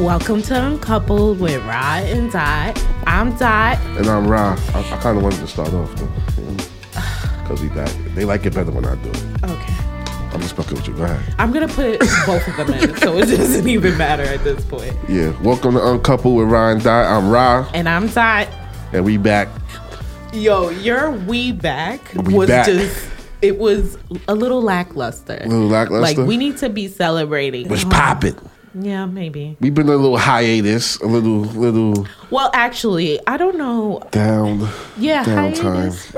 Welcome 0.00 0.40
to 0.42 0.54
Uncoupled 0.68 1.38
with 1.38 1.62
Ra 1.64 1.96
and 1.96 2.32
Dot. 2.32 2.82
I'm 3.06 3.36
Dot. 3.36 3.78
And 3.98 4.06
I'm 4.06 4.26
Ra. 4.26 4.56
I, 4.74 4.78
I 4.80 4.98
kind 5.00 5.16
of 5.18 5.22
wanted 5.22 5.40
to 5.40 5.46
start 5.46 5.72
off 5.74 5.94
though, 5.96 6.08
because 7.42 7.60
we 7.62 7.68
back. 7.68 7.90
They 8.14 8.24
like 8.24 8.46
it 8.46 8.54
better 8.54 8.70
when 8.70 8.84
I 8.86 8.94
do 8.96 9.10
it. 9.10 9.22
Okay. 9.44 9.74
I'm 10.32 10.40
just 10.40 10.56
fucking 10.56 10.76
with 10.76 10.88
you. 10.88 10.94
Go 10.94 11.04
ahead. 11.04 11.34
I'm 11.38 11.52
gonna 11.52 11.68
put 11.68 12.00
both 12.26 12.48
of 12.48 12.56
them 12.56 12.72
in, 12.72 12.96
so 12.96 13.18
it 13.18 13.26
doesn't 13.26 13.68
even 13.68 13.96
matter 13.98 14.22
at 14.24 14.42
this 14.42 14.64
point. 14.64 14.96
Yeah. 15.08 15.38
Welcome 15.42 15.74
to 15.74 15.86
Uncoupled 15.92 16.36
with 16.38 16.48
Ra 16.48 16.70
and 16.70 16.82
Dot. 16.82 17.04
I'm 17.06 17.30
Ra, 17.30 17.68
And 17.74 17.88
I'm 17.88 18.08
Dot. 18.08 18.48
and 18.92 19.04
we 19.04 19.18
back. 19.18 19.48
Yo, 20.32 20.70
your 20.70 21.10
we 21.10 21.52
back 21.52 22.00
We 22.14 22.34
was 22.34 22.48
back. 22.48 22.66
just 22.66 23.08
it 23.42 23.58
was 23.58 23.98
a 24.26 24.34
little 24.34 24.62
lackluster. 24.62 25.38
A 25.42 25.46
little 25.48 25.66
lackluster? 25.68 26.20
Like 26.22 26.28
we 26.28 26.36
need 26.38 26.56
to 26.58 26.70
be 26.70 26.88
celebrating. 26.88 27.68
What's 27.68 27.84
poppin'? 27.84 28.36
Yeah, 28.74 29.06
maybe. 29.06 29.56
We've 29.60 29.74
been 29.74 29.88
a 29.88 29.96
little 29.96 30.16
hiatus, 30.16 30.96
a 31.00 31.06
little, 31.06 31.40
little 31.40 32.06
Well, 32.30 32.50
actually, 32.54 33.20
I 33.26 33.36
don't 33.36 33.58
know. 33.58 34.02
down. 34.10 34.68
Yeah, 34.98 35.24
Downtime. 35.24 35.62
hiatus. 35.74 36.16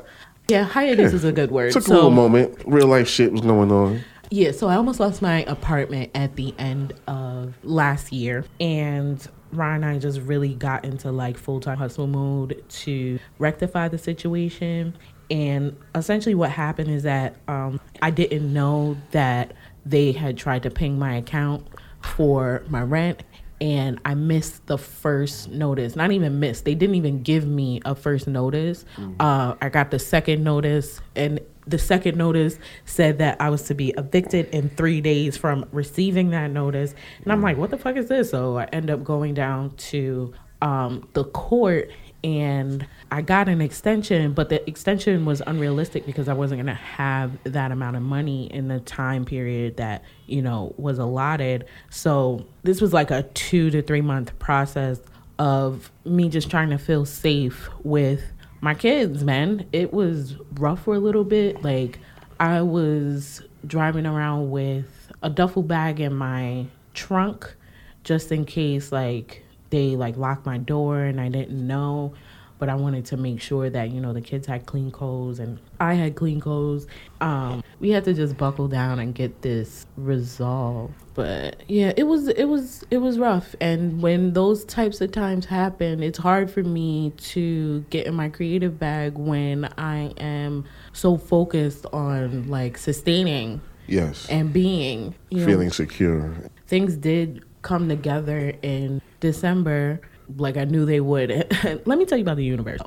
Yeah, 0.49 0.65
hiatus 0.65 1.13
is 1.13 1.25
a 1.25 1.33
good 1.33 1.51
word. 1.51 1.73
Took 1.73 1.83
a 1.85 1.87
So- 1.87 1.95
little 1.95 2.11
moment. 2.11 2.57
Real 2.67 2.87
life 2.87 3.09
shit 3.09 3.33
was 3.33 3.41
going 3.41 3.73
on. 3.73 4.01
Yeah, 4.31 4.53
so 4.53 4.69
I 4.69 4.77
almost 4.77 5.01
lost 5.01 5.23
my 5.23 5.43
apartment 5.45 6.11
at 6.15 6.37
the 6.37 6.55
end 6.59 6.93
of 7.07 7.55
last 7.63 8.13
year. 8.13 8.45
And 8.61 9.25
Ryan 9.53 9.85
and 9.85 9.97
I 9.97 9.99
just 9.99 10.21
really 10.21 10.55
got 10.55 10.85
into 10.85 11.11
like 11.13 11.37
full 11.39 11.61
time 11.61 11.79
hustle 11.79 12.07
mode 12.07 12.63
to 12.69 13.19
rectify 13.39 13.89
the 13.89 13.99
situation. 13.99 14.95
And 15.31 15.77
essentially, 15.95 16.35
what 16.35 16.51
happened 16.51 16.91
is 16.91 17.05
that 17.05 17.37
um, 17.49 17.81
I 18.03 18.11
didn't 18.11 18.53
know 18.53 18.97
that 19.13 19.53
they 19.87 20.13
had 20.13 20.37
tried 20.37 20.63
to 20.65 20.71
ping 20.71 20.99
my 20.99 21.15
account 21.17 21.74
for 22.05 22.63
my 22.69 22.83
rent. 22.83 23.23
And 23.61 24.01
I 24.05 24.15
missed 24.15 24.67
the 24.67 24.77
first 24.77 25.49
notice. 25.49 25.97
Not 25.97 26.11
even 26.13 26.41
missed. 26.41 26.65
They 26.65 26.75
didn't 26.75 26.97
even 26.97 27.23
give 27.23 27.47
me 27.47 27.81
a 27.85 27.95
first 27.95 28.27
notice. 28.27 28.85
Uh, 29.21 29.55
I 29.61 29.69
got 29.69 29.91
the 29.91 29.99
second 29.99 30.43
notice, 30.45 31.01
and 31.15 31.41
the 31.67 31.79
second 31.79 32.19
notice 32.19 32.59
said 32.85 33.19
that 33.19 33.41
I 33.41 33.49
was 33.49 33.63
to 33.65 33.75
be 33.75 33.91
evicted 33.97 34.49
in 34.49 34.69
three 34.71 35.01
days 35.01 35.37
from 35.37 35.67
receiving 35.73 36.31
that 36.31 36.51
notice. 36.51 36.95
And 37.23 37.33
I'm 37.33 37.41
like, 37.41 37.57
what 37.57 37.71
the 37.71 37.79
fuck 37.79 37.97
is 37.97 38.09
this? 38.09 38.31
So 38.31 38.59
I 38.59 38.65
end 38.65 38.91
up 38.91 39.03
going 39.03 39.33
down 39.35 39.71
to 39.77 40.35
um, 40.61 41.09
the 41.15 41.25
court 41.25 41.91
and 42.25 42.87
I 43.11 43.21
got 43.21 43.51
an 43.51 43.61
extension, 43.61 44.33
but 44.33 44.49
the 44.49 44.67
extension 44.69 45.27
was 45.27 45.43
unrealistic 45.47 46.07
because 46.07 46.27
I 46.27 46.33
wasn't 46.33 46.63
going 46.63 46.75
to 46.75 46.83
have 46.83 47.33
that 47.45 47.71
amount 47.71 47.97
of 47.97 48.03
money 48.03 48.47
in 48.47 48.69
the 48.69 48.81
time 48.81 49.27
period 49.27 49.77
that, 49.77 50.03
you 50.27 50.41
know, 50.41 50.75
was 50.79 50.99
allotted. 50.99 51.67
So 51.91 52.47
this 52.63 52.81
was 52.81 52.95
like 52.95 53.11
a 53.11 53.25
two 53.35 53.71
to 53.71 53.83
three 53.83 54.01
month 54.01 54.37
process 54.39 55.01
of 55.39 55.93
me 56.07 56.31
just 56.31 56.51
trying 56.51 56.71
to 56.71 56.79
feel 56.79 57.05
safe 57.05 57.69
with 57.83 58.23
my 58.63 58.73
kids, 58.73 59.23
man. 59.23 59.67
It 59.73 59.93
was 59.93 60.37
rough 60.55 60.85
for 60.85 60.95
a 60.95 61.01
little 61.01 61.25
bit. 61.25 61.63
Like 61.63 61.99
I 62.41 62.63
was 62.63 63.43
driving 63.67 64.07
around 64.07 64.51
with 64.51 65.13
a 65.23 65.29
duffel 65.29 65.63
bag 65.63 66.01
in 66.01 66.15
my 66.15 66.67
trunk 66.95 67.55
just 68.03 68.33
in 68.33 68.47
case 68.47 68.93
like 68.93 69.44
they 69.75 69.97
like 69.97 70.17
locked 70.17 70.47
my 70.47 70.57
door 70.59 71.01
and 71.01 71.21
I 71.21 71.29
didn't 71.29 71.67
know. 71.67 72.15
But 72.61 72.69
I 72.69 72.77
wanted 72.77 73.05
to 73.07 73.17
make 73.17 73.41
sure 73.41 73.69
that, 73.69 73.91
you 73.91 74.01
know, 74.01 74.13
the 74.13 74.21
kids 74.21 74.47
had 74.47 74.65
clean 74.65 74.93
clothes 74.93 75.41
and 75.41 75.59
I 75.81 75.95
had 75.95 76.15
clean 76.15 76.39
clothes. 76.41 76.87
Um, 77.21 77.65
we 77.81 77.91
had 77.91 78.05
to 78.05 78.15
just 78.15 78.37
buckle 78.39 78.69
down 78.69 79.01
and 79.01 79.13
get 79.13 79.43
this 79.43 79.85
resolved. 79.97 80.95
But 81.15 81.65
yeah, 81.69 81.93
it 81.97 82.05
was 82.05 82.29
it 82.29 82.45
was 82.45 82.85
it 82.93 82.99
was 82.99 83.19
rough. 83.19 83.57
And 83.61 84.01
when 84.01 84.33
those 84.35 84.65
types 84.65 85.01
of 85.01 85.11
times 85.11 85.47
happen, 85.47 86.01
it's 86.03 86.19
hard 86.19 86.49
for 86.49 86.63
me 86.63 87.11
to 87.35 87.81
get 87.91 88.07
in 88.07 88.15
my 88.15 88.29
creative 88.29 88.79
bag 88.79 89.19
when 89.19 89.65
I 89.77 90.13
am 90.19 90.65
so 90.93 91.19
focused 91.19 91.87
on 91.93 92.49
like 92.49 92.79
sustaining 92.79 93.61
Yes. 93.89 94.27
and 94.31 94.53
being 94.53 95.15
you 95.31 95.41
know, 95.41 95.47
Feeling 95.47 95.71
secure. 95.71 96.35
things 96.69 96.97
did 96.97 97.45
come 97.65 97.89
together 97.89 98.55
in 98.63 99.03
December 99.19 100.01
like 100.37 100.57
I 100.57 100.65
knew 100.65 100.87
they 100.87 101.01
would. 101.01 101.31
Let 101.85 101.99
me 101.99 102.05
tell 102.05 102.17
you 102.17 102.25
about 102.25 102.37
the 102.37 102.45
universe. 102.45 102.81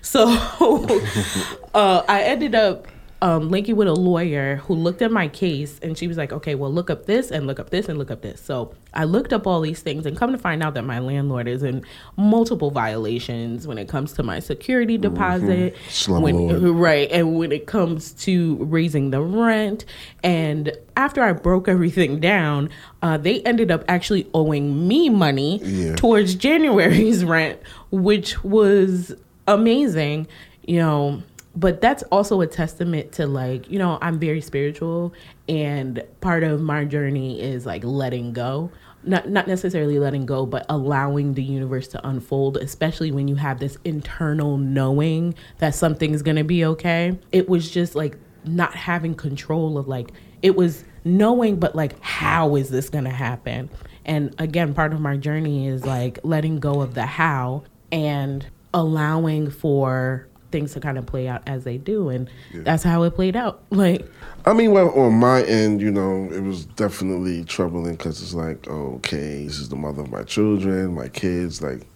So 0.00 0.28
uh, 1.74 2.02
I 2.08 2.22
ended 2.24 2.54
up 2.54 2.86
um, 3.22 3.50
linking 3.50 3.76
with 3.76 3.86
a 3.86 3.94
lawyer 3.94 4.56
who 4.56 4.74
looked 4.74 5.00
at 5.00 5.12
my 5.12 5.28
case 5.28 5.78
and 5.80 5.96
she 5.96 6.08
was 6.08 6.16
like, 6.16 6.32
okay, 6.32 6.56
well, 6.56 6.72
look 6.72 6.90
up 6.90 7.06
this 7.06 7.30
and 7.30 7.46
look 7.46 7.60
up 7.60 7.70
this 7.70 7.88
and 7.88 7.96
look 7.96 8.10
up 8.10 8.20
this. 8.20 8.40
So 8.40 8.74
I 8.94 9.04
looked 9.04 9.32
up 9.32 9.46
all 9.46 9.60
these 9.60 9.80
things 9.80 10.04
and 10.06 10.16
come 10.16 10.32
to 10.32 10.38
find 10.38 10.60
out 10.60 10.74
that 10.74 10.82
my 10.82 10.98
landlord 10.98 11.46
is 11.46 11.62
in 11.62 11.84
multiple 12.16 12.72
violations 12.72 13.64
when 13.66 13.78
it 13.78 13.88
comes 13.88 14.12
to 14.14 14.24
my 14.24 14.40
security 14.40 14.98
deposit. 14.98 15.76
when- 16.22 16.74
Right. 16.76 17.08
And 17.12 17.36
when 17.38 17.52
it 17.52 17.66
comes 17.66 18.10
to 18.24 18.56
raising 18.56 19.10
the 19.10 19.20
rent. 19.22 19.84
And 20.24 20.72
after 20.96 21.22
I 21.22 21.32
broke 21.32 21.68
everything 21.68 22.18
down, 22.18 22.70
uh, 23.02 23.18
they 23.18 23.40
ended 23.42 23.70
up 23.70 23.84
actually 23.86 24.26
owing 24.34 24.88
me 24.88 25.08
money 25.08 25.60
Yeah. 25.62 25.94
towards 25.94 26.34
January's 26.34 27.24
rent, 27.24 27.60
which 27.92 28.42
was 28.42 29.14
amazing, 29.46 30.26
you 30.66 30.78
know. 30.78 31.22
But 31.54 31.80
that's 31.80 32.02
also 32.04 32.40
a 32.40 32.46
testament 32.46 33.12
to 33.12 33.26
like, 33.26 33.70
you 33.70 33.78
know, 33.78 33.98
I'm 34.00 34.18
very 34.18 34.40
spiritual 34.40 35.12
and 35.48 36.02
part 36.20 36.44
of 36.44 36.62
my 36.62 36.84
journey 36.84 37.40
is 37.40 37.66
like 37.66 37.84
letting 37.84 38.32
go. 38.32 38.70
Not 39.04 39.28
not 39.28 39.48
necessarily 39.48 39.98
letting 39.98 40.26
go, 40.26 40.46
but 40.46 40.64
allowing 40.68 41.34
the 41.34 41.42
universe 41.42 41.88
to 41.88 42.06
unfold, 42.08 42.56
especially 42.56 43.10
when 43.10 43.26
you 43.26 43.34
have 43.34 43.58
this 43.58 43.76
internal 43.84 44.56
knowing 44.56 45.34
that 45.58 45.74
something's 45.74 46.22
gonna 46.22 46.44
be 46.44 46.64
okay. 46.64 47.18
It 47.32 47.48
was 47.48 47.68
just 47.68 47.96
like 47.96 48.16
not 48.44 48.74
having 48.74 49.14
control 49.14 49.78
of 49.78 49.88
like 49.88 50.12
it 50.40 50.56
was 50.56 50.84
knowing 51.04 51.56
but 51.56 51.74
like 51.74 52.00
how 52.00 52.56
is 52.56 52.70
this 52.70 52.88
going 52.88 53.04
to 53.04 53.10
happen 53.10 53.68
and 54.04 54.34
again 54.38 54.74
part 54.74 54.92
of 54.92 55.00
my 55.00 55.16
journey 55.16 55.66
is 55.66 55.84
like 55.84 56.18
letting 56.22 56.58
go 56.58 56.80
of 56.80 56.94
the 56.94 57.06
how 57.06 57.62
and 57.90 58.46
allowing 58.74 59.50
for 59.50 60.26
things 60.52 60.72
to 60.72 60.80
kind 60.80 60.98
of 60.98 61.06
play 61.06 61.26
out 61.26 61.42
as 61.46 61.64
they 61.64 61.78
do 61.78 62.08
and 62.08 62.30
that's 62.52 62.82
how 62.82 63.02
it 63.02 63.14
played 63.14 63.34
out 63.34 63.62
like 63.70 64.06
I 64.44 64.54
mean, 64.54 64.72
well, 64.72 64.90
on 64.98 65.14
my 65.14 65.44
end, 65.44 65.80
you 65.80 65.92
know, 65.92 66.28
it 66.32 66.40
was 66.40 66.64
definitely 66.64 67.44
troubling 67.44 67.92
because 67.92 68.20
it's 68.20 68.34
like, 68.34 68.66
oh, 68.68 68.94
okay, 68.96 69.44
this 69.44 69.60
is 69.60 69.68
the 69.68 69.76
mother 69.76 70.02
of 70.02 70.10
my 70.10 70.24
children, 70.24 70.96
my 70.96 71.06
kids, 71.06 71.62
like, 71.62 71.86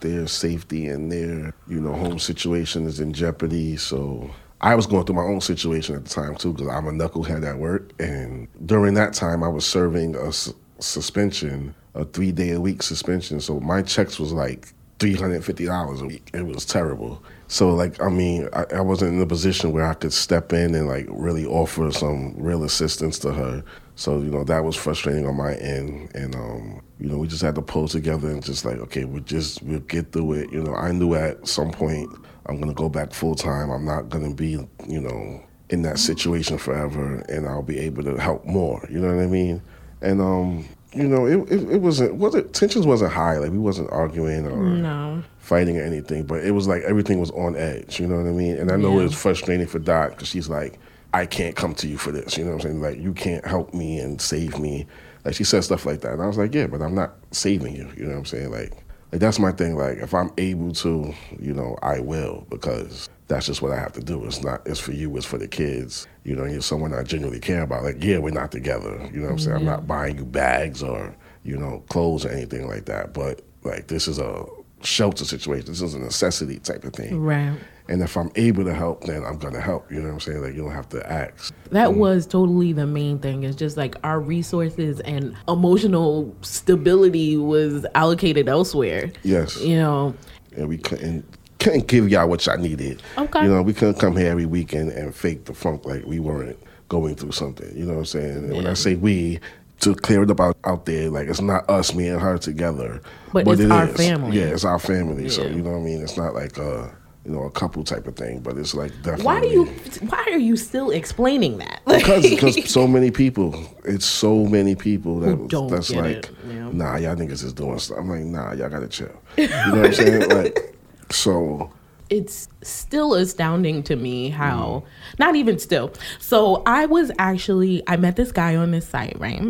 their 0.00 0.26
safety 0.26 0.86
and 0.88 1.10
their, 1.10 1.54
you 1.66 1.80
know, 1.80 1.92
home 1.92 2.18
situation 2.18 2.86
is 2.86 3.00
in 3.00 3.12
jeopardy. 3.12 3.76
So 3.76 4.30
I 4.60 4.74
was 4.74 4.86
going 4.86 5.04
through 5.04 5.16
my 5.16 5.22
own 5.22 5.40
situation 5.40 5.96
at 5.96 6.04
the 6.04 6.10
time 6.10 6.36
too 6.36 6.52
because 6.52 6.68
I'm 6.68 6.86
a 6.86 6.92
knucklehead 6.92 7.48
at 7.48 7.58
work, 7.58 7.92
and 8.00 8.48
during 8.64 8.94
that 8.94 9.12
time, 9.12 9.42
I 9.42 9.48
was 9.48 9.66
serving 9.66 10.14
a 10.16 10.28
s- 10.28 10.52
suspension, 10.78 11.74
a 11.94 12.04
three 12.04 12.32
day 12.32 12.50
a 12.52 12.60
week 12.60 12.82
suspension. 12.82 13.40
So 13.40 13.60
my 13.60 13.82
checks 13.82 14.18
was 14.18 14.32
like 14.32 14.72
three 14.98 15.14
hundred 15.14 15.44
fifty 15.44 15.66
dollars 15.66 16.00
a 16.00 16.06
week. 16.06 16.30
It 16.32 16.46
was 16.46 16.64
terrible. 16.64 17.22
So 17.48 17.74
like 17.74 18.02
I 18.02 18.08
mean, 18.08 18.48
I, 18.52 18.64
I 18.76 18.80
wasn't 18.80 19.14
in 19.14 19.20
a 19.20 19.26
position 19.26 19.72
where 19.72 19.86
I 19.86 19.94
could 19.94 20.12
step 20.12 20.52
in 20.52 20.74
and 20.74 20.88
like 20.88 21.06
really 21.08 21.46
offer 21.46 21.90
some 21.92 22.34
real 22.36 22.64
assistance 22.64 23.18
to 23.20 23.32
her. 23.32 23.62
So 23.94 24.18
you 24.18 24.30
know 24.30 24.44
that 24.44 24.64
was 24.64 24.76
frustrating 24.76 25.26
on 25.26 25.36
my 25.36 25.54
end, 25.54 26.10
and 26.14 26.34
um, 26.34 26.82
you 26.98 27.08
know 27.08 27.18
we 27.18 27.28
just 27.28 27.42
had 27.42 27.54
to 27.54 27.62
pull 27.62 27.88
together 27.88 28.28
and 28.28 28.44
just 28.44 28.64
like 28.64 28.78
okay, 28.78 29.04
we 29.04 29.20
just 29.20 29.62
we'll 29.62 29.80
get 29.80 30.12
through 30.12 30.32
it. 30.34 30.52
You 30.52 30.62
know 30.62 30.74
I 30.74 30.92
knew 30.92 31.14
at 31.14 31.46
some 31.46 31.70
point 31.70 32.10
I'm 32.46 32.60
gonna 32.60 32.74
go 32.74 32.88
back 32.88 33.12
full 33.12 33.34
time. 33.34 33.70
I'm 33.70 33.84
not 33.84 34.08
gonna 34.08 34.34
be 34.34 34.58
you 34.86 35.00
know 35.00 35.42
in 35.70 35.82
that 35.82 35.98
situation 35.98 36.58
forever, 36.58 37.24
and 37.28 37.46
I'll 37.46 37.62
be 37.62 37.78
able 37.78 38.02
to 38.04 38.16
help 38.16 38.44
more. 38.44 38.86
You 38.90 39.00
know 39.00 39.14
what 39.14 39.22
I 39.22 39.26
mean? 39.26 39.62
And 40.02 40.20
um, 40.20 40.66
you 40.96 41.06
know 41.08 41.26
it 41.26 41.38
it, 41.52 41.70
it 41.70 41.80
wasn't 41.80 42.14
was 42.16 42.34
it 42.34 42.52
tensions 42.52 42.86
wasn't 42.86 43.12
high. 43.12 43.38
Like 43.38 43.50
we 43.52 43.58
wasn't 43.58 43.90
arguing 43.92 44.46
or 44.46 44.56
no 44.56 45.22
fighting 45.38 45.78
or 45.78 45.82
anything, 45.82 46.24
but 46.24 46.42
it 46.44 46.50
was 46.50 46.66
like 46.66 46.82
everything 46.82 47.20
was 47.20 47.30
on 47.32 47.54
edge. 47.56 48.00
You 48.00 48.06
know 48.08 48.16
what 48.16 48.26
I 48.26 48.32
mean? 48.32 48.56
And 48.56 48.72
I 48.72 48.76
know 48.76 48.92
Yeah. 48.94 49.00
it 49.00 49.04
was 49.04 49.14
frustrating 49.14 49.66
for 49.66 49.78
Dot 49.78 50.10
because 50.10 50.26
she's 50.28 50.48
like, 50.48 50.78
I 51.14 51.24
can't 51.26 51.54
come 51.54 51.74
to 51.76 51.86
you 51.86 51.96
for 51.98 52.10
this. 52.10 52.36
You 52.36 52.44
know 52.44 52.50
what 52.56 52.64
I'm 52.64 52.70
saying? 52.70 52.80
Like 52.82 52.98
you 52.98 53.12
can't 53.12 53.46
help 53.46 53.72
me 53.72 53.98
and 53.98 54.20
save 54.20 54.58
me. 54.58 54.86
Like 55.24 55.34
she 55.34 55.44
said 55.44 55.62
stuff 55.64 55.86
like 55.86 56.00
that, 56.02 56.12
and 56.14 56.22
I 56.22 56.26
was 56.26 56.38
like, 56.38 56.54
yeah, 56.54 56.66
but 56.66 56.82
I'm 56.82 56.94
not 56.94 57.14
saving 57.32 57.74
you. 57.76 57.88
You 57.96 58.04
know 58.04 58.12
what 58.12 58.18
I'm 58.18 58.24
saying? 58.26 58.50
Like, 58.50 58.72
like 59.16 59.20
that's 59.22 59.38
my 59.38 59.50
thing. 59.50 59.76
Like 59.76 59.96
if 59.96 60.12
I'm 60.12 60.30
able 60.36 60.72
to, 60.74 61.14
you 61.40 61.54
know, 61.54 61.78
I 61.80 62.00
will 62.00 62.46
because 62.50 63.08
that's 63.28 63.46
just 63.46 63.62
what 63.62 63.72
I 63.72 63.76
have 63.76 63.94
to 63.94 64.02
do. 64.02 64.22
It's 64.26 64.42
not. 64.42 64.60
It's 64.66 64.78
for 64.78 64.92
you. 64.92 65.16
It's 65.16 65.24
for 65.24 65.38
the 65.38 65.48
kids. 65.48 66.06
You 66.24 66.36
know, 66.36 66.44
you're 66.44 66.60
someone 66.60 66.92
I 66.92 67.02
genuinely 67.02 67.40
care 67.40 67.62
about. 67.62 67.82
Like, 67.82 68.04
yeah, 68.04 68.18
we're 68.18 68.34
not 68.34 68.52
together. 68.52 69.08
You 69.14 69.20
know 69.20 69.28
what 69.28 69.32
I'm 69.32 69.38
saying? 69.38 69.56
I'm 69.56 69.64
not 69.64 69.86
buying 69.86 70.18
you 70.18 70.26
bags 70.26 70.82
or 70.82 71.16
you 71.44 71.56
know 71.56 71.82
clothes 71.88 72.26
or 72.26 72.28
anything 72.28 72.68
like 72.68 72.84
that. 72.86 73.14
But 73.14 73.40
like 73.64 73.86
this 73.86 74.06
is 74.06 74.18
a 74.18 74.44
shelter 74.82 75.24
situation. 75.24 75.64
This 75.66 75.80
is 75.80 75.94
a 75.94 75.98
necessity 75.98 76.58
type 76.58 76.84
of 76.84 76.92
thing. 76.92 77.18
right 77.18 77.58
And 77.88 78.02
if 78.02 78.16
I'm 78.16 78.30
able 78.34 78.64
to 78.64 78.74
help, 78.74 79.04
then 79.04 79.24
I'm 79.24 79.38
gonna 79.38 79.60
help. 79.60 79.90
You 79.90 80.00
know 80.00 80.08
what 80.08 80.14
I'm 80.14 80.20
saying? 80.20 80.42
Like 80.42 80.54
you 80.54 80.62
don't 80.62 80.72
have 80.72 80.88
to 80.90 81.10
ask. 81.10 81.54
That 81.70 81.90
mm. 81.90 81.96
was 81.96 82.26
totally 82.26 82.72
the 82.72 82.86
main 82.86 83.18
thing. 83.18 83.44
It's 83.44 83.56
just 83.56 83.76
like 83.76 83.94
our 84.02 84.20
resources 84.20 85.00
and 85.00 85.36
emotional 85.48 86.34
stability 86.42 87.36
was 87.36 87.86
allocated 87.94 88.48
elsewhere. 88.48 89.12
Yes. 89.22 89.60
You 89.60 89.76
know, 89.76 90.14
and 90.56 90.68
we 90.68 90.78
couldn't 90.78 91.24
couldn't 91.58 91.86
give 91.86 92.08
y'all 92.08 92.28
what 92.28 92.44
y'all 92.46 92.58
needed. 92.58 93.02
Okay. 93.18 93.42
You 93.44 93.48
know, 93.48 93.62
we 93.62 93.72
couldn't 93.72 94.00
come 94.00 94.16
here 94.16 94.30
every 94.30 94.46
weekend 94.46 94.90
and 94.90 95.14
fake 95.14 95.44
the 95.44 95.54
funk 95.54 95.84
like 95.84 96.04
we 96.04 96.18
weren't 96.18 96.58
going 96.88 97.14
through 97.14 97.32
something. 97.32 97.76
You 97.76 97.84
know 97.84 97.94
what 97.94 97.98
I'm 98.00 98.04
saying? 98.06 98.36
And 98.36 98.56
when 98.56 98.66
I 98.66 98.74
say 98.74 98.94
we, 98.94 99.40
to 99.80 99.94
clear 99.94 100.22
it 100.22 100.30
up 100.30 100.40
out, 100.40 100.56
out 100.64 100.86
there, 100.86 101.10
like 101.10 101.28
it's 101.28 101.40
not 101.40 101.68
us, 101.68 101.94
me 101.94 102.08
and 102.08 102.20
her 102.20 102.38
together. 102.38 103.00
But 103.32 103.44
but 103.44 103.52
it's 103.52 103.62
it 103.62 103.70
our 103.70 103.88
is. 103.88 103.96
family. 103.96 104.38
Yeah, 104.38 104.46
it's 104.46 104.64
our 104.64 104.78
family. 104.78 105.28
So 105.28 105.46
you 105.46 105.62
know 105.62 105.72
what 105.72 105.78
I 105.78 105.82
mean? 105.82 106.02
It's 106.02 106.16
not 106.16 106.34
like 106.34 106.56
a 106.58 106.95
you 107.26 107.32
know, 107.32 107.42
a 107.42 107.50
couple 107.50 107.82
type 107.82 108.06
of 108.06 108.14
thing, 108.14 108.38
but 108.38 108.56
it's 108.56 108.72
like 108.72 108.92
definitely 109.02 109.24
why 109.24 109.40
do 109.40 109.48
you? 109.48 109.64
Why 110.08 110.24
are 110.30 110.38
you 110.38 110.56
still 110.56 110.90
explaining 110.90 111.58
that? 111.58 111.82
because 111.86 112.22
because 112.22 112.70
so 112.70 112.86
many 112.86 113.10
people, 113.10 113.52
it's 113.84 114.06
so 114.06 114.44
many 114.44 114.76
people 114.76 115.18
that 115.20 115.48
don't 115.48 115.66
that's 115.68 115.90
like, 115.90 116.16
it, 116.18 116.30
yeah. 116.46 116.70
nah, 116.70 116.96
y'all 116.96 117.16
niggas 117.16 117.42
is 117.42 117.52
doing 117.52 117.80
stuff. 117.80 117.98
I'm 117.98 118.08
like, 118.08 118.20
nah, 118.20 118.52
y'all 118.52 118.68
gotta 118.68 118.86
chill. 118.86 119.10
You 119.36 119.48
know 119.48 119.70
what 119.70 119.86
I'm 119.86 119.92
saying? 119.92 120.30
Like, 120.36 120.76
so 121.10 121.72
it's 122.10 122.48
still 122.62 123.14
astounding 123.14 123.82
to 123.82 123.96
me 123.96 124.28
how 124.28 124.84
not 125.18 125.34
even 125.34 125.58
still 125.58 125.92
so 126.20 126.62
i 126.64 126.86
was 126.86 127.10
actually 127.18 127.82
i 127.88 127.96
met 127.96 128.14
this 128.14 128.30
guy 128.30 128.54
on 128.54 128.70
this 128.70 128.86
site 128.86 129.18
right 129.18 129.40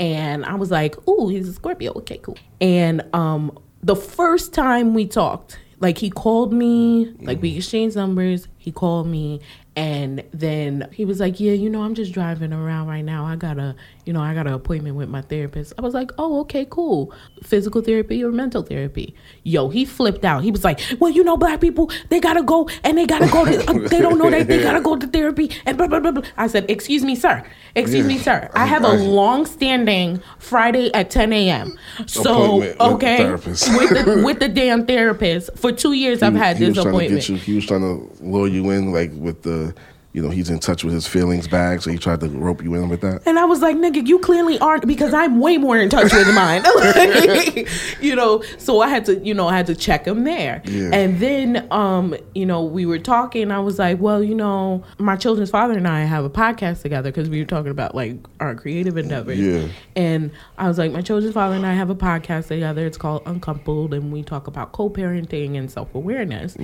and 0.00 0.46
i 0.46 0.54
was 0.54 0.70
like 0.70 0.96
ooh 1.08 1.28
he's 1.28 1.46
a 1.46 1.52
scorpio 1.52 1.92
okay 1.92 2.16
cool 2.18 2.38
and 2.60 3.02
um 3.12 3.56
the 3.82 3.96
first 3.96 4.54
time 4.54 4.94
we 4.94 5.06
talked 5.06 5.58
like 5.80 5.98
he 5.98 6.10
called 6.10 6.52
me 6.52 7.14
like 7.20 7.40
we 7.42 7.50
mm-hmm. 7.50 7.58
exchanged 7.58 7.96
numbers 7.96 8.48
he 8.58 8.70
called 8.72 9.06
me 9.06 9.40
and 9.76 10.22
then 10.32 10.88
he 10.92 11.04
was 11.04 11.20
like 11.20 11.40
yeah 11.40 11.52
you 11.52 11.68
know 11.68 11.82
i'm 11.82 11.94
just 11.94 12.12
driving 12.12 12.52
around 12.52 12.86
right 12.86 13.04
now. 13.04 13.24
I 13.24 13.36
got 13.36 13.58
a 13.58 13.74
you 14.04 14.12
know 14.12 14.20
i 14.20 14.34
got 14.34 14.46
an 14.46 14.52
appointment 14.52 14.96
with 14.96 15.08
my 15.08 15.22
therapist. 15.22 15.72
I 15.78 15.82
was 15.82 15.94
like 15.94 16.10
oh 16.18 16.40
okay 16.40 16.66
cool. 16.68 17.12
Physical 17.42 17.80
therapy 17.80 18.22
or 18.24 18.32
mental 18.32 18.62
therapy? 18.62 19.14
Yo 19.42 19.68
he 19.68 19.84
flipped 19.84 20.24
out. 20.24 20.42
He 20.42 20.50
was 20.50 20.64
like 20.64 20.80
well 21.00 21.10
you 21.10 21.24
know 21.24 21.36
black 21.36 21.60
people 21.60 21.90
they 22.08 22.20
gotta 22.20 22.42
go 22.42 22.68
and 22.82 22.98
they 22.98 23.06
gotta 23.06 23.28
go 23.28 23.44
to, 23.44 23.70
uh, 23.70 23.88
they 23.88 24.00
don't 24.00 24.18
know 24.18 24.30
that 24.30 24.46
they 24.48 24.62
gotta 24.62 24.80
go 24.80 24.96
to 24.96 25.06
therapy 25.06 25.50
and 25.66 25.76
blah 25.76 25.86
blah 25.86 26.00
blah 26.00 26.10
blah. 26.10 26.22
I 26.36 26.46
said 26.46 26.70
excuse 26.70 27.04
me 27.04 27.14
sir. 27.16 27.44
Excuse 27.74 28.06
me 28.06 28.18
sir. 28.18 28.50
I 28.54 28.66
have 28.66 28.84
a 28.84 28.92
long 28.92 29.46
standing 29.46 30.22
friday 30.38 30.92
at 30.94 31.10
10 31.10 31.32
a.m 31.32 31.78
so 32.06 32.56
with 32.56 32.80
okay 32.80 33.16
therapist. 33.18 33.68
with 33.76 33.90
the 33.90 34.22
with 34.24 34.38
the 34.40 34.48
damn 34.48 34.86
therapist. 34.86 35.50
For 35.56 35.72
two 35.72 35.92
years 35.92 36.22
i've 36.22 36.34
had 36.34 36.56
he 36.56 36.66
this 36.66 36.76
was 36.76 36.84
trying 36.84 36.92
to 36.92 36.98
appointment. 36.98 37.28
you. 37.28 37.36
He 37.36 37.54
was 37.54 37.66
trying 37.66 37.80
to 37.82 38.24
lure 38.24 38.48
you 38.48 38.70
in, 38.70 38.92
like 38.92 39.10
with 39.14 39.42
the, 39.42 39.74
you 40.14 40.22
know, 40.22 40.30
he's 40.30 40.48
in 40.48 40.60
touch 40.60 40.84
with 40.84 40.94
his 40.94 41.08
feelings 41.08 41.48
bag, 41.48 41.82
so 41.82 41.90
he 41.90 41.98
tried 41.98 42.20
to 42.20 42.28
rope 42.28 42.62
you 42.62 42.72
in 42.76 42.88
with 42.88 43.00
that. 43.00 43.20
And 43.26 43.36
I 43.36 43.46
was 43.46 43.60
like, 43.60 43.76
nigga, 43.76 44.06
you 44.06 44.20
clearly 44.20 44.56
aren't 44.60 44.86
because 44.86 45.12
I'm 45.12 45.40
way 45.40 45.58
more 45.58 45.76
in 45.76 45.90
touch 45.90 46.12
with 46.12 46.32
mine. 46.34 46.62
Like, 46.84 47.68
you 48.00 48.14
know, 48.14 48.42
so 48.58 48.80
I 48.80 48.88
had 48.88 49.04
to, 49.06 49.18
you 49.18 49.34
know, 49.34 49.48
I 49.48 49.56
had 49.56 49.66
to 49.66 49.74
check 49.74 50.06
him 50.06 50.24
there. 50.24 50.62
Yeah. 50.66 50.90
And 50.92 51.18
then, 51.18 51.66
um, 51.72 52.14
you 52.34 52.46
know, 52.46 52.62
we 52.62 52.86
were 52.86 52.98
talking. 52.98 53.50
I 53.50 53.58
was 53.58 53.78
like, 53.78 53.98
well, 54.00 54.22
you 54.22 54.34
know, 54.34 54.84
my 54.98 55.16
children's 55.16 55.50
father 55.50 55.74
and 55.74 55.88
I 55.88 56.04
have 56.04 56.24
a 56.24 56.30
podcast 56.30 56.82
together 56.82 57.10
because 57.10 57.28
we 57.28 57.40
were 57.40 57.46
talking 57.46 57.70
about 57.70 57.94
like 57.94 58.16
our 58.38 58.54
creative 58.54 58.96
endeavors. 58.96 59.38
Yeah. 59.38 59.68
And 59.96 60.30
I 60.58 60.68
was 60.68 60.78
like, 60.78 60.92
my 60.92 61.00
children's 61.00 61.34
father 61.34 61.56
and 61.56 61.66
I 61.66 61.72
have 61.72 61.90
a 61.90 61.94
podcast 61.94 62.48
together. 62.48 62.86
It's 62.86 62.98
called 62.98 63.22
Uncoupled, 63.26 63.94
and 63.94 64.12
we 64.12 64.22
talk 64.22 64.46
about 64.46 64.72
co-parenting 64.72 65.56
and 65.56 65.70
self-awareness. 65.70 66.56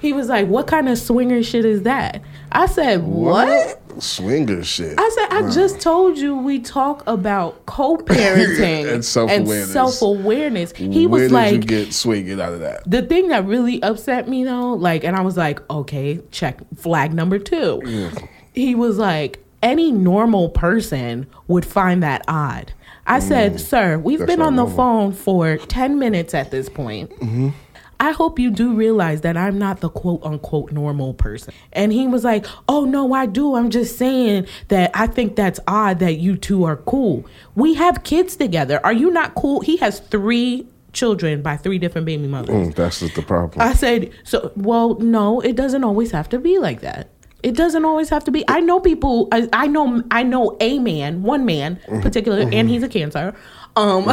He 0.00 0.12
was 0.12 0.28
like, 0.28 0.48
what 0.48 0.66
kind 0.66 0.88
of 0.88 0.98
swinger 0.98 1.42
shit 1.42 1.64
is 1.64 1.82
that? 1.82 2.22
I 2.52 2.66
said, 2.66 2.95
what? 3.02 3.80
Swinger 4.02 4.62
shit. 4.62 4.94
I 4.98 5.08
said, 5.08 5.28
I 5.30 5.50
just 5.50 5.80
told 5.80 6.18
you 6.18 6.36
we 6.36 6.58
talk 6.58 7.02
about 7.06 7.64
co-parenting 7.66 8.92
And 8.92 9.04
self-awareness. 9.04 9.72
self-awareness. 9.72 10.72
He 10.76 11.06
Where 11.06 11.22
was 11.24 11.32
like, 11.32 11.52
you 11.52 11.58
get 11.60 11.94
swinging 11.94 12.40
out 12.40 12.52
of 12.52 12.60
that? 12.60 12.88
the 12.88 13.02
thing 13.02 13.28
that 13.28 13.46
really 13.46 13.82
upset 13.82 14.28
me 14.28 14.44
though, 14.44 14.74
like, 14.74 15.02
and 15.04 15.16
I 15.16 15.22
was 15.22 15.36
like, 15.36 15.60
okay, 15.70 16.20
check 16.30 16.58
flag 16.76 17.14
number 17.14 17.38
two. 17.38 18.10
He 18.52 18.74
was 18.74 18.98
like, 18.98 19.42
any 19.62 19.90
normal 19.90 20.50
person 20.50 21.26
would 21.48 21.64
find 21.64 22.02
that 22.02 22.22
odd. 22.28 22.72
I 23.06 23.20
said, 23.20 23.54
mm. 23.54 23.60
sir, 23.60 23.98
we've 23.98 24.18
That's 24.18 24.30
been 24.30 24.42
on 24.42 24.56
the 24.56 24.64
normal. 24.64 24.76
phone 24.76 25.12
for 25.12 25.56
10 25.56 25.98
minutes 25.98 26.34
at 26.34 26.50
this 26.50 26.68
point. 26.68 27.10
Mm-hmm. 27.12 27.50
I 27.98 28.12
hope 28.12 28.38
you 28.38 28.50
do 28.50 28.74
realize 28.74 29.22
that 29.22 29.36
I'm 29.36 29.58
not 29.58 29.80
the 29.80 29.88
quote 29.88 30.22
unquote 30.22 30.72
normal 30.72 31.14
person. 31.14 31.54
And 31.72 31.92
he 31.92 32.06
was 32.06 32.24
like, 32.24 32.46
Oh, 32.68 32.84
no, 32.84 33.12
I 33.12 33.26
do. 33.26 33.54
I'm 33.54 33.70
just 33.70 33.96
saying 33.96 34.46
that 34.68 34.90
I 34.94 35.06
think 35.06 35.36
that's 35.36 35.60
odd 35.66 35.98
that 36.00 36.18
you 36.18 36.36
two 36.36 36.64
are 36.64 36.76
cool. 36.76 37.26
We 37.54 37.74
have 37.74 38.04
kids 38.04 38.36
together. 38.36 38.80
Are 38.84 38.92
you 38.92 39.10
not 39.10 39.34
cool? 39.34 39.60
He 39.60 39.76
has 39.78 40.00
three 40.00 40.66
children 40.92 41.42
by 41.42 41.56
three 41.56 41.78
different 41.78 42.06
baby 42.06 42.26
mothers. 42.26 42.68
Mm, 42.68 42.74
that's 42.74 43.00
just 43.00 43.14
the 43.14 43.22
problem. 43.22 43.60
I 43.60 43.74
said, 43.74 44.10
So, 44.24 44.52
well, 44.56 44.94
no, 44.96 45.40
it 45.40 45.56
doesn't 45.56 45.84
always 45.84 46.10
have 46.10 46.28
to 46.30 46.38
be 46.38 46.58
like 46.58 46.80
that. 46.80 47.10
It 47.42 47.54
doesn't 47.54 47.84
always 47.84 48.08
have 48.08 48.24
to 48.24 48.30
be. 48.30 48.44
I 48.48 48.60
know 48.60 48.80
people. 48.80 49.28
I, 49.30 49.48
I 49.52 49.66
know. 49.68 50.02
I 50.10 50.22
know 50.24 50.56
a 50.58 50.78
man, 50.80 51.22
one 51.22 51.44
man, 51.44 51.78
particular, 52.02 52.40
and 52.40 52.68
he's 52.68 52.82
a 52.82 52.88
cancer. 52.88 53.34
Um, 53.76 54.08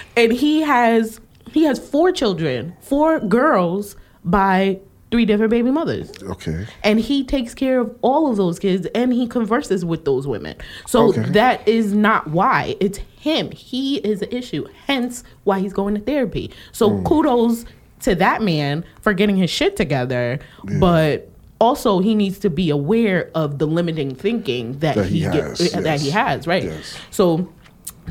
and 0.16 0.32
he 0.32 0.60
has 0.62 1.20
he 1.52 1.64
has 1.64 1.78
four 1.78 2.12
children, 2.12 2.74
four 2.80 3.20
girls 3.20 3.96
by 4.24 4.78
three 5.10 5.24
different 5.24 5.50
baby 5.50 5.70
mothers. 5.70 6.10
okay. 6.22 6.66
And 6.84 7.00
he 7.00 7.24
takes 7.24 7.54
care 7.54 7.80
of 7.80 7.96
all 8.02 8.30
of 8.30 8.36
those 8.36 8.58
kids 8.58 8.86
and 8.94 9.10
he 9.12 9.26
converses 9.26 9.82
with 9.84 10.04
those 10.04 10.26
women. 10.26 10.54
So 10.86 11.08
Okay. 11.08 11.22
that 11.30 11.66
is 11.66 11.94
not 11.94 12.28
why. 12.28 12.76
It's 12.78 12.98
him. 13.18 13.50
He 13.52 13.96
is 13.98 14.20
the 14.20 14.34
issue. 14.36 14.66
Hence 14.86 15.24
why 15.44 15.60
he's 15.60 15.72
going 15.72 15.94
to 15.94 16.00
therapy. 16.02 16.50
So 16.72 16.90
Mm. 16.90 17.04
kudos 17.06 17.64
to 18.00 18.14
that 18.16 18.42
man 18.42 18.84
for 19.00 19.14
getting 19.14 19.36
his 19.36 19.48
shit 19.48 19.76
together. 19.76 20.40
But 20.78 21.30
also 21.58 22.00
he 22.00 22.14
needs 22.14 22.38
to 22.40 22.50
be 22.50 22.68
aware 22.68 23.30
of 23.34 23.58
the 23.58 23.66
limiting 23.66 24.14
thinking 24.14 24.78
that, 24.80 24.94
That 24.96 25.06
he 25.06 25.20
he, 25.20 25.24
has, 25.24 25.74
uh, 25.74 25.80
that 25.80 26.00
he 26.00 26.08
yes. 26.08 26.14
has, 26.14 26.46
right? 26.46 26.64
Yes. 26.64 26.98
So 27.10 27.48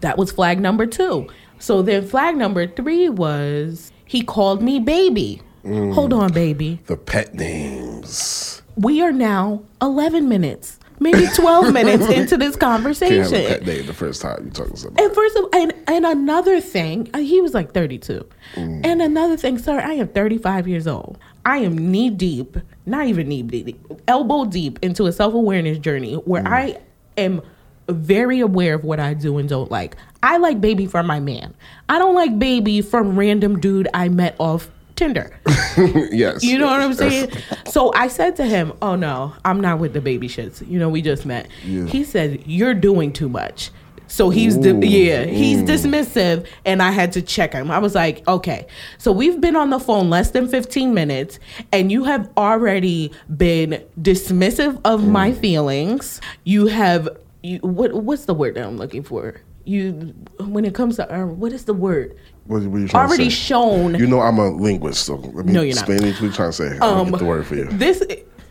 that 0.02 0.18
was 0.18 0.32
flag 0.32 0.60
number 0.60 0.88
two. 0.88 1.28
So 1.60 1.82
then 1.82 2.08
flag 2.08 2.36
number 2.38 2.68
three 2.68 3.10
was 3.10 3.92
he 4.06 4.22
called 4.24 4.62
me 4.62 4.80
baby. 4.80 5.42
Mm. 5.64 5.94
Hold 5.94 6.14
on, 6.14 6.32
baby 6.32 6.80
The 6.86 6.96
pet 6.96 7.34
names. 7.34 8.62
we 8.76 9.02
are 9.02 9.12
now 9.12 9.64
11 9.82 10.30
minutes, 10.30 10.80
maybe 11.00 11.26
12 11.36 11.74
minutes 11.80 12.08
into 12.08 12.38
this 12.38 12.56
Can't 12.56 12.72
have 12.84 12.86
a 12.86 12.96
pet 12.96 13.10
conversation. 13.10 13.66
name 13.66 13.86
the 13.86 13.94
first 13.94 14.22
time 14.22 14.46
you 14.46 14.52
talking 14.52 14.74
to 14.74 14.80
somebody. 14.80 15.04
And 15.06 15.14
first 15.14 15.36
of 15.36 15.46
and 15.54 15.74
and 15.88 16.06
another 16.06 16.62
thing, 16.62 17.10
uh, 17.14 17.20
he 17.20 17.42
was 17.42 17.54
like 17.54 17.74
32. 17.74 18.26
Mm. 18.56 18.86
And 18.86 19.02
another 19.02 19.36
thing, 19.36 19.58
sir, 19.58 19.80
I 19.80 19.94
am 19.94 20.08
35 20.10 20.68
years 20.68 20.88
old. 20.88 21.18
I 21.46 21.58
am 21.60 21.76
knee 21.92 22.10
deep, 22.12 22.58
not 22.86 23.08
even 23.08 23.28
knee 23.28 23.42
deep, 23.42 23.78
elbow 24.08 24.46
deep 24.46 24.80
into 24.82 25.06
a 25.08 25.12
self-awareness 25.12 25.80
journey 25.80 26.14
where 26.16 26.44
Mm. 26.44 26.48
I 26.54 26.78
am 27.18 27.42
very 27.90 28.42
aware 28.42 28.74
of 28.76 28.84
what 28.84 29.00
I 29.00 29.14
do 29.14 29.38
and 29.38 29.48
don't 29.48 29.72
like. 29.72 29.96
I 30.24 30.38
like 30.38 30.60
baby 30.60 30.86
from 30.86 31.08
my 31.08 31.20
man. 31.20 31.54
I 31.90 31.98
don't 32.00 32.16
like 32.16 32.38
baby 32.40 32.82
from 32.82 33.18
random 33.18 33.60
dude 33.60 33.88
I 33.94 34.10
met 34.10 34.36
off 34.40 34.70
Tinder. 34.96 35.40
yes. 36.12 36.44
You 36.44 36.58
know 36.58 36.66
what 36.66 36.82
I'm 36.82 36.90
yes. 36.90 36.98
saying? 36.98 37.32
So 37.68 37.94
I 37.94 38.08
said 38.08 38.36
to 38.38 38.46
him, 38.46 38.74
"Oh 38.82 38.96
no, 38.96 39.34
I'm 39.46 39.62
not 39.62 39.80
with 39.80 39.94
the 39.94 40.02
baby 40.02 40.28
shits. 40.28 40.68
You 40.68 40.80
know, 40.80 40.90
we 40.90 41.02
just 41.02 41.26
met." 41.26 41.48
Yeah. 41.64 41.86
He 41.86 42.04
said, 42.04 42.44
"You're 42.46 42.74
doing 42.74 43.14
too 43.14 43.30
much." 43.30 43.70
So 44.08 44.30
he's 44.30 44.58
di- 44.58 44.72
yeah, 44.88 45.26
he's 45.26 45.60
mm. 45.60 45.68
dismissive, 45.68 46.48
and 46.66 46.82
I 46.82 46.92
had 46.92 47.12
to 47.12 47.22
check 47.22 47.54
him. 47.54 47.70
I 47.70 47.78
was 47.78 47.94
like, 47.94 48.28
"Okay, 48.28 48.66
so 48.98 49.12
we've 49.12 49.40
been 49.40 49.56
on 49.56 49.70
the 49.70 49.80
phone 49.80 50.10
less 50.10 50.32
than 50.32 50.48
15 50.48 50.94
minutes, 50.94 51.40
and 51.72 51.92
you 51.92 52.06
have 52.06 52.30
already 52.38 53.12
been 53.36 53.84
dismissive 54.02 54.80
of 54.86 55.02
Mm. 55.02 55.10
my 55.10 55.32
feelings. 55.34 56.22
You 56.44 56.68
have 56.68 57.08
you 57.44 57.60
what 57.60 57.94
what's 57.94 58.26
the 58.26 58.34
word 58.34 58.56
that 58.56 58.66
I'm 58.66 58.78
looking 58.78 59.04
for?" 59.04 59.42
You, 59.68 60.14
when 60.40 60.64
it 60.64 60.74
comes 60.74 60.96
to 60.96 61.14
uh, 61.14 61.26
what 61.26 61.52
is 61.52 61.66
the 61.66 61.74
word? 61.74 62.16
What, 62.46 62.64
what 62.64 62.78
are 62.78 62.80
you 62.80 62.88
trying 62.88 63.06
Already 63.08 63.26
to 63.26 63.30
say? 63.32 63.36
shown 63.36 63.96
You 63.96 64.08
know 64.08 64.22
I'm 64.22 64.38
a 64.38 64.50
linguist, 64.50 65.06
so 65.06 65.16
let 65.16 65.46
me 65.46 65.52
No, 65.52 65.62
you're 65.62 65.76
not. 65.76 65.90
explain 65.90 66.10
what 66.12 66.22
you're 66.22 66.32
trying 66.32 66.50
to 66.52 66.54
say. 66.54 66.78
I'll 66.80 67.04
get 67.06 67.20
the 67.20 67.26
word 67.26 67.46
for 67.46 67.56
you. 67.56 67.66
This 67.66 68.02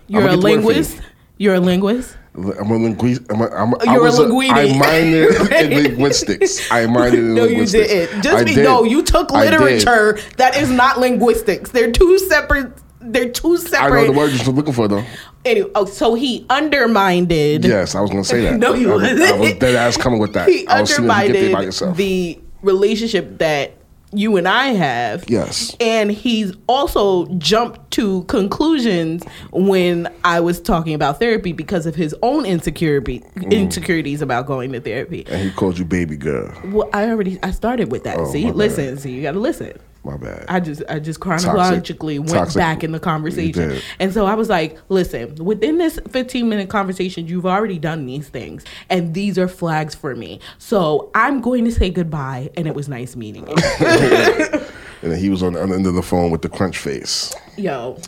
you're 0.09 0.23
a 0.23 0.27
get 0.27 0.31
the 0.33 0.37
word 0.37 0.43
for 0.43 0.49
you. 0.51 0.57
linguist. 0.59 1.01
You're 1.39 1.55
a 1.55 1.61
linguist. 1.61 2.17
I'm 2.35 2.71
a 2.71 2.77
linguist. 2.77 3.23
I'm 3.31 3.41
a, 3.41 3.47
I'm 3.49 3.73
a, 3.73 3.77
I 3.79 3.85
You're 3.95 4.01
a 4.01 4.03
was 4.03 4.19
linguini. 4.19 4.51
I 4.51 4.67
minored 4.69 5.53
in 5.65 5.83
linguistics. 5.85 6.71
I 6.71 6.85
minored 6.85 7.15
in 7.15 7.35
No, 7.35 7.45
you 7.45 7.65
didn't. 7.65 8.23
Just 8.23 8.37
I 8.37 8.45
be 8.45 8.55
did. 8.55 8.65
no. 8.65 8.85
You 8.85 9.03
took 9.03 9.31
literature 9.31 10.19
that 10.37 10.55
is 10.59 10.71
not 10.71 10.99
linguistics. 10.99 11.71
They're 11.71 11.93
two 11.93 12.19
separate. 12.19 12.73
They're 13.01 13.31
two 13.31 13.57
separate. 13.57 14.01
I 14.01 14.07
know 14.09 14.13
the 14.13 14.19
word 14.19 14.33
you're 14.33 14.53
looking 14.53 14.75
for 14.75 14.87
though. 14.87 15.05
Anyway, 15.47 15.71
oh, 15.75 15.85
so 15.85 16.15
he 16.15 16.45
undermined. 16.51 17.31
Yes, 17.33 17.95
I 17.95 18.01
was 18.01 18.11
gonna 18.11 18.25
say 18.25 18.41
that. 18.51 18.59
No, 18.59 18.75
you 18.75 18.91
I 18.91 18.95
was, 18.95 19.03
wasn't. 19.03 19.23
I 19.23 19.39
was 19.39 19.53
dead 19.55 19.75
ass 19.77 19.97
coming 19.97 20.19
with 20.19 20.33
that. 20.35 20.49
He 20.49 20.67
I 20.67 20.81
was 20.81 20.95
seeing 20.95 21.09
if 21.09 21.17
you 21.17 21.23
get 21.27 21.33
there 21.33 21.33
by 21.33 21.47
undermined 21.47 21.65
yourself. 21.67 21.97
the 21.97 22.39
relationship 22.63 23.39
that 23.39 23.73
you 24.13 24.37
and 24.37 24.47
I 24.49 24.69
have. 24.69 25.29
Yes. 25.29 25.77
And 25.81 26.11
he's 26.11 26.53
also 26.69 27.27
jumped 27.39 27.91
to 27.93 28.23
conclusions 28.25 29.23
when 29.53 30.09
I 30.25 30.41
was 30.41 30.61
talking 30.61 30.95
about 30.95 31.19
therapy 31.19 31.53
because 31.53 31.87
of 31.87 31.95
his 31.97 32.15
own 32.23 32.47
insecurity 32.47 33.21
Mm. 33.37 33.51
insecurities 33.51 34.23
about 34.23 34.47
going 34.47 34.73
to 34.73 34.81
therapy. 34.81 35.27
And 35.29 35.43
he 35.43 35.51
called 35.51 35.79
you 35.79 35.85
baby 35.85 36.17
girl. 36.17 36.53
Well, 36.67 36.89
I 36.93 37.09
already 37.11 37.39
I 37.43 37.51
started 37.51 37.91
with 37.93 38.05
that. 38.05 38.19
Oh, 38.19 38.31
see, 38.33 38.45
my 38.45 38.51
bad. 38.51 38.57
listen, 38.57 38.99
see, 38.99 39.11
you 39.13 39.23
got 39.23 39.33
to 39.33 39.41
listen. 39.41 39.73
My 40.07 40.17
bad. 40.17 40.45
I 40.49 40.61
just 40.61 40.85
I 40.89 41.01
just 41.01 41.19
chronologically 41.19 42.21
went 42.21 42.31
toxic. 42.31 42.61
back 42.61 42.85
in 42.85 42.93
the 42.93 43.01
conversation. 43.01 43.81
And 43.99 44.15
so 44.15 44.25
I 44.25 44.35
was 44.35 44.49
like, 44.49 44.79
listen, 44.89 45.35
within 45.45 45.79
this 45.79 45.99
15 46.11 46.49
minute 46.49 46.69
conversation, 46.69 47.27
you've 47.27 47.45
already 47.45 47.81
done 47.81 48.07
these 48.07 48.29
things 48.29 48.65
and 48.89 49.15
these 49.15 49.37
are 49.37 49.49
flags 49.49 49.97
for 49.97 50.15
me. 50.15 50.39
So 50.59 51.11
I'm 51.17 51.41
going 51.41 51.65
to 51.65 51.73
say 51.73 51.91
goodbye 51.91 52.51
and 52.57 52.69
it 52.69 52.75
was 52.77 52.89
nice 52.89 53.17
meeting 53.17 53.49
you. 53.49 53.55
and 53.81 55.13
then 55.13 55.19
he 55.19 55.29
was 55.29 55.43
on 55.43 55.55
the 55.55 55.63
other 55.63 55.75
end 55.75 55.89
of 55.89 55.95
the 55.95 56.05
phone 56.05 56.31
with 56.31 56.43
the 56.43 56.49
crunch 56.49 56.79
face. 56.79 57.35
yo. 57.57 57.99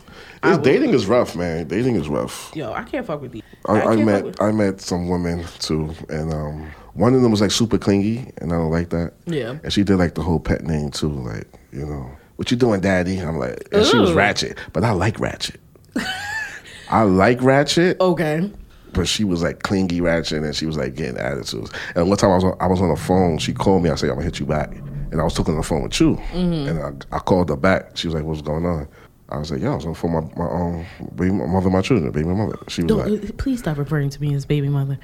Dating 0.63 0.95
is 0.95 1.07
rough, 1.07 1.35
man. 1.35 1.67
Dating 1.67 1.97
is 1.97 2.09
rough. 2.09 2.53
Yo, 2.55 2.73
I 2.73 2.85
can't 2.85 3.05
fuck 3.05 3.21
with 3.21 3.33
these. 3.33 3.43
I, 3.67 3.81
I, 3.81 3.97
can't 3.97 4.05
met 4.05 4.41
I 4.41 4.53
met 4.53 4.81
some 4.81 5.09
women 5.09 5.45
too, 5.59 5.93
and 6.09 6.33
um, 6.33 6.71
one 6.99 7.15
of 7.15 7.23
them 7.23 7.31
was 7.31 7.41
like 7.41 7.51
super 7.51 7.79
clingy, 7.79 8.31
and 8.39 8.53
I 8.53 8.57
don't 8.57 8.71
like 8.71 8.91
that. 8.91 9.13
Yeah. 9.27 9.59
And 9.63 9.73
she 9.73 9.85
did 9.85 9.97
like 9.97 10.15
the 10.15 10.23
whole 10.23 10.41
pet 10.41 10.65
name 10.65 10.91
too, 10.91 11.09
like 11.11 11.47
you 11.73 11.87
know, 11.87 12.11
what 12.37 12.51
you 12.51 12.57
doing, 12.57 12.81
daddy? 12.81 13.19
I'm 13.19 13.39
like, 13.39 13.69
and 13.73 13.85
she 13.87 13.97
was 13.99 14.11
Ooh. 14.11 14.15
ratchet, 14.15 14.59
but 14.73 14.85
I 14.85 14.91
like 14.93 15.19
ratchet. 15.21 15.61
I 16.91 17.03
like 17.03 17.43
ratchet, 17.43 18.01
Okay. 18.01 18.51
but 18.95 19.07
she 19.07 19.25
was 19.25 19.43
like 19.43 19.63
clingy 19.63 20.01
ratchet, 20.01 20.43
and 20.43 20.57
she 20.57 20.67
was 20.67 20.77
like 20.77 20.95
getting 20.95 21.19
attitudes. 21.19 21.71
And 21.95 22.09
one 22.09 22.17
time 22.17 22.31
I 22.31 22.35
was 22.37 22.45
on, 22.45 22.57
I 22.61 22.67
was 22.67 22.81
on 22.81 22.89
the 22.89 22.97
phone, 22.97 23.39
she 23.39 23.53
called 23.53 23.83
me. 23.83 23.91
I 23.91 23.95
said, 23.95 24.09
I'm 24.09 24.15
gonna 24.17 24.25
hit 24.25 24.41
you 24.41 24.47
back, 24.47 24.73
and 25.11 25.21
I 25.21 25.25
was 25.25 25.35
talking 25.35 25.55
on 25.55 25.61
the 25.61 25.67
phone 25.67 25.83
with 25.83 26.01
you, 26.01 26.17
Mm-hmm. 26.33 26.69
and 26.69 27.05
I, 27.13 27.17
I 27.17 27.19
called 27.21 27.51
her 27.51 27.57
back. 27.57 27.97
She 27.97 28.07
was 28.09 28.15
like, 28.15 28.25
What's 28.25 28.43
going 28.43 28.65
on? 28.65 28.89
I 29.29 29.37
was 29.37 29.51
like, 29.51 29.61
Yo, 29.61 29.73
I 29.73 29.75
was 29.75 29.85
on 29.85 29.95
phone 29.95 30.13
my, 30.13 30.21
my 30.43 30.51
um, 30.51 30.87
baby 31.15 31.33
my 31.33 31.45
mother, 31.47 31.69
my 31.69 31.83
children, 31.83 32.11
baby 32.11 32.27
mother. 32.29 32.57
She 32.69 32.83
was 32.83 32.89
Don't, 32.89 33.23
like, 33.23 33.37
please 33.37 33.59
stop 33.59 33.77
referring 33.77 34.09
to 34.11 34.21
me 34.23 34.35
as 34.35 34.47
baby 34.47 34.69
mother. 34.71 34.99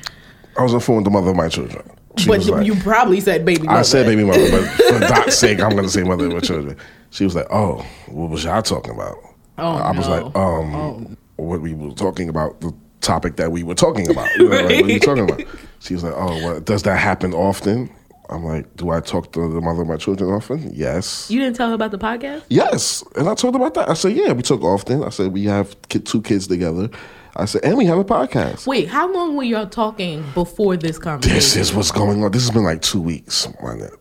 I 0.56 0.62
was 0.62 0.73
on 0.73 0.78
the 0.78 0.84
phone 0.84 0.96
with 0.96 1.04
the 1.04 1.11
mother 1.11 1.30
of 1.30 1.37
my 1.37 1.49
children. 1.49 1.90
She 2.16 2.28
but 2.28 2.44
like, 2.46 2.66
you 2.66 2.76
probably 2.76 3.20
said 3.20 3.44
baby 3.44 3.62
mother. 3.62 3.78
I 3.78 3.82
said 3.82 4.06
baby 4.06 4.25
mother, 4.25 4.49
but 4.50 4.64
for 4.64 5.00
Dot's 5.00 5.37
sake, 5.37 5.61
I'm 5.61 5.70
going 5.70 5.82
to 5.82 5.90
say 5.90 6.04
mother 6.04 6.26
of 6.26 6.32
my 6.32 6.40
children. 6.40 6.76
She 7.11 7.25
was 7.25 7.34
like, 7.34 7.46
oh, 7.50 7.84
what 8.06 8.30
was 8.30 8.44
y'all 8.44 8.62
talking 8.62 8.94
about? 8.94 9.16
Oh, 9.58 9.76
I 9.76 9.90
was 9.90 10.06
no. 10.06 10.23
like, 10.23 10.37
um, 10.37 11.16
what 11.37 11.61
we 11.61 11.75
were 11.75 11.92
talking 11.92 12.28
about, 12.28 12.61
the 12.61 12.73
topic 13.00 13.37
that 13.37 13.50
we 13.50 13.62
were 13.62 13.75
talking 13.75 14.08
about. 14.11 14.28
You 14.37 14.49
know, 14.49 14.56
like, 14.56 14.64
what 14.64 14.84
are 14.84 14.92
you 14.92 15.00
talking 15.00 15.28
about? 15.28 15.42
She 15.80 15.94
was 15.94 16.04
like, 16.04 16.14
oh, 16.16 16.44
well, 16.44 16.61
does 16.61 16.84
that 16.84 16.99
happen 16.99 17.34
often? 17.34 17.90
I'm 18.30 18.44
like, 18.44 18.75
do 18.76 18.90
I 18.90 19.00
talk 19.00 19.32
to 19.32 19.52
the 19.52 19.61
mother 19.61 19.82
of 19.82 19.88
my 19.88 19.96
children 19.96 20.30
often? 20.30 20.73
Yes. 20.73 21.30
You 21.30 21.40
didn't 21.40 21.56
tell 21.56 21.68
her 21.68 21.75
about 21.75 21.90
the 21.90 21.99
podcast? 21.99 22.44
Yes. 22.49 23.04
And 23.16 23.28
I 23.28 23.34
told 23.34 23.54
her 23.54 23.61
about 23.61 23.75
that. 23.75 23.90
I 23.90 23.94
said, 23.94 24.16
yeah, 24.16 24.32
we 24.32 24.42
talk 24.42 24.62
often. 24.62 25.04
I 25.04 25.11
said, 25.11 25.32
we 25.32 25.44
have 25.44 25.76
two 25.88 26.23
kids 26.23 26.46
together. 26.46 26.88
I 27.37 27.47
said, 27.47 27.64
and 27.64 27.76
we 27.76 27.85
have 27.87 27.99
a 27.99 28.05
podcast. 28.05 28.67
Wait, 28.67 28.88
how 28.88 29.12
long 29.12 29.35
were 29.37 29.43
y'all 29.43 29.67
talking 29.67 30.25
before 30.35 30.76
this 30.76 30.99
conversation? 30.99 31.35
This 31.37 31.57
is 31.57 31.75
what's 31.75 31.91
going 31.91 32.23
on. 32.23 32.31
This 32.31 32.43
has 32.43 32.50
been 32.53 32.62
like 32.62 32.81
two 32.83 33.00
weeks. 33.00 33.49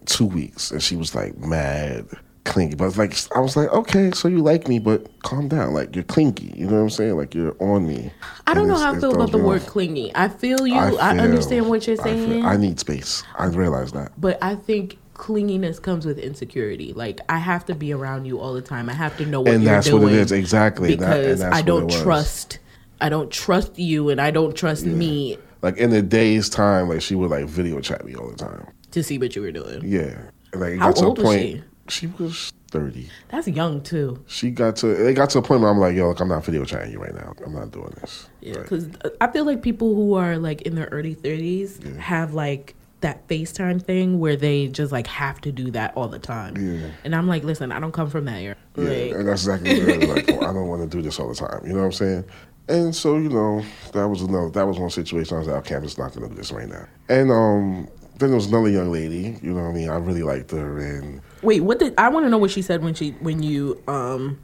Two 0.05 0.25
weeks, 0.25 0.69
and 0.71 0.83
she 0.83 0.95
was 0.95 1.15
like 1.15 1.35
mad, 1.39 2.05
clingy. 2.45 2.75
But 2.75 2.95
like, 2.95 3.15
I 3.35 3.39
was 3.39 3.55
like, 3.57 3.69
okay, 3.69 4.11
so 4.11 4.27
you 4.27 4.43
like 4.43 4.67
me, 4.67 4.77
but 4.77 5.07
calm 5.23 5.47
down. 5.47 5.73
Like 5.73 5.95
you're 5.95 6.03
clingy. 6.03 6.53
You 6.55 6.67
know 6.67 6.73
what 6.75 6.81
I'm 6.83 6.89
saying? 6.91 7.17
Like 7.17 7.33
you're 7.33 7.55
on 7.59 7.87
me. 7.87 8.11
I 8.45 8.53
don't 8.53 8.67
know 8.67 8.75
how 8.75 8.93
I 8.93 8.99
feel 8.99 9.15
about 9.15 9.31
the 9.31 9.39
word 9.39 9.61
off. 9.61 9.67
clingy. 9.67 10.11
I 10.13 10.29
feel 10.29 10.67
you. 10.67 10.75
I 10.75 10.91
I, 10.91 11.17
understand 11.17 11.67
what 11.69 11.87
you're 11.87 11.99
I 12.01 12.03
feel- 12.03 12.27
saying. 12.27 12.45
I 12.45 12.55
need 12.57 12.79
space. 12.79 13.23
I 13.39 13.45
realize 13.45 13.91
that. 13.93 14.11
but 14.21 14.37
I 14.43 14.53
think 14.55 14.99
clinginess 15.15 15.81
comes 15.81 16.05
with 16.05 16.19
insecurity. 16.19 16.91
Like 16.93 17.19
I 17.29 17.37
have 17.39 17.65
to 17.67 17.73
be 17.75 17.93
around 17.93 18.25
you 18.25 18.39
all 18.39 18.53
the 18.53 18.61
time. 18.61 18.89
I 18.89 18.93
have 18.93 19.15
to 19.17 19.25
know 19.25 19.41
what 19.41 19.53
And 19.53 19.63
you're 19.63 19.73
that's 19.73 19.87
doing. 19.87 20.03
what 20.03 20.11
it 20.11 20.19
is 20.19 20.31
exactly. 20.31 20.95
That- 20.95 21.13
and 21.13 21.21
Because 21.23 21.39
that's 21.39 21.55
I 21.55 21.61
don't 21.63 21.89
trust. 21.89 22.59
I 23.03 23.09
don't 23.09 23.29
trust 23.29 23.77
you, 23.77 24.09
and 24.09 24.19
I 24.21 24.31
don't 24.31 24.55
trust 24.55 24.85
me 24.85 25.37
Like 25.61 25.77
in 25.77 25.89
the 25.91 26.01
day's 26.01 26.49
time, 26.49 26.89
like 26.89 27.01
she 27.01 27.15
would 27.15 27.29
like 27.29 27.45
video 27.45 27.79
chat 27.81 28.03
me 28.05 28.15
all 28.15 28.29
the 28.29 28.37
time. 28.37 28.65
to 28.91 29.03
see 29.03 29.17
what 29.17 29.35
you 29.35 29.41
were 29.41 29.51
doing. 29.51 29.81
Yeah. 29.83 30.29
And 30.53 30.61
like 30.61 30.73
it 30.73 30.79
How 30.79 30.91
got 30.93 30.97
to 31.01 31.07
a 31.07 31.15
point. 31.15 31.63
she 31.89 32.07
was 32.07 32.51
thirty. 32.71 33.09
That's 33.29 33.47
young 33.47 33.81
too. 33.81 34.23
She 34.27 34.51
got 34.51 34.77
to. 34.77 34.87
It 35.07 35.13
got 35.15 35.29
to 35.31 35.39
a 35.39 35.41
point 35.41 35.61
where 35.61 35.69
I'm 35.69 35.79
like, 35.79 35.95
yo, 35.95 36.07
look, 36.07 36.19
I'm 36.21 36.29
not 36.29 36.45
video 36.45 36.63
chatting 36.63 36.91
you 36.93 36.99
right 36.99 37.13
now. 37.13 37.33
I'm 37.45 37.53
not 37.53 37.71
doing 37.71 37.93
this. 38.01 38.29
Yeah, 38.41 38.59
because 38.61 38.87
uh, 39.03 39.09
I 39.19 39.27
feel 39.27 39.45
like 39.45 39.61
people 39.61 39.93
who 39.95 40.13
are 40.15 40.37
like 40.37 40.61
in 40.63 40.75
their 40.75 40.87
early 40.91 41.13
thirties 41.13 41.79
have 41.99 42.33
like 42.33 42.75
that 43.01 43.27
FaceTime 43.27 43.81
thing 43.83 44.17
where 44.17 44.37
they 44.37 44.67
just 44.69 44.93
like 44.93 45.07
have 45.07 45.41
to 45.41 45.51
do 45.51 45.69
that 45.71 45.91
all 45.97 46.07
the 46.07 46.19
time. 46.19 46.55
Yeah. 46.55 46.87
And 47.03 47.13
I'm 47.13 47.27
like, 47.27 47.43
listen, 47.43 47.71
I 47.73 47.79
don't 47.81 47.91
come 47.91 48.09
from 48.09 48.23
that 48.25 48.37
era. 48.41 48.55
Yeah, 48.77 48.83
Like, 48.85 49.11
and 49.11 49.27
that's 49.27 49.45
exactly 49.45 49.83
what. 49.85 50.07
Like, 50.15 50.31
oh, 50.31 50.39
I 50.41 50.53
don't 50.53 50.67
want 50.69 50.81
to 50.83 50.87
do 50.97 51.01
this 51.01 51.19
all 51.19 51.27
the 51.27 51.35
time. 51.35 51.59
You 51.65 51.73
know 51.73 51.79
what 51.79 51.85
I'm 51.87 51.91
saying? 51.91 52.23
And 52.67 52.95
so, 52.95 53.17
you 53.17 53.29
know, 53.29 53.63
that 53.91 54.07
was 54.07 54.21
another. 54.21 54.49
That 54.49 54.65
was 54.65 54.79
one 54.79 54.89
situation. 54.89 55.35
I 55.35 55.39
was 55.39 55.47
I'm 55.49 55.83
just 55.83 55.97
not 55.97 56.13
going 56.13 56.29
to 56.29 56.29
do 56.29 56.35
this 56.35 56.51
right 56.51 56.67
now. 56.67 56.87
And 57.09 57.29
um, 57.29 57.87
then 58.17 58.29
there 58.29 58.35
was 58.35 58.47
another 58.47 58.69
young 58.69 58.91
lady. 58.91 59.37
You 59.41 59.53
know 59.53 59.63
what 59.63 59.69
I 59.69 59.73
mean? 59.73 59.89
I 59.89 59.97
really 59.97 60.23
liked 60.23 60.51
her, 60.51 60.79
and 60.79 61.21
Wait, 61.41 61.61
what 61.61 61.79
did 61.79 61.93
I 61.97 62.09
want 62.09 62.25
to 62.25 62.29
know 62.29 62.37
what 62.37 62.51
she 62.51 62.61
said 62.61 62.83
when 62.83 62.93
she 62.93 63.11
when 63.19 63.43
you 63.43 63.81
um 63.87 64.39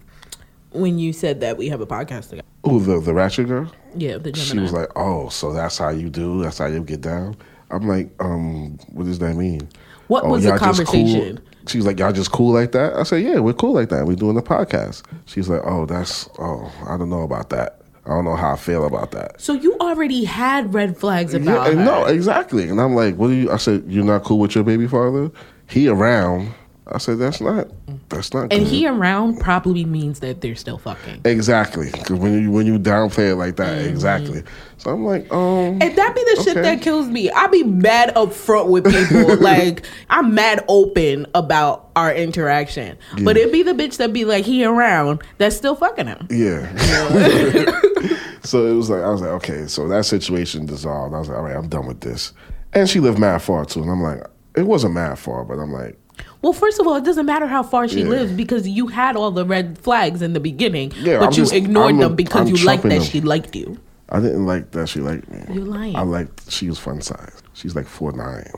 when 0.71 0.99
you 0.99 1.13
said 1.13 1.39
that 1.41 1.57
we 1.57 1.69
have 1.69 1.81
a 1.81 1.87
podcast 1.87 2.29
together? 2.29 2.47
oh, 2.63 2.79
the 2.79 2.99
the 2.99 3.13
ratchet 3.13 3.47
girl. 3.47 3.71
Yeah, 3.95 4.17
the 4.17 4.31
Gemini. 4.31 4.51
She 4.51 4.59
was 4.59 4.73
like, 4.73 4.89
oh, 4.95 5.29
so 5.29 5.53
that's 5.53 5.77
how 5.77 5.89
you 5.89 6.09
do. 6.09 6.43
That's 6.43 6.57
how 6.57 6.67
you 6.67 6.83
get 6.83 7.01
down. 7.01 7.37
I'm 7.71 7.87
like, 7.87 8.09
um, 8.19 8.77
what 8.89 9.05
does 9.05 9.19
that 9.19 9.35
mean? 9.35 9.69
What 10.07 10.23
"Oh, 10.23 10.31
was 10.31 10.43
the 10.43 10.57
conversation? 10.57 11.37
Cool? 11.37 11.45
She 11.67 11.77
was 11.77 11.85
like, 11.85 11.99
y'all 11.99 12.11
just 12.11 12.31
cool 12.31 12.51
like 12.51 12.71
that? 12.71 12.95
I 12.95 13.03
said, 13.03 13.17
yeah, 13.23 13.39
we're 13.39 13.53
cool 13.53 13.73
like 13.73 13.89
that. 13.89 14.07
We're 14.07 14.15
doing 14.15 14.35
the 14.35 14.41
podcast. 14.41 15.03
She's 15.25 15.47
like, 15.49 15.61
oh, 15.63 15.85
that's, 15.85 16.27
oh, 16.39 16.71
I 16.87 16.97
don't 16.97 17.11
know 17.11 17.21
about 17.21 17.51
that. 17.51 17.78
I 18.05 18.09
don't 18.09 18.25
know 18.25 18.35
how 18.35 18.53
I 18.53 18.55
feel 18.55 18.85
about 18.85 19.11
that. 19.11 19.39
so 19.39 19.53
you 19.53 19.77
already 19.79 20.23
had 20.23 20.73
red 20.73 20.97
flags 20.97 21.33
about 21.33 21.67
Yeah, 21.67 21.73
her. 21.73 21.83
no, 21.85 22.05
exactly. 22.05 22.67
And 22.69 22.79
I'm 22.81 22.95
like, 22.95 23.15
what 23.15 23.27
do 23.27 23.33
you? 23.33 23.51
I 23.51 23.57
said, 23.57 23.83
you're 23.87 24.05
not 24.05 24.23
cool 24.23 24.39
with 24.39 24.55
your 24.55 24.63
baby 24.63 24.87
father. 24.87 25.29
He 25.69 25.87
around. 25.87 26.53
I 26.91 26.97
said, 26.97 27.19
that's 27.19 27.39
not. 27.39 27.67
That's 28.09 28.33
not. 28.33 28.51
and 28.51 28.63
good. 28.63 28.67
he 28.67 28.87
around 28.87 29.39
probably 29.39 29.85
means 29.85 30.21
that 30.21 30.41
they're 30.41 30.55
still 30.55 30.77
fucking. 30.79 31.21
exactly 31.25 31.91
because 31.91 32.17
when 32.19 32.41
you 32.41 32.51
when 32.51 32.65
you 32.65 32.79
downplay 32.79 33.31
it 33.31 33.35
like 33.35 33.55
that, 33.57 33.77
Mm-hmm. 33.77 33.89
exactly. 33.89 34.43
So 34.77 34.91
I'm 34.91 35.05
like, 35.05 35.31
um, 35.31 35.77
And 35.81 35.95
that 35.95 36.15
be 36.15 36.23
the 36.35 36.43
shit 36.43 36.55
that 36.55 36.81
kills 36.81 37.07
me. 37.07 37.29
I 37.29 37.47
be 37.47 37.63
mad 37.63 38.15
upfront 38.15 38.69
with 38.69 38.85
people. 38.85 39.35
like 39.41 39.85
I'm 40.09 40.33
mad 40.33 40.63
open 40.67 41.27
about 41.35 41.89
our 41.95 42.11
interaction. 42.13 42.97
But 43.23 43.37
it 43.37 43.51
be 43.51 43.61
the 43.61 43.73
bitch 43.73 43.97
that 43.97 44.11
be 44.13 44.25
like 44.25 44.45
he 44.45 44.63
around 44.65 45.21
that's 45.37 45.55
still 45.55 45.75
fucking 45.75 46.07
him. 46.07 46.27
yeah. 46.31 46.65
so 48.43 48.65
it 48.65 48.73
was 48.73 48.89
like 48.89 49.03
I 49.03 49.09
was 49.09 49.21
like, 49.21 49.31
okay. 49.31 49.67
So 49.67 49.87
that 49.89 50.05
situation 50.05 50.65
dissolved. 50.65 51.13
I 51.13 51.19
was 51.19 51.29
like, 51.29 51.37
all 51.37 51.43
right, 51.43 51.55
I'm 51.55 51.67
done 51.69 51.85
with 51.87 52.01
this. 52.01 52.33
And 52.73 52.89
she 52.89 52.99
lived 52.99 53.19
mad 53.19 53.41
far 53.41 53.65
too, 53.65 53.81
and 53.81 53.91
I'm 53.91 54.01
like, 54.01 54.23
it 54.55 54.63
wasn't 54.63 54.93
mad 54.93 55.17
far, 55.19 55.43
but 55.43 55.55
I'm 55.59 55.71
like, 55.73 55.97
Well, 56.41 56.53
first 56.53 56.79
of 56.79 56.87
all, 56.87 56.95
it 56.95 57.03
doesn't 57.03 57.25
matter 57.25 57.47
how 57.47 57.63
far 57.63 57.87
she 57.87 58.01
Yeah. 58.01 58.07
lives 58.09 58.31
because 58.31 58.67
you 58.67 58.87
had 58.87 59.15
all 59.17 59.31
the 59.31 59.45
red 59.45 59.77
flags 59.77 60.21
in 60.21 60.33
the 60.33 60.39
beginning, 60.39 60.93
Yeah, 60.97 61.19
but 61.19 61.25
I'm 61.25 61.31
you 61.31 61.35
just- 61.37 61.53
ignored 61.53 61.87
I'm- 61.95 61.99
them 61.99 62.15
because 62.15 62.47
I'm 62.49 62.55
you 62.55 62.63
liked 62.65 62.83
that 62.83 62.89
them. 62.89 63.01
she 63.03 63.19
liked 63.21 63.55
you. 63.55 63.77
I 64.09 64.19
didn't 64.21 64.45
like 64.45 64.71
that 64.71 64.87
she 64.89 65.01
liked 65.01 65.29
me. 65.29 65.43
You're 65.53 65.65
lying. 65.65 65.95
I 65.95 66.01
liked 66.01 66.49
she 66.51 66.69
was 66.69 66.79
fun 66.79 67.01
size. 67.01 67.43
She's 67.53 67.75
like 67.75 67.85
four 67.87 68.11
nine. 68.13 68.49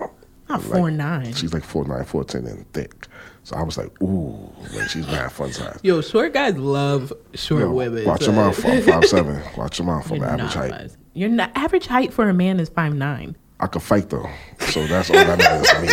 Not 0.50 0.64
Like, 0.70 0.78
four 0.80 0.92
nine. 0.92 1.34
She's 1.34 1.54
like 1.54 1.64
four 1.64 1.84
nine, 1.86 2.04
four 2.06 2.24
ten, 2.24 2.46
and 2.46 2.66
thick. 2.74 3.08
So 3.44 3.56
I 3.56 3.64
was 3.64 3.78
like, 3.78 3.90
ooh, 4.02 4.38
like 4.76 4.90
she's 4.90 5.08
mad 5.08 5.32
fun 5.32 5.52
size. 5.52 5.80
Yo, 5.82 6.02
short 6.02 6.34
guys 6.34 6.56
love 6.58 7.12
short 7.34 7.62
Yo, 7.64 7.72
women. 7.72 8.06
watch 8.06 8.22
so- 8.22 8.28
your 8.28 8.36
mouth. 8.36 8.64
I'm 8.66 8.82
five 8.84 9.06
seven. 9.10 9.40
Watch 9.58 9.80
your 9.80 9.88
mouth. 9.88 10.10
I'm 10.12 10.24
average 10.24 10.54
height. 10.54 10.72
guys. 10.72 10.98
You're 11.14 11.30
not 11.30 11.52
average 11.56 11.88
height 11.88 12.14
for 12.14 12.30
a 12.30 12.34
man 12.34 12.60
is 12.60 12.70
five 12.70 12.94
nine. 12.94 13.36
I 13.62 13.68
could 13.68 13.84
fight 13.84 14.10
though, 14.10 14.30
so 14.60 14.86
that's 14.88 15.10
all 15.10 15.16
that 15.18 15.38
matters 15.38 15.68
to 15.70 15.82
me. 15.82 15.90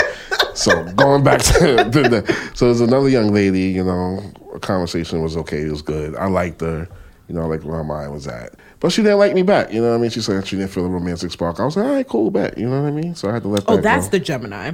So 0.55 0.85
going 0.95 1.23
back 1.23 1.41
to 1.43 1.53
the, 1.91 2.09
the 2.25 2.51
so 2.55 2.65
there's 2.67 2.81
another 2.81 3.09
young 3.09 3.33
lady. 3.33 3.69
You 3.69 3.85
know, 3.85 4.21
a 4.55 4.59
conversation 4.59 5.23
was 5.23 5.37
okay. 5.37 5.61
It 5.63 5.71
was 5.71 5.83
good. 5.83 6.17
I 6.17 6.27
liked 6.27 6.61
her. 6.63 6.89
You 7.29 7.35
know, 7.35 7.47
like 7.47 7.63
where 7.63 7.85
my 7.85 7.95
mind 8.01 8.13
was 8.13 8.27
at. 8.27 8.55
But 8.81 8.91
she 8.91 9.03
didn't 9.03 9.19
like 9.19 9.35
me 9.35 9.43
back. 9.43 9.71
You 9.71 9.83
know 9.83 9.91
what 9.91 9.97
I 9.97 9.99
mean? 9.99 10.11
She 10.11 10.23
said 10.23 10.47
she 10.47 10.57
didn't 10.57 10.71
feel 10.71 10.87
a 10.87 10.89
romantic 10.89 11.31
spark. 11.31 11.61
I 11.61 11.65
was 11.67 11.77
like, 11.77 11.85
all 11.85 11.93
right, 11.93 12.09
cool, 12.09 12.31
back. 12.31 12.57
You 12.57 12.71
know 12.71 12.81
what 12.83 12.89
I 12.89 12.91
mean? 12.91 13.15
So 13.15 13.29
I 13.29 13.35
had 13.35 13.43
to 13.43 13.49
let 13.49 13.65
oh, 13.69 13.75
that 13.77 13.79
Oh, 13.79 13.83
that's 13.83 14.07
go. 14.07 14.13
the 14.13 14.21
Gemini. 14.21 14.73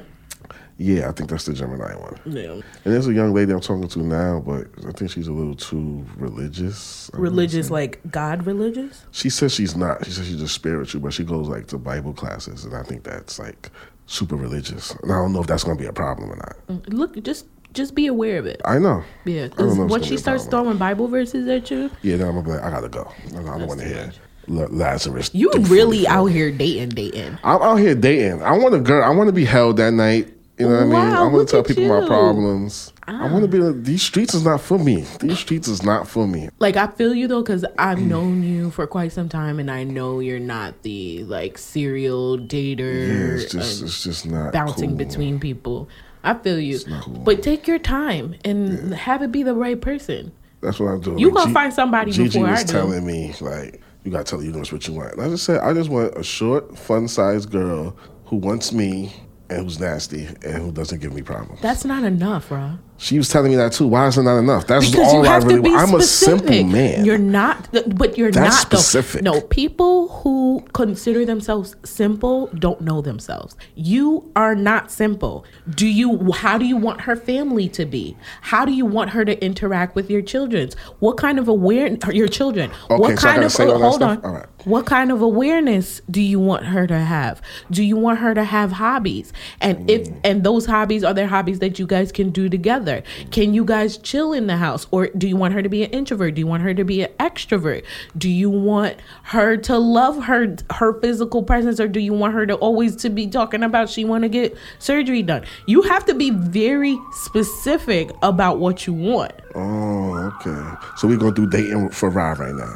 Yeah, 0.77 1.09
I 1.09 1.13
think 1.13 1.31
that's 1.31 1.45
the 1.45 1.53
Gemini 1.53 1.95
one. 1.95 2.19
Yeah. 2.27 2.53
And 2.53 2.63
there's 2.85 3.07
a 3.07 3.13
young 3.13 3.33
lady 3.33 3.53
I'm 3.53 3.61
talking 3.61 3.87
to 3.87 3.99
now, 4.01 4.41
but 4.41 4.67
I 4.87 4.93
think 4.93 5.11
she's 5.11 5.29
a 5.29 5.33
little 5.33 5.55
too 5.55 6.05
religious. 6.17 7.11
I 7.15 7.19
Religious, 7.19 7.71
like 7.71 8.01
God 8.11 8.45
religious? 8.47 9.05
She 9.13 9.31
says 9.31 9.55
she's 9.55 9.77
not. 9.77 10.05
She 10.05 10.11
says 10.11 10.27
she's 10.27 10.41
just 10.41 10.55
spiritual, 10.55 11.01
but 11.01 11.13
she 11.13 11.23
goes 11.23 11.49
like 11.49 11.69
to 11.69 11.79
Bible 11.79 12.13
classes, 12.13 12.65
and 12.65 12.75
I 12.75 12.83
think 12.83 13.05
that's 13.05 13.39
like 13.39 13.71
super 14.07 14.37
religious. 14.37 14.91
And 15.03 15.13
I 15.13 15.17
don't 15.17 15.33
know 15.33 15.41
if 15.41 15.47
that's 15.47 15.65
going 15.65 15.77
to 15.77 15.83
be 15.83 15.89
a 15.89 15.93
problem 15.93 16.33
or 16.33 16.37
not. 16.37 16.57
Mm, 16.69 16.93
look, 16.93 17.23
just 17.23 17.47
just 17.73 17.95
be 17.95 18.07
aware 18.09 18.39
of 18.39 18.47
it. 18.47 18.61
I 18.65 18.79
know. 18.79 19.05
Yeah, 19.25 19.49
because 19.49 19.79
once 19.79 20.07
she 20.07 20.17
starts 20.17 20.47
throwing 20.47 20.79
Bible 20.79 21.09
verses 21.09 21.49
at 21.49 21.71
you, 21.71 21.91
Yeah, 22.03 22.17
then 22.17 22.29
I'm 22.29 22.35
gonna 22.35 22.47
be 22.47 22.53
like, 22.53 22.63
I 22.63 22.71
gotta 22.71 22.89
go. 22.89 23.13
I 23.27 23.31
don't, 23.31 23.67
want 23.67 23.81
to 23.81 23.87
hear 23.87 24.07
much. 24.07 24.71
Lazarus. 24.71 25.31
you 25.35 25.51
really 25.53 26.07
out 26.07 26.27
here 26.27 26.51
dating, 26.51 26.91
dating. 26.91 27.39
I'm 27.43 27.63
out 27.63 27.77
here 27.77 27.95
dating. 27.95 28.43
I 28.43 28.53
want 28.53 28.75
a 28.75 28.81
girl. 28.81 29.05
I 29.05 29.15
want 29.15 29.29
to 29.29 29.33
be 29.33 29.45
held 29.45 29.77
that 29.79 29.93
night. 29.93 30.34
You 30.59 30.69
know 30.69 30.75
what 30.75 30.83
I 30.83 30.85
mean? 30.85 30.95
I 30.95 31.23
want 31.23 31.35
look 31.35 31.47
to 31.49 31.53
tell 31.53 31.65
people 31.65 31.89
my 31.89 32.01
you. 32.01 32.07
problems. 32.07 32.93
I 33.09 33.13
ah. 33.13 33.33
want 33.33 33.43
to 33.43 33.49
be. 33.49 33.59
Like, 33.59 33.83
these 33.83 34.03
streets 34.03 34.35
is 34.35 34.45
not 34.45 34.61
for 34.61 34.79
me. 34.79 35.05
These 35.19 35.41
streets 35.41 35.67
is 35.67 35.83
not 35.83 36.07
for 36.07 36.29
me. 36.29 36.49
Like 36.61 36.77
I 36.77 36.87
feel 36.87 37.13
you 37.13 37.27
though, 37.27 37.43
because 37.43 37.65
I've 37.77 37.99
known 37.99 38.43
you 38.45 38.71
for 38.71 38.87
quite 38.87 39.11
some 39.13 39.29
time, 39.29 39.59
and 39.59 39.69
I 39.69 39.83
know 39.83 40.21
you're 40.21 40.39
not 40.39 40.83
the 40.83 41.25
like 41.25 41.59
serial 41.59 42.39
dater, 42.39 42.79
Yeah, 42.79 43.35
it's 43.43 43.53
just 43.53 43.83
it's 43.83 44.05
just 44.05 44.27
not 44.27 44.53
bouncing 44.53 44.91
cool. 44.91 44.99
between 44.99 45.41
people. 45.41 45.89
I 46.23 46.35
feel 46.35 46.59
you, 46.59 46.79
cool. 47.03 47.15
but 47.19 47.43
take 47.43 47.67
your 47.67 47.79
time 47.79 48.37
and 48.45 48.95
have 48.95 49.23
it 49.23 49.31
be 49.33 49.43
the 49.43 49.55
right 49.55 49.79
person. 49.79 50.33
That's 50.63 50.81
what 50.81 50.87
I'm 50.87 51.01
doing. 51.01 51.19
You 51.19 51.27
Like, 51.29 51.35
gonna 51.35 51.47
G- 51.49 51.53
find 51.55 51.75
somebody 51.75 52.13
Gigi 52.13 52.39
before 52.39 52.51
was 52.51 52.61
I 52.61 52.63
do. 52.65 52.73
telling 52.73 53.05
me 53.05 53.35
like, 53.41 53.83
you 54.05 54.11
gotta 54.11 54.25
tell 54.25 54.39
the 54.39 54.47
universe 54.47 54.73
what 54.73 54.87
you 54.89 54.95
want. 54.95 55.13
And 55.15 55.21
I 55.23 55.29
just 55.29 55.45
said, 55.45 55.59
I 55.59 55.75
just 55.75 55.91
want 55.91 56.17
a 56.17 56.23
short, 56.23 56.79
fun-sized 56.79 57.51
girl 57.51 57.95
who 58.25 58.37
wants 58.37 58.73
me 58.73 59.13
and 59.55 59.65
who's 59.65 59.79
nasty 59.79 60.27
and 60.27 60.55
who 60.63 60.73
doesn't 60.73 61.01
give 61.01 61.15
me 61.15 61.23
problems. 61.23 61.61
That's 61.61 61.85
not 61.85 62.05
enough, 62.05 62.49
bro. 62.49 62.79
She 62.97 63.19
was 63.19 63.29
telling 63.29 63.51
me 63.51 63.57
that 63.57 63.73
too. 63.73 63.89
Why 63.89 64.07
is 64.07 64.17
it 64.17 64.23
not 64.23 64.39
enough? 64.39 64.67
That's 64.69 64.89
Because 64.91 65.13
all 65.13 65.27
I 65.27 65.39
really 65.39 65.59
want. 65.61 65.89
I'm 65.89 65.95
a 65.97 66.03
simple 66.03 66.63
man. 66.65 67.05
You're 67.05 67.19
not, 67.19 67.69
but 67.89 68.17
you're 68.17 68.31
That's 68.31 68.63
not 68.63 68.71
though. 68.71 68.79
specific. 68.79 69.23
No, 69.23 69.41
people 69.41 70.09
who 70.09 70.65
consider 70.75 71.25
themselves 71.25 71.75
simple 71.85 72.47
don't 72.59 72.81
know 72.83 73.01
themselves. 73.03 73.57
You 73.75 74.31
are 74.37 74.55
not 74.55 74.93
simple. 74.93 75.45
Do 75.75 75.87
you? 75.89 76.33
How 76.33 76.57
do 76.57 76.65
you 76.65 76.77
want 76.77 77.01
her 77.03 77.17
family 77.17 77.69
to 77.71 77.85
be? 77.85 78.17
How 78.43 78.65
do 78.65 78.73
you 78.73 78.87
want 78.87 79.11
her 79.11 79.25
to 79.25 79.45
interact 79.45 79.97
with 79.97 80.09
your 80.09 80.23
children? 80.23 80.71
What 81.01 81.17
kind 81.17 81.39
of 81.41 81.49
awareness? 81.49 81.99
Your 82.15 82.29
children. 82.29 82.71
Okay, 82.91 82.97
what 83.01 83.19
so 83.19 83.29
I 83.29 83.33
kind 83.33 83.45
of? 83.45 83.53
say 83.53 83.65
all 83.67 83.73
that 83.79 83.85
hold 83.85 83.95
stuff? 83.97 84.21
on. 84.25 84.33
Right. 84.35 84.47
What 84.67 84.87
kind 84.87 85.11
of 85.13 85.21
awareness 85.21 86.01
do 86.11 86.23
you 86.23 86.39
want 86.41 86.65
her 86.67 86.87
to 86.87 86.99
have? 86.99 87.43
Do 87.71 87.83
you 87.83 87.97
want 87.97 88.21
her 88.21 88.35
to 88.35 88.45
have 88.45 88.73
hobbies? 88.73 89.33
And 89.61 89.91
if 89.91 90.09
Mm. 90.09 90.21
and 90.25 90.45
those 90.45 90.65
hobbies 90.67 91.03
are 91.03 91.13
there 91.13 91.27
hobbies 91.27 91.59
that 91.59 91.79
you 91.79 91.87
guys 91.87 92.13
can 92.13 92.31
do 92.31 92.49
together? 92.49 92.84
Can 93.31 93.55
you 93.55 93.65
guys 93.65 93.97
chill 93.99 94.33
in 94.33 94.47
the 94.47 94.57
house 94.57 94.87
or 94.91 95.09
do 95.09 95.27
you 95.29 95.37
want 95.37 95.55
her 95.55 95.63
to 95.63 95.69
be 95.69 95.83
an 95.85 95.91
introvert? 95.91 96.35
Do 96.35 96.41
you 96.41 96.47
want 96.47 96.63
her 96.63 96.75
to 96.75 96.85
be 96.85 97.03
an 97.03 97.11
extrovert? 97.21 97.85
Do 98.17 98.29
you 98.29 98.51
want 98.51 98.97
her 99.25 99.57
to 99.57 99.79
love 99.79 100.25
her 100.25 100.57
her 100.71 101.01
physical 101.01 101.43
presence 101.43 101.81
or 101.81 101.89
do 101.89 102.01
you 102.01 102.13
want 102.13 102.35
her 102.35 102.47
to 102.47 102.55
always 102.55 102.97
to 102.97 103.11
be 103.11 103.27
talking 103.27 103.63
about 103.63 103.89
she 103.89 104.05
want 104.05 104.23
to 104.23 104.29
get 104.29 104.57
surgery 104.79 105.23
done? 105.23 105.45
You 105.67 105.83
have 105.83 106.05
to 106.07 106.15
be 106.15 106.31
very 106.31 106.99
specific 107.13 108.11
about 108.23 108.59
what 108.59 108.87
you 108.87 108.93
want. 108.93 109.33
oh, 109.55 110.33
okay. 110.41 110.77
So 110.97 111.09
we're 111.09 111.17
gonna 111.19 111.35
do 111.35 111.49
dating 111.49 111.91
for 111.91 112.11
Ra 112.11 112.33
right 112.33 112.55
now. 112.55 112.75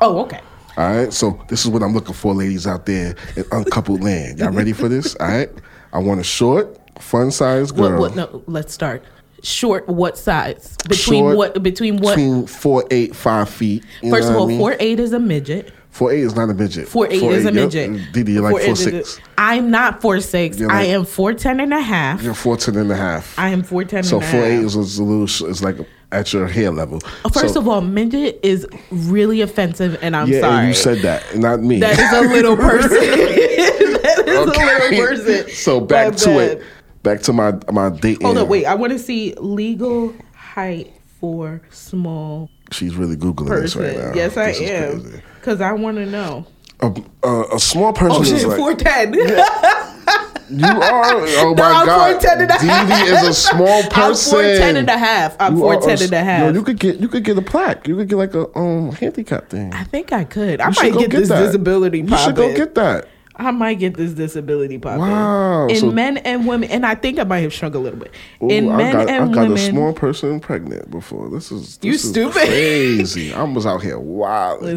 Oh, 0.00 0.18
okay. 0.20 0.40
All 0.76 0.96
right. 0.96 1.12
So 1.12 1.38
this 1.48 1.64
is 1.64 1.68
what 1.70 1.82
I'm 1.82 1.92
looking 1.92 2.14
for, 2.14 2.32
ladies 2.34 2.66
out 2.66 2.86
there 2.86 3.14
in 3.36 3.44
uncoupled 3.52 4.02
land. 4.02 4.38
Y'all 4.38 4.50
ready 4.52 4.72
for 4.72 4.88
this? 4.88 5.14
All 5.16 5.26
right. 5.28 5.50
I 5.92 5.98
want 5.98 6.20
a 6.20 6.24
short, 6.24 6.78
fun-sized 7.00 7.76
What 7.76 7.88
girl. 7.88 8.00
what 8.00 8.14
no, 8.16 8.42
let's 8.46 8.72
start. 8.72 9.02
Short 9.42 9.88
what 9.88 10.18
size? 10.18 10.76
Between 10.88 11.24
Short, 11.24 11.36
what 11.36 11.62
between 11.62 11.98
what 11.98 12.16
Between 12.16 12.46
four 12.46 12.84
eight 12.90 13.14
five 13.14 13.48
feet. 13.48 13.84
First 14.08 14.30
of 14.30 14.36
all, 14.36 14.44
I 14.44 14.48
mean? 14.48 14.58
four 14.58 14.76
eight 14.78 15.00
is 15.00 15.12
a 15.12 15.18
midget. 15.18 15.72
Four 15.90 16.12
eight 16.12 16.20
is 16.20 16.36
not 16.36 16.48
a 16.48 16.54
midget. 16.54 16.88
Four 16.88 17.08
eight 17.08 17.22
is 17.22 17.44
a 17.44 17.52
yep. 17.52 17.54
midget. 17.54 18.12
Didi, 18.12 18.32
you're 18.32 18.42
like 18.42 18.52
Four 18.52 18.60
four 18.60 18.68
eight 18.68 18.72
is 18.72 19.14
six. 19.14 19.20
I'm 19.36 19.70
not 19.70 20.00
four 20.00 20.20
six. 20.20 20.58
You're 20.58 20.70
I 20.70 20.82
like- 20.82 20.88
am 20.88 21.04
four 21.04 21.32
ten 21.32 21.58
and 21.60 21.74
a 21.74 21.80
half. 21.80 22.22
You're 22.22 22.34
four 22.34 22.56
ten 22.56 22.76
and 22.76 22.92
a 22.92 22.96
half. 22.96 23.36
I 23.38 23.48
am 23.48 23.62
four 23.62 23.84
ten 23.84 24.04
so 24.04 24.16
and 24.16 24.24
a 24.24 24.28
four 24.30 24.44
eight 24.44 24.60
is, 24.60 24.98
a 24.98 25.02
little. 25.02 25.24
It's 25.48 25.62
like 25.62 25.76
at 26.12 26.32
your 26.32 26.46
hair 26.46 26.70
level. 26.70 27.00
First 27.32 27.54
so, 27.54 27.60
of 27.60 27.68
all, 27.68 27.80
midget 27.80 28.38
is 28.42 28.66
really 28.90 29.40
offensive, 29.40 29.98
and 30.02 30.14
I'm 30.14 30.28
yeah, 30.28 30.40
sorry. 30.40 30.68
you 30.68 30.74
said 30.74 30.98
that, 30.98 31.36
not 31.36 31.60
me. 31.60 31.80
that 31.80 31.98
is 31.98 32.12
a 32.12 32.32
little 32.32 32.56
person. 32.68 32.90
that 32.90 34.24
is 34.26 34.40
a 34.40 34.50
little 34.50 35.06
person. 35.06 35.48
so 35.50 35.80
back 35.80 36.14
to 36.16 36.26
bad. 36.26 36.50
it. 36.58 36.62
Back 37.02 37.20
to 37.22 37.32
my 37.32 37.52
my 37.72 37.88
dating. 37.90 38.26
Hold 38.26 38.38
on, 38.38 38.48
wait. 38.48 38.66
I 38.66 38.74
want 38.74 38.92
to 38.92 38.98
see 38.98 39.34
legal 39.38 40.14
height 40.34 40.92
for 41.20 41.60
small 41.70 42.50
She's 42.72 42.94
really 42.94 43.16
googling 43.16 43.48
this 43.60 43.74
person. 43.74 43.82
right 44.02 44.06
now. 44.08 44.14
yes, 44.14 44.36
I 44.36 44.46
This 44.46 44.60
is 44.60 44.70
am. 45.14 45.22
Because 45.36 45.60
I 45.60 45.72
want 45.72 45.96
to 45.96 46.06
know. 46.06 46.46
A, 46.80 46.94
a, 47.24 47.42
a 47.56 47.58
small 47.60 47.92
person 47.92 48.16
Oh 48.18 48.22
is 48.22 48.28
shit, 48.40 48.48
like 48.48 48.56
four 48.58 48.74
ten. 48.74 49.12
you 50.50 50.66
are. 50.66 51.04
Oh 51.04 51.54
No, 51.56 51.62
my 51.62 51.70
I'm 51.72 51.86
god, 51.86 52.20
4'10 52.22 52.40
and 52.42 52.50
a. 52.50 52.58
Didi 52.58 53.10
is 53.12 53.22
a 53.28 53.34
small 53.34 53.82
person. 53.84 54.38
I'm 54.40 54.44
4'10 54.44 54.76
and 54.76 54.88
a 54.90 54.98
half. 54.98 55.36
I'm 55.40 55.56
You 55.56 55.66
are 55.66 55.76
4'10 55.76 56.04
and 56.04 56.12
a 56.12 56.22
half. 56.24 56.42
Yo, 56.46 56.52
you 56.52 56.62
could 56.62 56.78
get 56.78 56.98
you 57.00 57.08
could 57.08 57.24
get 57.24 57.36
a 57.38 57.42
plaque. 57.42 57.86
You 57.86 57.96
could 57.96 58.08
get 58.08 58.16
like 58.16 58.34
a 58.34 58.46
um 58.58 58.92
handicap 58.92 59.48
thing. 59.48 59.72
I 59.74 59.84
think 59.84 60.12
I 60.12 60.24
could. 60.24 60.60
I 60.60 60.68
You 60.68 60.74
might 60.82 60.92
go 60.92 61.00
get, 61.00 61.10
get 61.10 61.18
this 61.20 61.28
that. 61.28 61.46
disability 61.46 62.00
You 62.00 62.16
should 62.18 62.36
go 62.36 62.54
get 62.54 62.74
that. 62.76 63.08
I 63.40 63.50
might 63.52 63.78
get 63.78 63.94
this 63.96 64.12
disability 64.12 64.76
popping. 64.78 65.00
Wow, 65.00 65.66
In 65.68 65.76
so- 65.76 65.90
men 65.90 66.18
and 66.18 66.46
women, 66.46 66.70
and 66.70 66.84
I 66.84 66.94
think 66.94 67.18
I 67.18 67.24
might 67.24 67.40
have 67.40 67.52
shrunk 67.54 67.74
a 67.74 67.78
little 67.78 67.98
bit. 67.98 68.12
Ooh, 68.42 68.48
In 68.50 68.68
I 68.70 68.76
men 68.76 68.92
got, 68.92 69.08
I 69.08 69.12
and 69.16 69.32
got 69.34 69.40
women, 69.48 69.56
a 69.58 69.70
small 69.70 69.92
person 69.94 70.40
pregnant 70.40 70.90
before. 70.90 71.30
This 71.30 71.50
is 71.50 71.78
this 71.78 71.84
You 71.84 71.92
is 71.92 72.08
stupid. 72.08 72.34
crazy. 72.34 73.32
I 73.32 73.42
was 73.44 73.64
out 73.64 73.82
here 73.82 73.98
wild. 73.98 74.62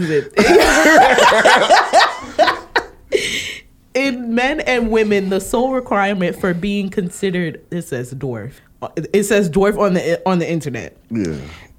In 3.94 4.34
men 4.34 4.60
and 4.62 4.90
women, 4.90 5.30
the 5.30 5.40
sole 5.40 5.72
requirement 5.72 6.36
for 6.40 6.54
being 6.56 6.90
considered 6.90 7.62
it 7.70 7.84
says 7.84 8.12
dwarf. 8.16 8.54
It 9.14 9.24
says 9.26 9.50
dwarf 9.52 9.78
on 9.78 9.94
the 9.94 10.20
on 10.28 10.40
the 10.40 10.50
internet. 10.50 10.98
Yeah. 11.12 11.36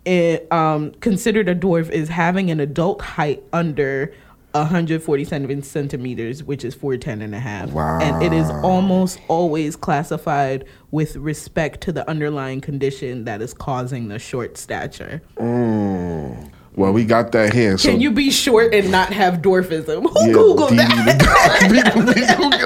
It, 0.07 0.53
um, 0.53 0.93
considered 1.01 1.49
a 1.49 1.55
dwarf 1.57 1.91
is 1.91 2.09
having 2.11 2.51
an 2.51 2.61
adult 2.61 3.01
height 3.03 3.43
under 3.53 4.13
147 4.55 5.63
centimeters, 5.63 6.45
which 6.45 6.65
is 6.65 6.75
410 6.75 7.23
and 7.23 7.35
a 7.35 7.41
half. 7.41 7.75
And 7.75 8.23
it 8.23 8.33
is 8.33 8.49
almost 8.63 9.19
always 9.29 9.75
classified 9.75 10.65
with 10.93 11.17
respect 11.17 11.81
to 11.83 11.93
the 11.93 12.09
underlying 12.09 12.61
condition 12.61 13.25
that 13.25 13.43
is 13.43 13.53
causing 13.53 14.09
the 14.09 14.19
short 14.19 14.57
stature. 14.57 15.23
Mm. 15.37 16.51
Well, 16.77 16.93
we 16.93 17.05
got 17.05 17.31
that 17.33 17.53
here. 17.53 17.79
So 17.79 17.91
Can 17.91 18.01
you 18.01 18.11
be 18.11 18.31
short 18.31 18.75
and 18.75 18.91
not 18.91 19.13
have 19.13 19.35
dwarfism? 19.35 20.03
Who 20.11 20.27
Yeah, 20.27 20.35
Googled 20.35 20.77
that? 20.77 21.19
the- 21.19 21.69
we, 21.71 21.77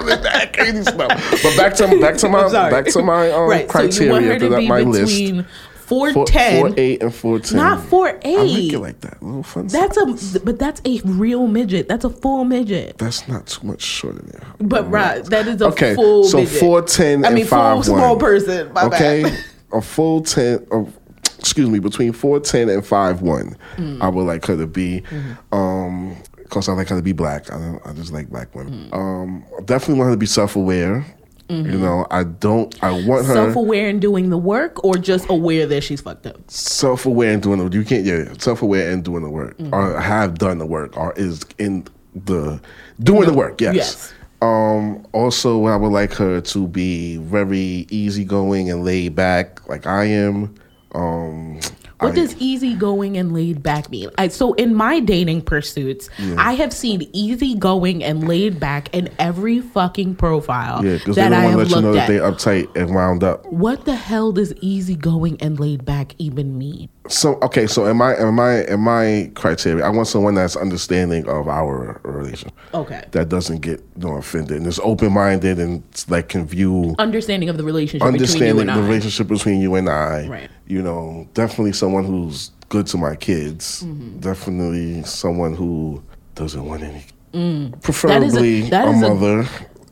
we 0.01 0.17
that 0.23 0.53
crazy 0.57 0.83
stuff. 0.83 1.43
But 1.43 1.57
back 1.57 1.75
to 1.75 2.01
back 2.01 2.17
to 2.19 2.29
my 2.31 2.49
back 2.71 2.87
to 2.87 3.03
my 3.03 3.31
um, 3.31 3.49
right. 3.49 3.71
So 3.71 4.05
you 4.05 4.11
want 4.11 4.25
criteria 4.25 4.33
her 4.33 4.39
to 4.39 4.49
that 4.49 4.59
be 4.61 4.69
my 4.69 4.81
list. 4.81 5.47
Between 5.89 6.15
Four, 6.15 6.27
410. 6.27 6.61
four 6.61 6.75
eight 6.79 7.03
and 7.03 7.15
four 7.15 7.39
ten. 7.41 7.57
Not 7.57 7.85
four 7.85 8.19
eight. 8.23 8.39
I 8.39 8.43
like 8.43 8.73
it 8.73 8.79
like 8.79 9.01
that. 9.01 9.21
A 9.21 9.25
little 9.25 9.43
fun. 9.43 9.67
That's 9.69 9.97
size. 10.01 10.37
a 10.37 10.41
but 10.41 10.59
that's 10.59 10.81
a 10.85 11.01
real 11.05 11.47
midget. 11.47 11.89
That's 11.89 12.05
a 12.05 12.11
full 12.11 12.45
midget. 12.45 12.99
That's 12.99 13.27
not 13.29 13.47
too 13.47 13.67
much 13.67 13.83
shorter 13.83 14.23
there. 14.23 14.43
But 14.61 14.91
right, 14.91 15.25
that 15.27 15.47
is 15.49 15.57
a 15.57 15.59
full. 15.59 15.69
Okay, 15.73 15.95
full 15.95 16.25
so 16.25 16.39
midget. 16.39 16.59
four 16.61 16.83
ten 16.83 17.25
I 17.25 17.29
and 17.29 17.35
mean, 17.37 17.47
five 17.47 17.77
full 17.77 17.83
small 17.85 18.11
one. 18.17 18.19
person. 18.19 18.73
My 18.73 18.85
okay, 18.85 19.23
bad. 19.23 19.45
a 19.73 19.81
full 19.83 20.23
ten. 20.23 20.67
Of, 20.71 20.97
excuse 21.39 21.69
me, 21.71 21.79
between 21.79 22.13
four 22.13 22.41
ten 22.41 22.69
and 22.69 22.85
five 22.85 23.23
one, 23.23 23.57
Mm. 23.77 24.01
I 24.03 24.09
would 24.09 24.25
like 24.27 24.45
her 24.47 24.57
to 24.57 24.67
be. 24.67 25.03
Mm-hmm. 25.03 25.55
Um, 25.55 26.17
cause 26.51 26.69
I 26.69 26.73
like 26.73 26.89
her 26.89 26.97
to 26.97 27.03
be 27.03 27.13
black. 27.13 27.51
I 27.53 27.59
don't, 27.59 27.87
I 27.87 27.93
just 27.93 28.13
like 28.13 28.29
black 28.29 28.55
women. 28.55 28.89
Mm. 28.91 28.95
Um, 28.95 29.45
I 29.59 29.63
definitely 29.63 29.95
want 29.99 30.09
her 30.09 30.15
to 30.15 30.19
be 30.19 30.27
self 30.27 30.57
aware. 30.57 31.05
Mm-hmm. 31.49 31.73
You 31.73 31.79
know, 31.79 32.07
I 32.11 32.25
don't. 32.25 32.83
I 32.83 32.91
want 33.07 33.27
her 33.27 33.33
Self-aware 33.35 33.89
and 33.89 34.01
doing 34.01 34.29
the 34.31 34.37
work, 34.39 34.85
or 34.85 34.95
just 34.97 35.29
aware 35.31 35.67
that 35.67 35.83
she's 35.83 36.01
fucked 36.01 36.27
up. 36.27 36.37
self 36.51 37.07
aware 37.07 37.33
and 37.33 37.43
doing 37.43 37.59
the. 37.67 37.75
You 37.77 37.85
can't. 37.85 38.05
Yeah, 38.05 38.33
self 38.39 38.61
aware 38.63 38.91
and 38.91 39.03
doing 39.03 39.23
the 39.23 39.31
work, 39.31 39.57
Mm-hmm. 39.59 39.75
or 39.75 39.99
have 39.99 40.39
done 40.39 40.59
the 40.59 40.67
work, 40.67 40.97
or 40.97 41.13
is 41.17 41.43
in 41.59 41.87
the 42.15 42.61
doing 43.03 43.27
the 43.27 43.33
work. 43.33 43.61
Yes. 43.61 43.75
Yes. 43.77 44.15
Um, 44.43 45.05
also, 45.13 45.65
I 45.67 45.75
would 45.77 45.91
like 45.93 46.13
her 46.15 46.41
to 46.41 46.69
be 46.69 47.17
very 47.17 47.87
easygoing 47.91 48.71
and 48.71 48.85
laid 48.85 49.15
back, 49.17 49.67
like 49.69 49.87
I 49.87 50.05
am. 50.05 50.55
Um, 50.95 51.59
What 52.01 52.13
I- 52.13 52.15
does 52.15 52.37
easygoing 52.41 53.17
and 53.17 53.33
laid 53.33 53.63
back 53.63 53.91
mean? 53.91 54.11
I, 54.19 54.29
so 54.29 54.53
in 54.55 54.75
my 54.75 55.01
dating 55.01 55.43
pursuits, 55.43 56.09
I 56.37 56.53
have 56.55 56.73
seen 56.73 57.09
easygoing 57.13 58.05
and 58.05 58.29
laid 58.29 58.61
back 58.61 58.95
in 58.95 59.09
every 59.19 59.61
fucking 59.61 60.15
profile 60.17 60.85
Yeah, 60.85 60.95
because 60.99 61.17
they 61.17 61.23
don't 61.23 61.33
I 61.33 61.45
want 61.47 61.55
to 61.55 61.59
have 61.59 61.71
let 61.71 61.77
you 61.77 61.83
know 61.83 61.93
that 61.95 62.03
at. 62.03 62.09
they 62.09 62.19
uptight 62.19 62.77
and 62.77 62.95
wound 62.95 63.25
up. 63.25 63.45
what 63.53 63.85
the 63.85 63.97
hell 63.97 64.31
does 64.33 64.53
easygoing 64.61 65.39
and 65.41 65.59
laid 65.59 65.85
back 65.85 66.15
even 66.19 66.57
mean? 66.57 66.89
So 67.09 67.39
okay, 67.41 67.67
so 67.67 67.87
in 67.87 67.97
my 67.97 68.15
in 68.19 68.35
my 68.35 68.65
in 68.67 68.81
my 68.81 69.31
criteria, 69.35 69.83
I 69.85 69.89
want 69.89 70.09
someone 70.09 70.35
that's 70.35 70.57
understanding 70.57 71.27
of 71.27 71.49
our 71.49 72.01
relation. 72.05 72.51
Okay. 72.75 73.03
That 73.13 73.31
doesn't 73.31 73.63
get 73.63 73.81
you 73.97 74.09
know, 74.09 74.17
offended 74.17 74.59
and 74.59 74.67
is 74.67 74.79
open 74.85 75.13
minded 75.13 75.59
and 75.59 75.83
like 76.09 76.29
can 76.29 76.47
view 76.47 76.95
Understanding 76.99 77.49
of 77.49 77.57
the 77.57 77.65
relationship 77.65 78.01
between 78.13 78.13
you 78.13 78.23
understanding 78.59 78.67
the 78.67 78.73
I. 78.75 78.79
relationship 78.87 79.27
between 79.27 79.61
you 79.63 79.75
and 79.77 79.89
I. 79.89 80.29
Right. 80.29 80.51
You 80.69 80.83
know, 80.83 81.27
definitely 81.35 81.73
someone 81.73 82.05
who's 82.05 82.51
good 82.69 82.87
to 82.89 82.99
my 82.99 83.17
kids. 83.17 83.83
Mm-hmm. 83.85 84.21
Definitely 84.21 85.03
someone 85.05 85.55
who 85.55 86.03
doesn't 86.35 86.65
want 86.65 86.83
any. 86.83 87.05
Mm. 87.33 87.71
That 87.71 87.77
a- 87.79 87.81
Preferably 87.81 88.63
a, 88.67 88.71
that 88.71 88.89
a- 88.89 88.93
mother 88.93 89.49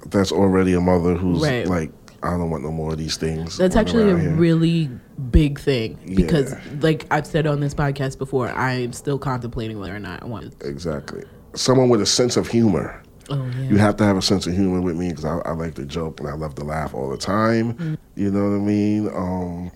that's 0.07 0.31
already 0.33 0.75
a 0.75 0.81
mother 0.81 1.15
who's 1.15 1.43
Right. 1.43 1.67
like, 1.67 1.91
I 2.23 2.31
don't 2.31 2.51
want 2.51 2.63
no 2.63 2.71
more 2.73 2.93
of 2.93 2.99
these 2.99 3.17
things. 3.17 3.57
That's 3.57 3.75
actually 3.77 4.11
a 4.11 4.19
here." 4.19 4.35
really 4.35 4.91
big 5.31 5.59
thing 5.59 5.99
because, 6.15 6.53
Yeah. 6.53 6.59
like 6.81 7.07
I've 7.11 7.27
said 7.27 7.47
on 7.47 7.61
this 7.61 7.75
podcast 7.75 8.19
before, 8.19 8.49
I'm 8.51 8.93
still 8.93 9.19
contemplating 9.19 9.79
whether 9.79 9.97
or 9.97 10.01
not 10.01 10.23
I 10.23 10.27
want. 10.27 10.55
Exactly. 10.63 11.25
Someone 11.55 11.89
with 11.89 12.03
a 12.03 12.07
sense 12.07 12.37
of 12.37 12.49
humor. 12.49 13.03
Oh 13.29 13.45
yeah. 13.59 13.69
You 13.71 13.77
have 13.79 13.97
to 13.97 14.05
have 14.05 14.17
a 14.17 14.23
sense 14.23 14.47
of 14.47 14.55
humor 14.55 14.81
with 14.81 14.97
me 14.97 15.09
because 15.09 15.25
I, 15.25 15.39
I 15.39 15.53
like 15.53 15.75
to 15.77 15.85
joke 15.85 16.21
and 16.21 16.29
I 16.29 16.35
love 16.35 16.55
to 16.57 16.65
laugh 16.65 16.95
all 16.95 17.09
the 17.11 17.17
time. 17.17 17.75
Mm. 17.75 17.99
You 18.15 18.31
know 18.31 18.45
what 18.51 18.57
I 18.57 18.61
mean? 18.61 19.09
Um, 19.09 19.71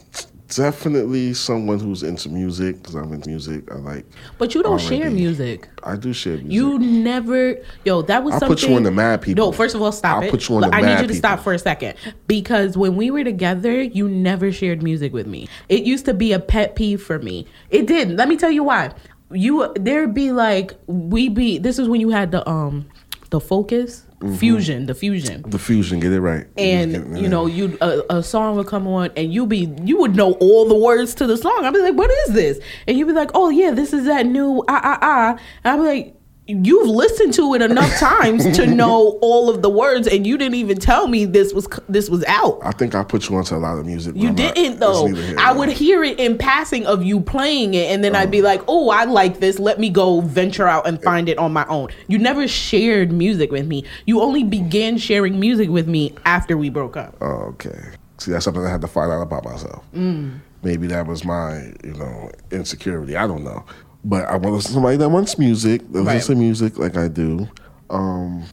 definitely 0.56 1.34
someone 1.34 1.78
who's 1.78 2.02
into 2.02 2.28
music 2.28 2.76
because 2.76 2.94
I'm 2.94 3.12
into 3.12 3.28
music. 3.28 3.70
I 3.70 3.76
like. 3.76 4.06
But 4.38 4.54
you 4.54 4.62
don't 4.62 4.80
share 4.80 5.04
R&B. 5.04 5.14
music. 5.14 5.68
I 5.82 5.96
do 5.96 6.12
share 6.12 6.34
music. 6.34 6.52
You 6.52 6.78
never, 6.78 7.56
yo. 7.84 8.02
That 8.02 8.24
was 8.24 8.34
I'll 8.34 8.40
something. 8.40 8.56
put 8.56 8.68
you 8.68 8.76
on 8.76 8.82
the 8.82 8.90
mad 8.90 9.22
people. 9.22 9.46
No, 9.46 9.52
first 9.52 9.74
of 9.74 9.82
all, 9.82 9.92
stop 9.92 10.18
I'll 10.18 10.22
it. 10.24 10.30
put 10.30 10.48
you 10.48 10.56
on 10.56 10.62
the 10.62 10.74
I 10.74 10.80
need 10.80 11.00
you 11.00 11.08
to 11.08 11.14
stop 11.14 11.40
for 11.40 11.52
a 11.52 11.58
second 11.58 11.94
because 12.26 12.76
when 12.76 12.96
we 12.96 13.10
were 13.10 13.24
together, 13.24 13.80
you 13.82 14.08
never 14.08 14.52
shared 14.52 14.82
music 14.82 15.12
with 15.12 15.26
me. 15.26 15.48
It 15.68 15.84
used 15.84 16.04
to 16.06 16.14
be 16.14 16.32
a 16.32 16.40
pet 16.40 16.76
peeve 16.76 17.02
for 17.02 17.18
me. 17.18 17.46
It 17.70 17.86
did. 17.86 18.10
Let 18.10 18.28
me 18.28 18.36
tell 18.36 18.50
you 18.50 18.64
why. 18.64 18.92
You 19.32 19.72
there'd 19.74 20.12
be 20.14 20.32
like 20.32 20.72
we 20.86 21.28
be. 21.28 21.58
This 21.58 21.78
is 21.78 21.88
when 21.88 22.00
you 22.00 22.10
had 22.10 22.32
the 22.32 22.48
um 22.48 22.88
the 23.30 23.40
focus 23.40 24.04
Mm-hmm. 24.20 24.34
fusion 24.36 24.84
the 24.86 24.94
fusion. 24.94 25.42
The 25.48 25.58
fusion, 25.58 25.98
get 25.98 26.12
it 26.12 26.20
right. 26.20 26.46
and 26.58 26.94
it- 26.94 27.22
you 27.22 27.26
know 27.28 27.46
you 27.46 27.78
a, 27.80 28.02
a 28.10 28.22
song 28.22 28.56
would 28.56 28.66
come 28.66 28.86
on 28.86 29.10
and 29.16 29.32
you 29.32 29.46
be 29.46 29.72
you 29.82 29.98
would 29.98 30.14
know 30.14 30.32
all 30.34 30.68
the 30.68 30.74
words 30.74 31.14
to 31.16 31.26
the 31.26 31.38
song. 31.38 31.64
I'd 31.64 31.72
be 31.72 31.80
like 31.80 31.94
what 31.96 32.10
is 32.28 32.34
this? 32.34 32.60
And 32.86 32.98
you'd 32.98 33.06
be 33.08 33.14
like 33.14 33.30
oh 33.34 33.48
yeah 33.48 33.70
this 33.70 33.94
is 33.94 34.04
that 34.04 34.26
new 34.26 34.62
ah 34.68 34.80
ah 34.84 34.98
ah. 35.00 35.38
And 35.64 35.72
i'd 35.72 35.76
be 35.82 35.82
like 35.82 36.14
you've 36.62 36.88
listened 36.88 37.32
to 37.34 37.54
it 37.54 37.62
enough 37.62 37.92
times 37.98 38.44
to 38.56 38.66
know 38.66 39.18
all 39.22 39.48
of 39.48 39.62
the 39.62 39.70
words 39.70 40.06
and 40.08 40.26
you 40.26 40.36
didn't 40.36 40.54
even 40.56 40.76
tell 40.78 41.06
me 41.08 41.24
this 41.24 41.52
was 41.52 41.68
this 41.88 42.10
was 42.10 42.24
out 42.24 42.58
I 42.62 42.72
think 42.72 42.94
I 42.94 43.02
put 43.04 43.28
you 43.28 43.36
onto 43.36 43.54
a 43.54 43.58
lot 43.58 43.78
of 43.78 43.86
music. 43.86 44.16
you 44.16 44.28
I'm 44.28 44.34
didn't 44.34 44.56
it's 44.64 44.80
though. 44.80 45.06
here 45.06 45.36
I 45.38 45.52
nor 45.52 45.60
would 45.60 45.68
hear 45.70 46.02
it 46.04 46.18
in 46.18 46.38
passing 46.38 46.86
of 46.86 47.02
you 47.02 47.20
playing 47.20 47.74
it, 47.74 47.90
and 47.92 48.02
then 48.02 48.14
I'd 48.16 48.30
be 48.30 48.42
like, 48.42 48.62
"Oh, 48.68 48.90
I 48.90 49.04
like 49.04 49.40
this. 49.40 49.58
Let 49.58 49.78
me 49.78 49.90
go 49.90 50.20
venture 50.20 50.66
out 50.66 50.86
and 50.86 51.02
find 51.02 51.28
it 51.28 51.38
on 51.38 51.52
my 51.52 51.66
own." 51.66 51.88
You 52.08 52.18
never 52.18 52.46
shared 52.48 53.12
music 53.12 53.50
with 53.52 53.66
me. 53.66 53.84
You 54.06 54.20
only 54.20 54.42
began 54.44 54.98
sharing 54.98 55.38
music 55.38 55.70
with 55.70 55.86
me 55.88 56.14
after 56.24 56.56
we 56.56 56.68
broke 56.70 56.96
up. 56.96 57.16
Oh, 57.20 57.52
okay. 57.54 57.78
See, 58.18 58.32
that's 58.32 58.44
something 58.44 58.64
I 58.64 58.70
had 58.70 58.80
to 58.82 58.88
find 58.88 59.10
out 59.10 59.22
about 59.22 59.44
myself. 59.44 59.84
Mm. 59.94 60.40
Maybe 60.62 60.86
that 60.88 61.06
was 61.06 61.24
my, 61.24 61.72
you 61.82 61.94
know, 61.94 62.30
insecurity. 62.50 63.16
I 63.16 63.26
don't 63.26 63.44
know. 63.44 63.64
But 64.04 64.24
I 64.26 64.32
want 64.32 64.44
to 64.44 64.50
listen 64.52 64.68
to 64.70 64.74
somebody 64.74 64.96
that 64.96 65.08
wants 65.10 65.38
music, 65.38 65.80
that 65.92 65.98
Right. 66.02 66.14
listens 66.14 66.26
to 66.26 66.40
music 66.42 66.78
like 66.78 66.96
I 66.96 67.08
do. 67.08 67.48
Um, 67.90 68.44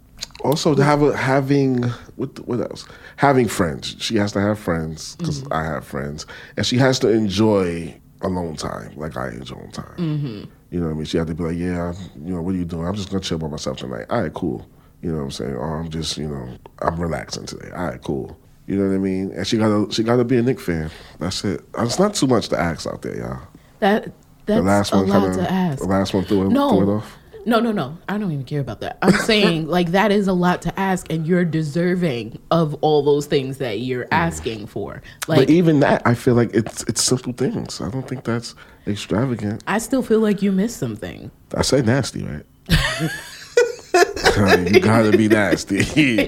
also, 0.44 0.76
to 0.76 0.84
have 0.84 1.02
a, 1.02 1.16
having 1.16 1.84
what 2.16 2.38
what 2.48 2.60
else? 2.60 2.86
Having 3.16 3.48
friends. 3.48 3.96
She 4.00 4.18
has 4.18 4.32
to 4.34 4.42
have 4.42 4.60
friends 4.60 5.16
because 5.16 5.42
Mm-hmm. 5.42 5.54
I 5.54 5.64
have 5.64 5.86
friends, 5.86 6.26
and 6.58 6.66
she 6.66 6.78
has 6.78 7.00
to 7.00 7.10
enjoy 7.10 7.96
alone 8.22 8.56
time 8.56 8.92
like 8.96 9.16
I 9.18 9.30
enjoy 9.30 9.56
alone 9.56 9.72
time. 9.72 9.96
Mm-hmm. 9.98 10.44
You 10.72 10.80
know 10.80 10.88
what 10.88 10.92
I 10.92 10.96
mean? 10.96 11.06
She 11.06 11.18
had 11.18 11.28
to 11.28 11.34
be 11.36 11.44
like, 11.44 11.58
yeah, 11.58 11.94
you 12.24 12.34
know, 12.36 12.42
what 12.42 12.54
are 12.54 12.58
you 12.58 12.66
doing? 12.66 12.86
I'm 12.88 12.96
just 12.96 13.10
gonna 13.10 13.22
chill 13.22 13.38
by 13.38 13.48
myself 13.48 13.78
tonight. 13.78 14.06
All 14.10 14.22
right, 14.22 14.34
cool. 14.34 14.68
You 15.02 15.12
know 15.12 15.18
what 15.20 15.24
I'm 15.26 15.32
saying? 15.32 15.56
Or 15.56 15.80
I'm 15.80 15.90
just, 15.90 16.18
you 16.18 16.28
know, 16.28 16.50
I'm 16.82 17.00
relaxing 17.00 17.46
today. 17.46 17.72
All 17.72 17.86
right, 17.86 18.02
cool. 18.04 18.38
You 18.66 18.76
know 18.78 18.88
what 18.90 18.96
I 18.96 18.98
mean? 18.98 19.32
And 19.32 19.48
she 19.48 19.58
gotta 19.58 19.92
she 19.94 20.04
gotta 20.04 20.24
be 20.26 20.38
a 20.38 20.42
Nick 20.42 20.60
fan. 20.60 20.92
That's 21.20 21.44
it. 21.46 21.62
It's 21.80 22.00
not 22.00 22.16
too 22.16 22.28
much 22.28 22.50
to 22.50 22.60
ask 22.60 22.86
out 22.86 23.02
there, 23.02 23.16
y'all. 23.18 23.40
That 23.80 24.12
that's 24.48 24.60
The 24.60 24.64
last 24.64 24.94
a 24.94 24.98
one 24.98 25.08
lot 25.10 25.22
kind 25.22 25.34
to 25.36 25.40
of 25.42 25.46
ask. 25.48 25.80
the 25.80 25.86
last 25.88 26.14
one 26.14 26.24
threw 26.26 26.48
it, 26.48 26.50
no, 26.50 26.70
threw 26.70 26.92
it 26.92 26.96
off. 26.98 27.18
no, 27.46 27.60
no, 27.60 27.72
no. 27.72 27.98
I 28.10 28.18
don't 28.18 28.32
even 28.32 28.46
care 28.46 28.62
about 28.62 28.80
that. 28.82 28.98
I'm 29.04 29.12
saying 29.26 29.68
like 29.68 29.92
that 29.92 30.12
is 30.12 30.28
a 30.28 30.34
lot 30.34 30.62
to 30.64 30.80
ask, 30.80 31.12
and 31.12 31.28
you're 31.28 31.46
deserving 31.46 32.40
of 32.50 32.74
all 32.82 33.04
those 33.04 33.28
things 33.28 33.58
that 33.60 33.80
you're 33.82 34.08
asking 34.12 34.68
for. 34.68 35.02
Like 35.28 35.40
but 35.40 35.50
even 35.50 35.82
that, 35.82 36.02
I 36.06 36.14
feel 36.16 36.34
like 36.34 36.54
it's 36.54 36.84
it's 36.84 37.04
simple 37.04 37.34
things. 37.34 37.80
I 37.82 37.90
don't 37.90 38.08
think 38.08 38.24
that's 38.24 38.56
extravagant. 38.88 39.64
I 39.68 39.78
still 39.80 40.02
feel 40.02 40.20
like 40.22 40.42
you 40.42 40.52
missed 40.52 40.78
something. 40.78 41.30
I 41.56 41.62
say 41.62 41.82
nasty, 41.82 42.24
right? 42.24 42.46
you 44.72 44.80
gotta 44.80 45.16
be 45.18 45.28
nasty. 45.28 45.84
you 46.02 46.28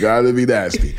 gotta 0.00 0.32
be 0.32 0.46
nasty. 0.46 0.94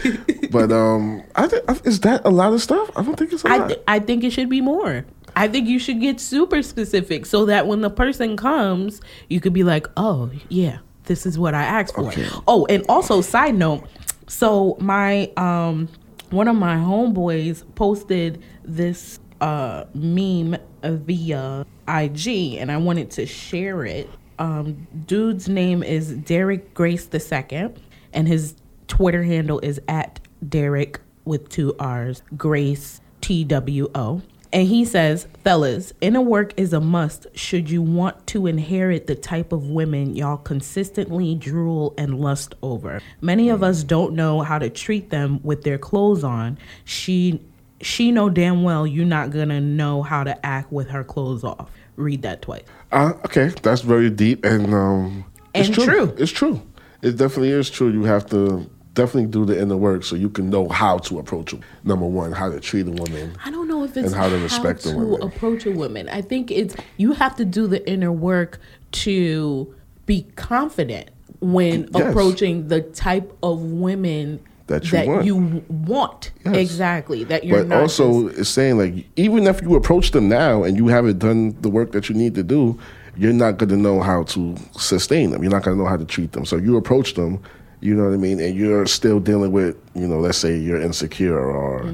But 0.52 0.71
um, 0.71 1.23
I 1.36 1.47
think 1.47 1.63
is 1.86 2.00
that 2.02 2.21
a 2.26 2.30
lot 2.30 2.54
of 2.54 2.62
stuff? 2.62 2.89
I 2.95 3.04
don't 3.04 3.15
think 3.17 3.34
it's 3.34 3.43
a 3.43 3.50
I 3.50 3.58
lot. 3.58 3.67
th- 3.67 3.82
I 3.88 4.00
think 4.00 4.23
it 4.23 4.32
should 4.32 4.50
be 4.50 4.62
more. 4.62 5.06
I 5.38 5.47
think 5.47 5.67
you 5.67 5.78
should 5.78 6.02
get 6.02 6.19
super 6.19 6.63
specific 6.63 7.28
so 7.28 7.45
that 7.45 7.67
when 7.67 7.82
the 7.82 7.91
person 7.91 8.36
comes, 8.36 9.02
you 9.30 9.39
could 9.39 9.54
be 9.54 9.63
like, 9.63 9.86
"Oh, 9.95 10.32
yeah, 10.50 10.80
this 11.04 11.28
is 11.28 11.38
what 11.38 11.54
I 11.54 11.62
asked 11.62 11.93
for." 11.93 12.08
Okay. 12.08 12.28
Oh, 12.47 12.65
and 12.65 12.84
also 12.89 13.21
side 13.21 13.54
note, 13.56 13.88
so 14.28 14.78
my 14.80 15.32
um 15.38 15.89
one 16.32 16.47
of 16.47 16.56
my 16.56 16.76
homeboys 16.76 17.63
posted 17.76 18.41
this 18.63 19.19
uh 19.39 19.86
meme 19.93 20.58
via 20.84 21.65
IG 21.88 22.56
and 22.56 22.71
I 22.71 22.78
wanted 22.78 23.12
to 23.12 23.28
share 23.28 23.86
it. 23.86 24.10
Um 24.39 24.88
dude's 25.06 25.47
name 25.47 25.84
is 25.84 26.13
Derek 26.13 26.73
Grace 26.73 27.06
the 27.06 27.19
second 27.19 27.80
and 28.12 28.28
his 28.28 28.56
Twitter 28.88 29.21
handle 29.23 29.60
is 29.60 29.80
at 29.88 30.19
Derek 30.47 31.00
with 31.26 31.47
two 31.50 31.76
R's, 31.80 32.23
Grace 32.36 33.02
T 33.21 33.43
W 33.43 33.89
O. 33.93 34.21
And 34.53 34.67
he 34.67 34.86
says, 34.86 35.27
fellas, 35.43 35.93
inner 35.99 36.21
work 36.21 36.53
is 36.57 36.71
a 36.73 36.79
must 36.79 37.27
should 37.33 37.69
you 37.69 37.81
want 37.81 38.25
to 38.27 38.47
inherit 38.47 39.07
the 39.07 39.15
type 39.15 39.51
of 39.51 39.67
women 39.69 40.15
y'all 40.15 40.38
consistently 40.38 41.36
drool 41.36 41.93
and 41.97 42.19
lust 42.19 42.55
over. 42.63 43.01
Many 43.21 43.49
of 43.49 43.62
us 43.63 43.83
don't 43.83 44.13
know 44.13 44.41
how 44.41 44.57
to 44.60 44.69
treat 44.69 45.10
them 45.10 45.39
with 45.43 45.63
their 45.63 45.77
clothes 45.77 46.23
on. 46.23 46.57
She 46.86 47.41
she 47.81 48.12
know 48.12 48.29
damn 48.29 48.63
well 48.63 48.88
you're 48.88 49.05
not 49.05 49.31
gonna 49.31 49.62
know 49.62 50.01
how 50.01 50.23
to 50.23 50.45
act 50.45 50.71
with 50.71 50.89
her 50.89 51.03
clothes 51.03 51.43
off. 51.43 51.69
Read 51.95 52.21
that 52.21 52.41
twice. 52.41 52.63
Uh, 52.91 53.13
okay, 53.25 53.49
that's 53.62 53.81
very 53.81 54.10
deep 54.10 54.45
and 54.45 54.73
um, 54.73 55.25
it's 55.53 55.67
And 55.67 55.75
true. 55.75 55.86
true. 55.86 56.15
It's 56.17 56.31
true. 56.31 56.62
It 57.01 57.17
definitely 57.17 57.51
is 57.51 57.69
true. 57.69 57.89
You 57.91 58.03
have 58.03 58.25
to 58.29 58.69
definitely 58.97 59.27
do 59.27 59.45
the 59.45 59.60
inner 59.62 59.77
work 59.77 60.03
so 60.03 60.15
you 60.15 60.27
can 60.29 60.49
know 60.49 60.67
how 60.67 60.97
to 60.97 61.19
approach 61.19 61.51
them. 61.51 61.62
Number 61.83 62.05
one, 62.05 62.31
how 62.31 62.49
to 62.49 62.60
treat 62.60 62.88
a 62.88 62.91
woman. 62.91 63.38
I 63.45 63.51
don't 63.51 63.67
know 63.67 63.83
if 63.83 63.95
it's 63.95 64.07
And 64.07 64.15
how 64.15 64.27
to 64.27 64.38
respect 64.39 64.83
the 64.83 64.91
to 64.91 64.97
women. 64.97 65.21
approach 65.21 65.65
a 65.65 65.71
woman. 65.71 66.10
I 66.10 66.21
think 66.21 66.49
it's 66.51 66.75
you 66.97 67.13
have 67.13 67.36
to 67.38 67.45
do 67.45 67.67
the 67.67 67.88
inner 67.89 68.12
work 68.12 68.60
to 69.03 69.73
be 70.05 70.25
confident 70.36 71.10
when 71.39 71.88
Yes. 71.95 72.10
approaching 72.10 72.67
the 72.67 72.81
type 72.81 73.31
of 73.43 73.62
women 73.62 74.39
That 74.65 74.91
you 74.91 75.07
want. 75.07 75.25
you 75.25 75.63
want. 75.69 76.31
Yes. 76.43 76.55
Exactly. 76.57 77.23
That 77.23 77.43
you're 77.43 77.60
But 77.60 77.67
not 77.67 77.81
also, 77.83 78.27
just- 78.29 78.39
it's 78.39 78.49
saying 78.49 78.77
like 78.79 79.05
even 79.15 79.45
if 79.45 79.62
you 79.62 79.75
approach 79.75 80.12
them 80.12 80.27
now 80.27 80.63
and 80.63 80.75
you 80.75 80.88
haven't 80.88 81.19
done 81.19 81.55
the 81.62 81.69
work 81.69 81.91
that 81.91 82.10
you 82.10 82.15
need 82.15 82.33
to 82.36 82.43
do, 82.43 82.77
you're 83.15 83.33
not 83.33 83.57
going 83.57 83.69
to 83.69 83.77
know 83.77 83.99
how 84.01 84.23
to 84.23 84.55
sustain 84.77 85.31
them. 85.31 85.41
You're 85.43 85.51
not 85.51 85.63
going 85.63 85.77
to 85.77 85.83
know 85.83 85.89
how 85.89 85.97
to 85.97 86.05
treat 86.05 86.31
them. 86.33 86.45
So 86.45 86.55
you 86.57 86.77
approach 86.77 87.13
them, 87.15 87.39
you 87.81 87.93
know 87.95 88.05
what 88.05 88.13
I 88.13 88.17
mean, 88.17 88.39
and 88.39 88.55
you're 88.55 88.85
still 88.87 89.19
dealing 89.19 89.51
with, 89.51 89.75
you 89.93 90.07
know, 90.07 90.19
let's 90.19 90.37
say 90.37 90.57
you're 90.57 90.81
insecure 90.81 91.39
or 91.39 91.85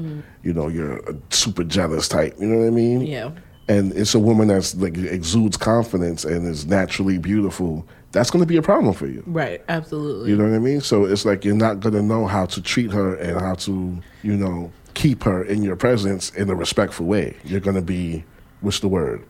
you 0.42 0.52
know 0.52 0.68
you're 0.68 0.98
a 0.98 1.14
super 1.30 1.64
jealous 1.64 2.08
type. 2.08 2.34
You 2.38 2.46
know 2.46 2.58
what 2.60 2.66
I 2.66 2.70
mean? 2.70 3.02
Yeah. 3.02 3.30
And 3.68 3.92
it's 3.92 4.14
a 4.14 4.18
woman 4.18 4.48
that's 4.48 4.74
like 4.74 4.96
exudes 4.96 5.56
confidence 5.56 6.24
and 6.24 6.46
is 6.46 6.66
naturally 6.66 7.16
beautiful. 7.18 7.86
That's 8.12 8.30
going 8.30 8.42
to 8.42 8.46
be 8.46 8.56
a 8.58 8.62
problem 8.62 8.92
for 8.94 9.06
you. 9.06 9.22
right. 9.26 9.62
Absolutely. 9.68 10.30
You 10.30 10.36
know 10.36 10.44
what 10.44 10.54
I 10.54 10.58
mean? 10.58 10.80
So 10.80 11.04
it's 11.04 11.24
like 11.24 11.44
you're 11.44 11.54
not 11.56 11.80
gonna 11.80 12.02
know 12.02 12.26
how 12.26 12.46
to 12.46 12.62
treat 12.62 12.92
her 12.92 13.14
and 13.16 13.40
how 13.40 13.54
to, 13.54 13.98
you 14.22 14.36
know, 14.36 14.70
keep 14.94 15.24
her 15.24 15.42
in 15.44 15.62
your 15.64 15.74
presence 15.76 16.30
in 16.30 16.48
a 16.50 16.54
respectful 16.54 17.06
way. 17.06 17.36
You're 17.44 17.58
gonna 17.60 17.82
be, 17.82 18.22
what's 18.60 18.78
the 18.80 18.88
word? 18.88 19.24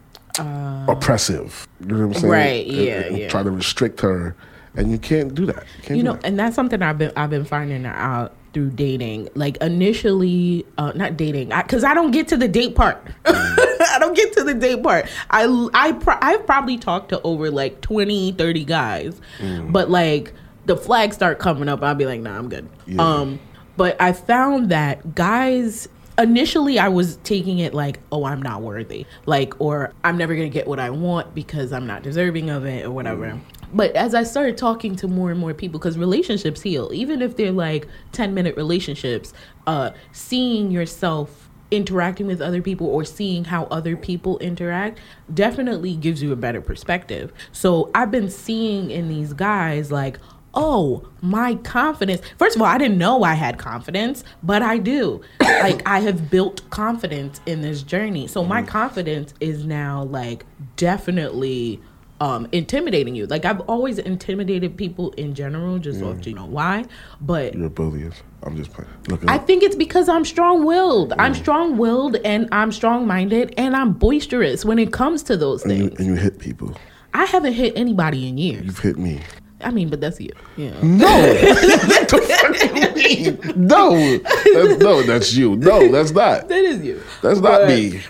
Oppressive. 0.88 1.66
You 1.80 1.86
know 1.86 1.98
what 1.98 2.04
I'm 2.04 2.14
saying? 2.14 2.24
Uh, 2.24 2.36
Right, 2.36 2.66
And- 2.66 2.76
yeah, 2.76 3.00
and 3.06 3.18
yeah. 3.18 3.28
Try 3.28 3.42
to 3.42 3.50
restrict 3.50 4.00
her, 4.00 4.34
and 4.76 4.90
you 4.90 4.98
can't 4.98 5.34
do 5.34 5.46
that. 5.46 5.64
You, 5.76 5.82
can't 5.82 5.96
you 5.98 6.02
do 6.02 6.08
know 6.10 6.12
that. 6.14 6.24
and 6.26 6.38
that's 6.38 6.54
something 6.56 6.82
i've 6.82 6.98
been 6.98 7.12
i've 7.16 7.30
been 7.30 7.44
finding 7.44 7.86
out 7.86 8.34
through 8.52 8.70
dating 8.70 9.28
like 9.34 9.56
initially 9.58 10.64
uh 10.78 10.92
not 10.94 11.16
dating 11.16 11.48
because 11.50 11.84
I, 11.84 11.94
don't 11.94 12.10
get 12.12 12.28
to 12.28 12.36
the 12.36 12.48
date 12.48 12.74
part 12.74 13.04
i 13.24 13.96
don't 13.98 14.14
get 14.16 14.32
to 14.34 14.44
the 14.44 14.54
date 14.54 14.82
part 14.82 15.06
i 15.30 15.44
i 15.74 15.92
pro- 15.92 16.18
i've 16.20 16.46
probably 16.46 16.76
talked 16.78 17.08
to 17.10 17.20
over 17.22 17.50
like 17.50 17.80
20 17.80 18.32
30 18.32 18.64
guys 18.64 19.20
Mm. 19.40 19.72
but 19.72 19.90
like 19.90 20.32
the 20.66 20.76
flags 20.76 21.16
start 21.16 21.38
coming 21.38 21.68
up 21.68 21.82
i'll 21.82 21.94
be 21.94 22.06
like 22.06 22.20
nah 22.20 22.38
i'm 22.38 22.48
good 22.48 22.68
Yeah. 22.86 23.02
um 23.02 23.40
but 23.76 24.00
i 24.00 24.12
found 24.12 24.70
that 24.70 25.14
guys 25.16 25.88
initially 26.16 26.78
i 26.78 26.86
was 26.88 27.16
taking 27.24 27.58
it 27.58 27.74
like 27.74 27.98
oh 28.12 28.24
i'm 28.24 28.40
not 28.40 28.62
worthy 28.62 29.04
like 29.26 29.60
or 29.60 29.92
i'm 30.04 30.16
never 30.16 30.34
gonna 30.36 30.48
get 30.48 30.66
what 30.68 30.78
i 30.78 30.90
want 30.90 31.34
because 31.34 31.72
i'm 31.72 31.86
not 31.88 32.02
deserving 32.04 32.50
of 32.50 32.64
it 32.64 32.84
or 32.86 32.92
whatever 32.92 33.26
Mm. 33.26 33.40
But 33.72 33.94
as 33.96 34.14
i 34.14 34.22
started 34.22 34.56
talking 34.56 34.94
to 34.96 35.08
more 35.08 35.30
and 35.30 35.40
more 35.40 35.54
people 35.54 35.78
because 35.78 35.98
relationships 35.98 36.62
heal. 36.62 36.90
Even 36.92 37.22
if 37.22 37.36
they're 37.36 37.52
like 37.52 37.86
10 38.12 38.34
minute 38.34 38.56
relationships 38.56 39.32
uh 39.66 39.90
seeing 40.12 40.70
yourself 40.70 41.48
interacting 41.70 42.26
with 42.26 42.40
other 42.40 42.62
people 42.62 42.86
or 42.86 43.04
seeing 43.04 43.44
how 43.44 43.64
other 43.64 43.96
people 43.96 44.38
interact 44.38 44.98
definitely 45.32 45.96
gives 45.96 46.22
you 46.22 46.32
a 46.32 46.36
better 46.36 46.60
perspective. 46.60 47.32
So 47.52 47.90
i've 47.94 48.10
been 48.10 48.30
seeing 48.30 48.90
in 48.90 49.08
these 49.08 49.32
guys 49.32 49.90
like 49.90 50.18
oh 50.56 51.04
my 51.20 51.56
confidence. 51.56 52.22
First 52.38 52.54
of 52.56 52.62
all 52.62 52.68
i 52.68 52.78
didn't 52.78 52.98
know 52.98 53.22
i 53.24 53.34
had 53.34 53.58
confidence 53.58 54.24
but 54.42 54.62
i 54.62 54.78
do. 54.78 55.20
Like 55.64 55.86
i 55.88 56.00
have 56.00 56.30
built 56.30 56.68
confidence 56.70 57.40
in 57.46 57.62
this 57.62 57.82
journey. 57.82 58.26
So 58.26 58.44
my 58.44 58.62
confidence 58.62 59.32
is 59.40 59.64
now 59.64 60.04
like 60.04 60.44
definitely 60.76 61.80
um, 62.24 62.48
intimidating 62.52 63.14
you. 63.14 63.26
Like 63.26 63.44
I've 63.44 63.60
always 63.62 63.98
intimidated 63.98 64.78
people 64.78 65.10
in 65.12 65.34
general, 65.34 65.78
just 65.78 66.00
off 66.02 66.22
do 66.22 66.30
you 66.30 66.36
know 66.36 66.46
why? 66.46 66.86
But 67.20 67.54
You're 67.54 67.66
a 67.66 67.70
bully. 67.70 68.10
I'm 68.42 68.56
just 68.56 68.72
playing. 68.72 68.90
Look 69.08 69.28
I 69.28 69.36
up. 69.36 69.46
think 69.46 69.62
it's 69.62 69.76
because 69.76 70.08
I'm 70.08 70.24
strong 70.24 70.64
willed. 70.64 71.12
I'm 71.18 71.34
strong 71.34 71.76
willed 71.76 72.16
and 72.24 72.48
I'm 72.50 72.72
strong 72.72 73.06
minded 73.06 73.52
and 73.58 73.76
I'm 73.76 73.92
boisterous 73.92 74.64
when 74.64 74.78
it 74.78 74.90
comes 74.90 75.22
to 75.24 75.36
those 75.36 75.64
and, 75.64 75.72
you, 75.76 75.88
things. 75.88 75.98
and 76.00 76.08
you 76.08 76.14
hit 76.14 76.38
people. 76.38 76.74
I 77.12 77.26
haven't 77.26 77.52
hit 77.52 77.74
anybody 77.76 78.26
in 78.26 78.38
years. 78.38 78.64
You've 78.64 78.78
hit 78.78 78.98
me. 78.98 79.20
I 79.60 79.70
mean, 79.70 79.88
but 79.90 80.00
that's 80.00 80.18
you. 80.20 80.32
Yeah. 80.56 80.72
No. 80.82 81.06
what 81.06 82.08
the 82.08 82.18
fuck 82.40 82.76
you 82.76 83.34
mean? 83.34 83.66
No. 83.68 84.18
That's, 84.18 84.82
no, 84.82 85.02
that's 85.02 85.34
you. 85.34 85.56
No, 85.56 85.90
that's 85.92 86.10
not. 86.10 86.48
That 86.48 86.64
is 86.64 86.82
you. 86.84 87.02
That's 87.22 87.40
not 87.40 87.60
But- 87.60 87.68
me. 87.68 88.00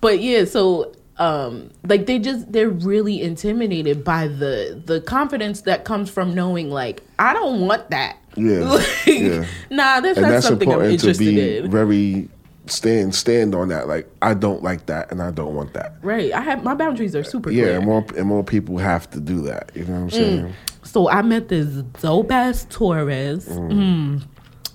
But 0.00 0.20
yeah, 0.20 0.46
so 0.46 0.92
um 1.18 1.70
like 1.86 2.06
they 2.06 2.18
just 2.18 2.50
they're 2.52 2.70
really 2.70 3.20
intimidated 3.22 4.02
by 4.02 4.26
the 4.28 4.80
the 4.86 5.00
confidence 5.02 5.62
that 5.62 5.84
comes 5.84 6.08
from 6.10 6.34
knowing 6.34 6.70
like 6.70 7.02
I 7.18 7.32
don't 7.34 7.60
want 7.66 7.90
that. 7.90 8.16
Yeah, 8.36 8.60
Like, 8.60 8.86
yeah. 9.06 9.44
Nah, 9.70 10.00
that's 10.00 10.16
And 10.16 10.22
not 10.26 10.30
that's 10.32 10.46
something 10.46 10.68
I'm 10.72 10.80
important 10.80 11.00
to 11.00 11.14
be 11.18 11.58
in. 11.58 11.70
very 11.70 12.28
stand 12.66 13.14
stand 13.14 13.54
on 13.54 13.68
that. 13.68 13.88
Like 13.88 14.10
I 14.22 14.32
don't 14.34 14.62
like 14.62 14.86
that, 14.86 15.10
and 15.12 15.20
I 15.20 15.30
don't 15.32 15.54
want 15.54 15.74
that. 15.74 15.96
Right. 16.02 16.32
I 16.32 16.40
have 16.40 16.64
my 16.64 16.74
boundaries 16.74 17.14
are 17.14 17.24
super 17.24 17.50
Yeah, 17.50 17.64
clear. 17.64 17.76
and 17.76 17.84
more 17.84 18.06
and 18.16 18.26
more 18.26 18.42
people 18.42 18.78
have 18.78 19.10
to 19.10 19.20
do 19.20 19.42
that. 19.42 19.70
You 19.74 19.84
know 19.84 19.92
what 19.94 20.00
I'm 20.00 20.10
saying? 20.10 20.54
So 20.82 21.10
I 21.10 21.20
met 21.22 21.48
this 21.48 21.68
dope 22.00 22.32
ass 22.32 22.66
Taurus. 22.70 23.48
Mm. 23.48 24.22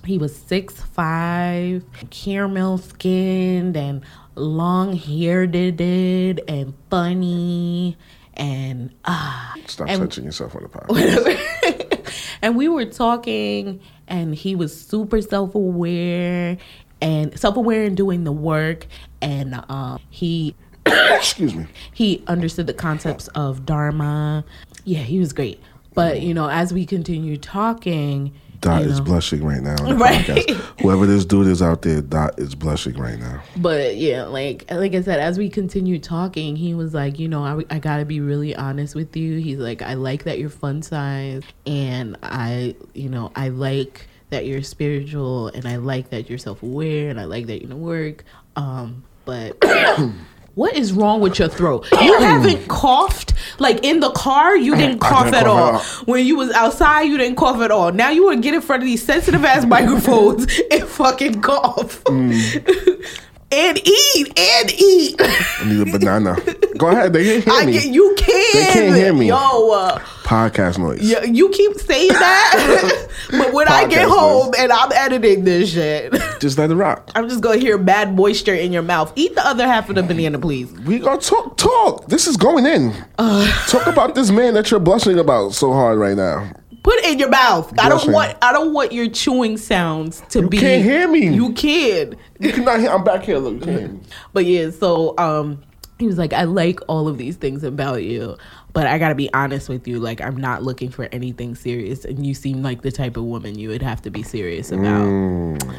He 0.04 0.16
was 0.18 0.34
six 0.34 0.80
five, 0.80 1.84
caramel 2.10 2.78
skinned 2.78 3.76
and 3.76 4.02
long 4.38 4.94
haired 4.96 5.54
and 5.56 6.74
funny 6.90 7.96
and 8.34 8.90
ah 9.04 9.54
Stop 9.66 9.88
and- 9.88 10.00
touching 10.02 10.24
yourself 10.24 10.54
on 10.56 10.62
the 10.62 10.68
podcast. 10.68 12.28
and 12.42 12.56
we 12.56 12.68
were 12.68 12.84
talking 12.84 13.80
and 14.06 14.34
he 14.34 14.54
was 14.54 14.78
super 14.78 15.20
self-aware 15.20 16.56
and 17.00 17.38
self-aware 17.38 17.84
and 17.84 17.96
doing 17.96 18.24
the 18.24 18.32
work 18.32 18.86
and 19.20 19.54
um, 19.68 19.98
he 20.10 20.54
Excuse 20.86 21.54
me. 21.54 21.66
he 21.92 22.22
understood 22.26 22.66
the 22.66 22.74
concepts 22.74 23.28
of 23.28 23.66
dharma 23.66 24.44
yeah 24.84 25.00
he 25.00 25.18
was 25.18 25.32
great 25.32 25.60
but 25.94 26.22
you 26.22 26.32
know 26.32 26.48
as 26.48 26.72
we 26.72 26.86
continued 26.86 27.42
talking 27.42 28.32
Dot 28.60 28.82
you 28.84 28.90
is 28.90 28.98
know, 28.98 29.04
blushing 29.04 29.44
right 29.44 29.62
now. 29.62 29.76
Right. 29.94 30.24
podcast. 30.24 30.54
Whoever 30.80 31.06
this 31.06 31.24
dude 31.24 31.46
is 31.46 31.62
out 31.62 31.82
there, 31.82 32.00
Dot 32.02 32.38
is 32.38 32.54
blushing 32.54 32.96
right 32.98 33.18
now. 33.18 33.42
but 33.56 33.96
yeah 33.96 34.24
like 34.24 34.64
like 34.70 34.94
i 34.94 35.00
said 35.02 35.20
as 35.20 35.38
we 35.38 35.48
continued 35.48 36.02
talking 36.02 36.56
he 36.56 36.74
was 36.74 36.94
like 36.94 37.18
you 37.18 37.28
know 37.28 37.44
I, 37.44 37.62
I 37.74 37.78
gotta 37.78 38.04
be 38.04 38.20
really 38.20 38.54
honest 38.54 38.94
with 38.94 39.16
you 39.16 39.38
he's 39.38 39.58
like 39.58 39.82
i 39.82 39.94
like 39.94 40.24
that 40.24 40.38
you're 40.38 40.50
fun 40.50 40.82
size 40.82 41.42
and 41.66 42.16
i 42.22 42.74
you 42.94 43.08
know 43.08 43.30
i 43.36 43.48
like 43.48 44.06
that 44.30 44.46
you're 44.46 44.62
spiritual 44.62 45.48
and 45.48 45.66
i 45.66 45.76
like 45.76 46.10
that 46.10 46.28
you're 46.28 46.38
self-aware 46.38 47.10
and 47.10 47.18
i 47.20 47.24
like 47.24 47.46
that 47.46 47.62
you 47.62 47.68
know 47.68 47.76
work 47.76 48.24
um 48.56 49.02
but 49.24 49.56
what 50.58 50.74
is 50.74 50.92
wrong 50.92 51.20
with 51.20 51.38
your 51.38 51.48
throat? 51.48 51.86
You 52.02 52.18
haven't 52.18 52.66
coughed 52.66 53.32
like 53.60 53.84
in 53.84 54.00
the 54.00 54.10
car? 54.10 54.56
You 54.56 54.74
didn't 54.74 54.98
cough 54.98 55.26
didn't 55.26 55.36
at 55.36 55.46
cough 55.46 56.00
all. 56.00 56.04
when 56.06 56.26
you 56.26 56.36
was 56.36 56.50
outside 56.50 57.02
you 57.02 57.16
didn't 57.16 57.36
cough 57.36 57.60
at 57.60 57.70
all. 57.70 57.92
Now 57.92 58.10
you 58.10 58.24
want 58.24 58.38
to 58.38 58.42
get 58.42 58.54
in 58.54 58.60
front 58.60 58.82
of 58.82 58.86
these 58.88 59.00
sensitive 59.00 59.44
ass 59.44 59.64
microphones 59.76 60.48
and 60.72 60.82
fucking 60.82 61.42
cough 61.42 62.02
mm. 62.04 63.06
and 63.50 63.78
eat 63.78 64.38
and 64.38 64.70
eat. 64.72 65.16
I 65.20 65.64
need 65.66 65.88
a 65.88 65.90
banana. 65.98 66.36
Go 66.76 66.88
ahead. 66.88 67.12
They 67.12 67.24
can't 67.24 67.44
hear 67.44 67.52
I 67.54 67.66
me. 67.66 67.72
get, 67.72 67.86
you 67.86 68.14
can. 68.16 68.52
They 68.52 68.72
can't 68.72 68.96
hear 68.96 69.12
me. 69.14 69.28
Yo, 69.28 69.70
uh, 69.72 69.98
Podcast 70.24 70.78
noise. 70.78 71.02
you, 71.02 71.16
you 71.24 71.48
keep 71.48 71.74
saying 71.78 72.08
that, 72.08 73.08
but 73.30 73.52
when 73.54 73.66
I 73.68 73.86
get 73.86 74.06
home 74.06 74.46
noise. 74.50 74.54
and 74.58 74.70
I'm 74.72 74.92
editing 74.92 75.44
this 75.44 75.72
shit, 75.72 76.12
Just 76.40 76.58
let 76.58 76.70
it 76.70 76.74
rock. 76.74 77.10
I'm 77.14 77.28
just 77.28 77.40
gonna 77.40 77.58
hear 77.58 77.78
bad 77.78 78.14
moisture 78.14 78.54
in 78.54 78.72
your 78.72 78.82
mouth. 78.82 79.12
Eat 79.16 79.34
the 79.34 79.46
other 79.46 79.66
half 79.66 79.88
of 79.88 79.94
the 79.96 80.02
banana, 80.02 80.38
please. 80.38 80.70
We 80.70 80.98
gonna 80.98 81.20
talk. 81.20 81.56
Talk. 81.56 82.06
This 82.06 82.26
is 82.26 82.36
going 82.36 82.66
in. 82.66 82.92
talk 83.16 83.86
about 83.86 84.14
this 84.14 84.30
man 84.30 84.54
that 84.54 84.70
you're 84.70 84.78
blushing 84.80 85.18
about 85.18 85.54
so 85.54 85.72
hard 85.72 85.98
right 85.98 86.16
now. 86.16 86.48
Put 86.82 86.96
it 86.96 87.12
in 87.12 87.18
your 87.18 87.28
mouth. 87.28 87.76
I 87.78 87.88
don't 87.88 88.12
want. 88.12 88.36
I 88.42 88.52
don't 88.52 88.72
want 88.72 88.92
your 88.92 89.08
chewing 89.08 89.56
sounds 89.56 90.22
to 90.30 90.46
be. 90.46 90.56
You 90.56 90.62
can't 90.62 90.84
hear 90.84 91.08
me. 91.08 91.28
You 91.34 91.52
can. 91.52 92.16
You 92.40 92.52
cannot 92.52 92.80
hear. 92.80 92.90
I'm 92.90 93.04
back 93.04 93.24
here. 93.24 93.38
Look. 93.38 93.54
you 93.54 93.60
can't 93.60 93.78
hear 93.78 93.88
me. 93.88 94.00
But 94.32 94.44
yeah, 94.44 94.70
so 94.70 95.16
um 95.18 95.62
he 95.98 96.06
was 96.06 96.16
like, 96.16 96.32
I 96.32 96.44
like 96.44 96.78
all 96.88 97.08
of 97.08 97.18
these 97.18 97.36
things 97.36 97.64
about 97.64 98.04
you, 98.04 98.36
but 98.72 98.86
I 98.86 98.98
gotta 98.98 99.16
be 99.16 99.32
honest 99.34 99.68
with 99.68 99.88
you, 99.88 99.98
like 99.98 100.20
I'm 100.20 100.36
not 100.36 100.62
looking 100.62 100.90
for 100.90 101.08
anything 101.10 101.54
serious 101.54 102.04
and 102.04 102.24
you 102.24 102.34
seem 102.34 102.62
like 102.62 102.82
the 102.82 102.92
type 102.92 103.16
of 103.16 103.24
woman 103.24 103.58
you 103.58 103.68
would 103.70 103.82
have 103.82 104.00
to 104.02 104.10
be 104.10 104.22
serious 104.22 104.70
about. 104.70 105.06
Mm. 105.06 105.76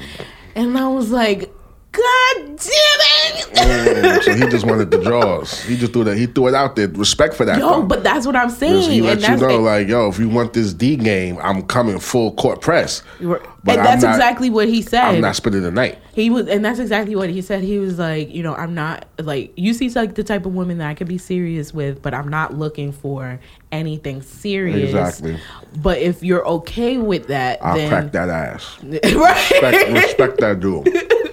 And 0.56 0.78
I 0.78 0.88
was 0.90 1.12
like, 1.12 1.54
God 1.92 2.36
damn 2.38 2.56
it! 2.58 3.50
Mm, 3.56 4.22
so 4.24 4.34
he 4.36 4.48
just 4.48 4.66
wanted 4.66 4.92
the 4.92 5.00
draws. 5.00 5.60
He 5.64 5.76
just 5.76 5.92
threw 5.92 6.04
that. 6.04 6.18
He 6.18 6.28
threw 6.28 6.48
it 6.48 6.54
out 6.54 6.76
there. 6.76 6.88
Respect 6.88 7.34
for 7.34 7.46
that. 7.46 7.58
Yo, 7.58 7.68
though. 7.68 7.82
but 7.84 8.04
that's 8.04 8.28
what 8.28 8.36
I'm 8.36 8.52
saying. 8.52 8.92
he 8.92 9.02
let 9.02 9.24
and 9.24 9.42
you 9.42 9.48
know, 9.48 9.60
like, 9.62 9.88
yo, 9.88 10.08
if 10.08 10.20
you 10.20 10.30
want 10.30 10.54
this 10.54 10.72
D 10.72 10.96
game, 10.96 11.40
I'm 11.42 11.64
coming 11.64 11.98
full 12.00 12.34
court 12.34 12.62
press. 12.62 13.02
and 13.20 13.30
But 13.64 13.80
I'm 13.80 13.84
that's 13.84 14.04
not- 14.04 14.16
exactly 14.16 14.52
what 14.52 14.68
he 14.68 14.84
said. 14.84 15.02
I'm 15.04 15.22
not 15.22 15.36
spending 15.36 15.64
the 15.64 15.72
night. 15.72 15.98
He 16.14 16.30
was, 16.30 16.48
and 16.48 16.64
that's 16.64 16.80
exactly 16.80 17.16
what 17.16 17.30
he 17.32 17.42
said. 17.42 17.64
He 17.64 17.80
was 17.80 17.98
like, 17.98 18.30
you 18.30 18.44
know, 18.44 18.54
I'm 18.54 18.76
not 18.76 19.06
like 19.18 19.52
you 19.56 19.74
see 19.74 19.90
like 19.90 20.14
the 20.14 20.24
type 20.24 20.46
of 20.46 20.54
woman 20.54 20.78
that 20.78 20.90
I 20.90 20.94
could 20.94 21.08
be 21.08 21.18
serious 21.18 21.74
with, 21.74 22.04
but 22.04 22.14
I'm 22.14 22.28
not 22.28 22.54
looking 22.54 22.92
for 22.92 23.40
anything 23.72 24.22
serious. 24.22 24.90
Exactly. 24.90 25.40
But 25.78 25.98
if 26.00 26.22
you're 26.22 26.46
okay 26.48 26.98
with 26.98 27.28
that, 27.28 27.64
I'll 27.64 27.76
then 27.76 27.90
crack 27.90 28.12
that 28.12 28.30
ass. 28.30 28.78
right. 28.84 29.50
Respect, 29.50 29.90
respect 29.92 30.40
that 30.42 30.60
dude. 30.60 30.88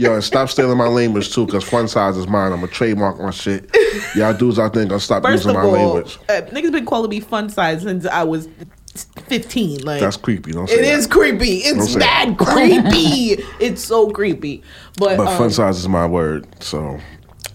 Yo, 0.00 0.14
and 0.14 0.24
stop 0.24 0.48
stealing 0.48 0.78
my 0.78 0.88
language 0.88 1.30
too, 1.34 1.44
because 1.44 1.62
fun 1.62 1.86
size 1.86 2.16
is 2.16 2.26
mine. 2.26 2.52
I'm 2.52 2.60
gonna 2.60 2.72
trademark 2.72 3.20
my 3.20 3.30
shit. 3.30 3.68
Y'all 4.14 4.32
dudes 4.32 4.58
out 4.58 4.72
there 4.72 4.86
gonna 4.86 4.98
stop 4.98 5.22
First 5.22 5.44
using 5.44 5.50
of 5.50 5.56
my 5.56 5.62
all, 5.62 5.72
language. 5.72 6.18
uh, 6.30 6.40
niggas 6.52 6.72
been 6.72 6.86
calling 6.86 7.10
me 7.10 7.20
fun 7.20 7.50
size 7.50 7.82
since 7.82 8.06
I 8.06 8.22
was 8.22 8.48
15. 9.28 9.82
Like 9.84 10.00
That's 10.00 10.16
creepy. 10.16 10.52
Don't 10.52 10.68
say 10.68 10.76
it 10.76 10.82
that. 10.82 10.98
is 10.98 11.06
creepy. 11.06 11.58
It's 11.58 11.92
say 11.92 11.98
mad 11.98 12.38
creepy. 12.38 13.44
it's 13.60 13.84
so 13.84 14.10
creepy. 14.10 14.62
But, 14.98 15.18
But 15.18 15.28
um, 15.28 15.36
fun 15.36 15.50
size 15.50 15.78
is 15.78 15.86
my 15.86 16.06
word. 16.06 16.46
So 16.62 16.98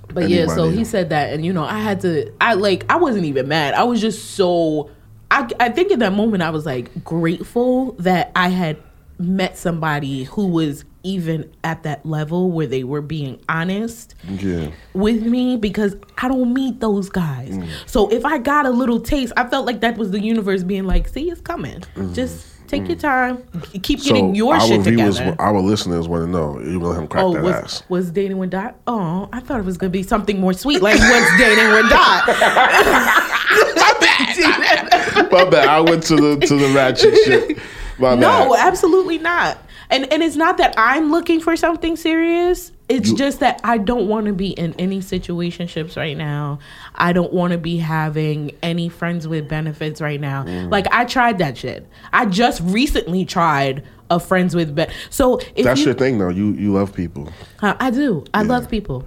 But 0.10 0.30
yeah, 0.30 0.46
so 0.46 0.70
he 0.70 0.84
said 0.86 1.10
that, 1.10 1.34
and 1.34 1.44
you 1.44 1.52
know, 1.52 1.64
I 1.64 1.80
had 1.80 2.02
to. 2.02 2.32
I 2.40 2.54
like, 2.54 2.86
I 2.92 2.98
wasn't 2.98 3.26
even 3.26 3.48
mad. 3.48 3.74
I 3.74 3.84
was 3.86 4.00
just 4.00 4.36
so. 4.36 4.92
I 5.32 5.50
I 5.60 5.70
think 5.70 5.90
in 5.90 5.98
that 6.00 6.14
moment 6.14 6.44
I 6.44 6.52
was 6.52 6.68
like 6.68 7.04
grateful 7.04 7.94
that 7.94 8.32
I 8.36 8.50
had 8.50 8.78
met 9.18 9.58
somebody 9.58 10.24
who 10.24 10.48
was 10.48 10.84
even 11.04 11.50
at 11.64 11.84
that 11.84 12.06
level 12.06 12.50
where 12.52 12.66
they 12.68 12.84
were 12.84 13.02
being 13.02 13.40
honest 13.48 14.16
yeah. 14.28 14.72
with 14.94 15.24
me 15.24 15.56
because 15.56 15.96
I 16.18 16.28
don't 16.28 16.54
meet 16.54 16.80
those 16.80 17.10
guys. 17.10 17.52
Mm. 17.52 17.68
So 17.86 18.10
if 18.10 18.26
I 18.26 18.40
got 18.40 18.66
a 18.66 18.72
little 18.72 19.00
taste, 19.00 19.32
I 19.38 19.48
felt 19.48 19.66
like 19.66 19.82
that 19.82 19.98
was 19.98 20.12
the 20.12 20.20
universe 20.20 20.64
being 20.64 20.86
like, 20.86 21.08
"See, 21.08 21.30
it's 21.30 21.42
coming. 21.42 21.84
Just 22.14 22.48
take 22.68 22.88
your 22.88 22.98
time. 22.98 23.44
Keep 23.84 24.02
getting 24.02 24.34
your 24.34 24.56
Mm. 24.56 24.68
shit 24.68 24.82
viewers, 24.82 25.18
together." 25.18 25.36
our 25.40 25.62
listeners 25.62 26.08
want 26.08 26.26
to 26.26 26.32
know 26.32 26.60
you 26.60 26.80
let 26.80 27.00
him 27.00 27.08
crack 27.08 27.24
Oh, 27.24 27.34
that 27.34 27.44
was, 27.44 27.54
ass. 27.56 27.84
was 27.88 28.10
dating 28.10 28.40
with 28.40 28.50
Dot? 28.50 28.76
Oh, 28.88 29.30
I 29.32 29.40
thought 29.42 29.60
it 29.60 29.66
was 29.66 29.78
gonna 29.78 29.92
be 29.92 30.02
something 30.02 30.40
more 30.42 30.54
sweet, 30.54 30.82
like 30.82 31.00
what's 31.00 31.38
dating 31.38 31.70
with 31.70 31.88
Dot. 31.90 32.24
My 33.76 33.94
bad. 34.00 35.32
My 35.32 35.46
bad. 35.46 35.68
I 35.68 35.80
went 35.82 36.02
to 36.04 36.16
the 36.16 36.46
to 36.48 36.56
the 36.58 36.74
ratchet 36.74 37.14
shit. 37.26 37.58
My 37.98 38.16
no, 38.16 38.54
bad. 38.54 38.68
absolutely 38.68 39.18
not. 39.18 39.58
And 39.90 40.12
and 40.12 40.24
it's 40.24 40.36
not 40.36 40.58
that 40.58 40.74
I'm 40.78 41.12
looking 41.12 41.40
for 41.40 41.56
something 41.56 41.96
serious. 41.96 42.72
It's 42.90 43.10
You- 43.10 43.18
just 43.18 43.40
that 43.40 43.62
I 43.64 43.78
don't 43.78 44.08
want 44.08 44.28
to 44.28 44.34
be 44.34 44.50
in 44.50 44.74
any 44.78 45.00
situationships 45.00 45.96
right 45.98 46.18
now. 46.18 46.60
I 46.96 47.14
don't 47.14 47.34
want 47.34 47.52
to 47.54 47.58
be 47.58 47.78
having 47.78 48.52
any 48.62 48.90
friends 48.90 49.28
with 49.28 49.48
benefits 49.48 50.02
right 50.02 50.20
now. 50.22 50.44
Mm. 50.44 50.72
Like 50.72 50.88
I 50.92 51.06
tried 51.06 51.38
that 51.40 51.58
shit. 51.58 51.88
I 52.14 52.26
just 52.26 52.62
recently 52.64 53.26
tried 53.26 53.84
a 54.12 54.20
friends 54.20 54.56
with 54.56 54.76
ben. 54.76 54.90
So 55.10 55.40
That's 55.58 55.80
you, 55.80 55.88
your 55.88 55.96
thing, 55.96 56.18
though. 56.20 56.30
You 56.30 56.52
you 56.54 56.74
love 56.74 56.94
people. 56.94 57.32
I 57.62 57.76
I 57.80 57.90
do. 57.92 58.24
I 58.34 58.44
love 58.44 58.70
people. 58.70 59.04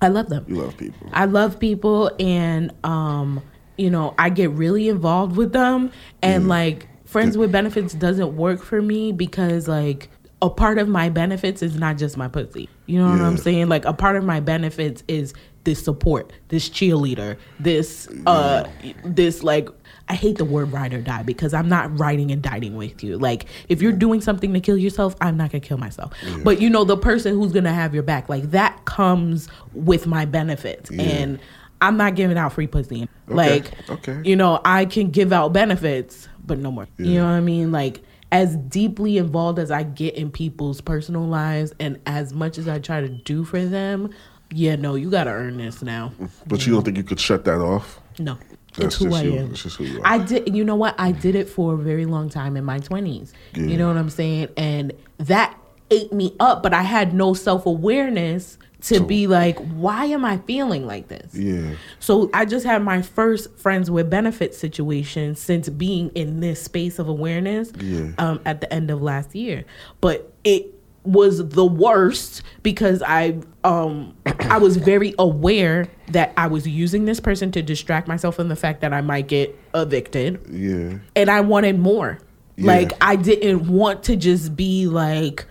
I 0.00 0.08
love 0.08 0.28
them. 0.28 0.44
You 0.48 0.56
love 0.56 0.76
people. 0.76 1.08
I 1.12 1.26
love 1.26 1.58
people 1.60 2.10
and 2.18 2.72
um 2.84 3.42
you 3.78 3.88
know, 3.90 4.14
I 4.18 4.28
get 4.30 4.50
really 4.50 4.88
involved 4.88 5.36
with 5.36 5.52
them 5.52 5.90
and 6.22 6.46
like 6.48 6.88
friends 7.12 7.36
with 7.36 7.52
benefits 7.52 7.92
doesn't 7.92 8.36
work 8.36 8.62
for 8.62 8.80
me 8.80 9.12
because 9.12 9.68
like 9.68 10.08
a 10.40 10.50
part 10.50 10.78
of 10.78 10.88
my 10.88 11.08
benefits 11.08 11.62
is 11.62 11.76
not 11.76 11.98
just 11.98 12.16
my 12.16 12.26
pussy. 12.26 12.68
You 12.86 12.98
know 12.98 13.08
what 13.08 13.20
I'm 13.20 13.36
saying? 13.36 13.68
Like 13.68 13.84
a 13.84 13.92
part 13.92 14.16
of 14.16 14.24
my 14.24 14.40
benefits 14.40 15.04
is 15.06 15.34
this 15.64 15.84
support, 15.84 16.32
this 16.48 16.68
cheerleader, 16.68 17.36
this 17.60 18.08
uh 18.26 18.68
this 19.04 19.44
like 19.44 19.68
I 20.08 20.14
hate 20.14 20.38
the 20.38 20.44
word 20.44 20.72
ride 20.72 20.94
or 20.94 21.00
die 21.00 21.22
because 21.22 21.54
I'm 21.54 21.68
not 21.68 21.96
riding 21.96 22.32
and 22.32 22.42
dieting 22.42 22.76
with 22.76 23.04
you. 23.04 23.18
Like 23.18 23.46
if 23.68 23.80
you're 23.82 23.92
doing 23.92 24.20
something 24.20 24.52
to 24.54 24.60
kill 24.60 24.78
yourself, 24.78 25.14
I'm 25.20 25.36
not 25.36 25.52
gonna 25.52 25.60
kill 25.60 25.78
myself. 25.78 26.12
But 26.42 26.60
you 26.60 26.70
know 26.70 26.82
the 26.82 26.96
person 26.96 27.34
who's 27.34 27.52
gonna 27.52 27.74
have 27.74 27.94
your 27.94 28.02
back, 28.02 28.28
like 28.28 28.50
that 28.50 28.84
comes 28.86 29.48
with 29.74 30.06
my 30.06 30.24
benefits. 30.24 30.90
And 30.90 31.38
I'm 31.82 31.96
not 31.96 32.14
giving 32.14 32.38
out 32.38 32.52
free 32.52 32.68
pussy. 32.68 33.08
Like, 33.26 33.72
okay. 33.90 34.20
you 34.24 34.36
know, 34.36 34.60
I 34.64 34.84
can 34.84 35.10
give 35.10 35.32
out 35.32 35.52
benefits, 35.52 36.28
but 36.52 36.58
no 36.58 36.70
more. 36.70 36.86
You 36.98 37.14
know 37.14 37.24
what 37.24 37.30
I 37.30 37.40
mean? 37.40 37.72
Like, 37.72 38.02
as 38.30 38.56
deeply 38.56 39.16
involved 39.16 39.58
as 39.58 39.70
I 39.70 39.84
get 39.84 40.16
in 40.16 40.30
people's 40.30 40.82
personal 40.82 41.22
lives 41.22 41.72
and 41.80 41.98
as 42.04 42.34
much 42.34 42.58
as 42.58 42.68
I 42.68 42.78
try 42.78 43.00
to 43.00 43.08
do 43.08 43.42
for 43.42 43.64
them, 43.64 44.10
yeah, 44.50 44.76
no, 44.76 44.94
you 44.96 45.10
got 45.10 45.24
to 45.24 45.30
earn 45.30 45.56
this 45.56 45.80
now. 45.80 46.12
But 46.46 46.66
you 46.66 46.74
don't 46.74 46.84
think 46.84 46.98
you 46.98 47.04
could 47.04 47.18
shut 47.18 47.46
that 47.46 47.58
off? 47.58 48.00
No. 48.18 48.36
That's 48.74 48.96
it's 48.96 48.96
who 48.96 49.14
I 49.14 49.22
you. 49.22 49.38
am. 49.38 49.54
Who 49.54 49.84
you 49.84 50.02
are. 50.02 50.06
I 50.06 50.18
did. 50.18 50.54
You 50.54 50.62
know 50.62 50.76
what? 50.76 50.94
I 50.98 51.12
did 51.12 51.36
it 51.36 51.48
for 51.48 51.72
a 51.72 51.78
very 51.78 52.04
long 52.04 52.28
time 52.28 52.58
in 52.58 52.64
my 52.64 52.78
twenties. 52.78 53.32
Yeah. 53.54 53.64
You 53.64 53.78
know 53.78 53.88
what 53.88 53.96
I'm 53.96 54.10
saying? 54.10 54.48
And 54.58 54.92
that 55.18 55.58
ate 55.90 56.12
me 56.12 56.34
up. 56.38 56.62
But 56.62 56.74
I 56.74 56.82
had 56.82 57.14
no 57.14 57.32
self 57.32 57.64
awareness 57.64 58.58
to 58.82 58.96
So- 58.96 59.04
be 59.04 59.26
like, 59.26 59.58
why 59.74 60.06
am 60.06 60.24
I 60.24 60.38
feeling 60.38 60.86
like 60.86 61.08
this? 61.08 61.34
Yeah. 61.34 61.74
So 62.00 62.30
I 62.34 62.44
just 62.44 62.66
had 62.66 62.82
my 62.82 63.00
first 63.02 63.56
friends 63.58 63.90
with 63.90 64.10
benefits 64.10 64.58
situation 64.58 65.34
since 65.36 65.68
being 65.68 66.10
in 66.14 66.40
this 66.40 66.62
space 66.62 66.98
of 66.98 67.08
awareness 67.08 67.72
Yeah. 67.80 68.10
um, 68.18 68.40
at 68.44 68.60
the 68.60 68.72
end 68.72 68.90
of 68.90 69.00
last 69.02 69.34
year. 69.34 69.64
But 70.00 70.32
it 70.44 70.66
was 71.04 71.48
the 71.48 71.64
worst 71.66 72.42
because 72.62 73.02
I 73.04 73.36
um 73.64 74.14
I 74.48 74.58
was 74.58 74.76
very 74.76 75.14
aware 75.18 75.88
that 76.12 76.32
I 76.36 76.46
was 76.46 76.66
using 76.68 77.06
this 77.06 77.18
person 77.18 77.50
to 77.52 77.62
distract 77.62 78.06
myself 78.06 78.36
from 78.36 78.48
the 78.48 78.54
fact 78.54 78.82
that 78.82 78.92
I 78.92 79.00
might 79.00 79.26
get 79.26 79.58
evicted 79.74 80.40
Yeah. 80.48 80.98
and 81.16 81.28
I 81.28 81.40
wanted 81.40 81.78
more. 81.80 82.18
Yeah. 82.56 82.66
Like 82.66 82.92
I 83.00 83.16
didn't 83.16 83.66
want 83.68 84.04
to 84.04 84.16
just 84.16 84.54
be 84.54 84.86
like 84.86 85.46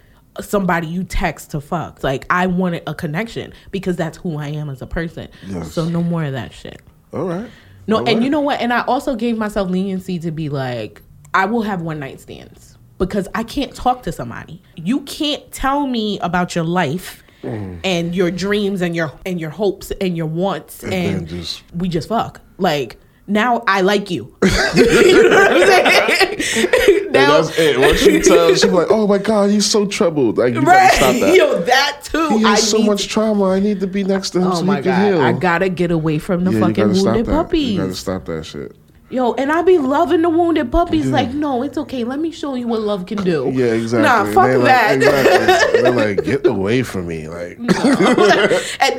somebody 0.46 0.88
you 0.88 1.04
text 1.04 1.52
to 1.52 1.62
fuck. 1.62 2.04
Like 2.04 2.26
I 2.30 2.48
wanted 2.48 2.84
a 2.88 2.94
connection 2.94 3.54
because 3.72 3.96
that's 3.96 4.18
who 4.18 4.38
I 4.38 4.48
am 4.48 4.70
as 4.70 4.82
a 4.82 4.88
person. 4.88 5.28
Yes. 5.48 5.72
So 5.74 5.88
no 5.90 6.02
more 6.04 6.24
of 6.24 6.34
that 6.34 6.54
shit. 6.54 6.82
All 7.14 7.26
right. 7.26 7.50
No, 7.88 7.98
All 7.98 8.08
and 8.08 8.18
right. 8.18 8.24
you 8.24 8.30
know 8.30 8.42
what? 8.42 8.60
And 8.62 8.72
I 8.72 8.82
also 8.82 9.16
gave 9.16 9.38
myself 9.38 9.70
leniency 9.70 10.20
to 10.20 10.32
be 10.32 10.50
like, 10.50 11.02
I 11.34 11.46
will 11.46 11.62
have 11.64 11.82
one 11.82 12.00
night 12.00 12.20
stands 12.22 12.78
because 12.98 13.28
I 13.34 13.44
can't 13.44 13.74
talk 13.74 14.04
to 14.04 14.12
somebody. 14.12 14.62
You 14.76 15.02
can't 15.02 15.52
tell 15.52 15.88
me 15.88 16.20
about 16.20 16.56
your 16.56 16.64
life 16.66 17.24
Mm. 17.44 17.80
and 17.84 18.14
your 18.16 18.30
dreams 18.30 18.82
and 18.82 18.96
your 18.96 19.12
and 19.26 19.40
your 19.42 19.50
hopes 19.50 19.90
and 20.00 20.16
your 20.16 20.28
wants 20.28 20.84
And 20.84 20.94
and, 20.94 21.28
just- 21.28 21.64
we 21.74 21.90
just 21.90 22.08
fuck. 22.08 22.40
Like 22.60 22.98
now 23.26 23.64
I 23.68 23.82
like 23.82 24.12
you. 24.12 24.36
you 24.76 25.24
know 25.28 25.40
what 25.40 25.52
I'm 25.52 26.40
saying? 26.40 27.01
And 27.13 27.28
now, 27.28 27.41
that's 27.41 27.58
it. 27.60 27.80
Once 27.80 28.06
you 28.06 28.21
tell, 28.24 28.50
she's 28.50 28.65
like, 28.65 28.88
"Oh 28.89 29.08
my 29.08 29.17
god, 29.17 29.50
he's 29.50 29.65
so 29.65 29.86
troubled." 29.86 30.38
Like 30.38 30.54
you 30.54 30.62
gotta 30.62 30.67
right? 30.78 30.91
stop 30.93 31.15
that. 31.15 31.36
Yo, 31.36 31.62
that 31.62 32.00
too. 32.04 32.38
he 32.38 32.45
I 32.45 32.50
has 32.52 32.69
so 32.69 32.78
need 32.78 32.88
much 32.88 33.08
trauma. 33.08 33.50
I 33.50 33.60
need 33.60 33.80
to 33.82 33.88
be 33.88 34.04
next 34.04 34.32
to 34.32 34.39
him 34.41 34.47
Oh 34.52 34.56
so 34.56 34.63
my 34.63 34.78
he 34.78 34.84
can 34.84 34.91
god! 34.91 35.13
heal. 35.13 35.21
I 35.21 35.34
gotta 35.34 35.69
get 35.69 35.91
away 35.91 36.19
from 36.19 36.43
the 36.43 36.52
yeah, 36.52 36.60
fucking 36.60 36.93
wounded 36.93 37.26
puppy. 37.26 37.60
You 37.60 37.82
gotta 37.82 37.95
stop 37.95 38.26
that 38.26 38.45
shit. 38.45 38.76
Yo, 39.12 39.34
and 39.34 39.52
I 39.52 39.62
be 39.62 39.78
loving 39.78 40.21
the 40.21 40.30
wounded 40.30 40.71
puppies. 40.71 41.06
Yeah. 41.08 41.12
Like, 41.12 41.34
no, 41.34 41.63
it's 41.63 41.78
okay. 41.78 42.04
Let 42.06 42.19
me 42.19 42.32
show 42.32 42.56
you 42.56 42.67
what 42.67 42.80
love 42.82 43.06
can 43.06 43.24
do. 43.24 43.52
Yeah, 43.54 43.74
exactly. 43.74 44.08
Nah, 44.08 44.32
fuck 44.34 44.47
they 44.47 44.56
like- 44.56 44.65
that. 44.67 44.95
exactly. 44.95 45.82
They're 45.82 45.91
like, 45.91 46.24
get 46.24 46.45
away 46.47 46.84
from 46.84 47.08
me. 47.08 47.28
Like, 47.28 47.58
and 47.60 47.69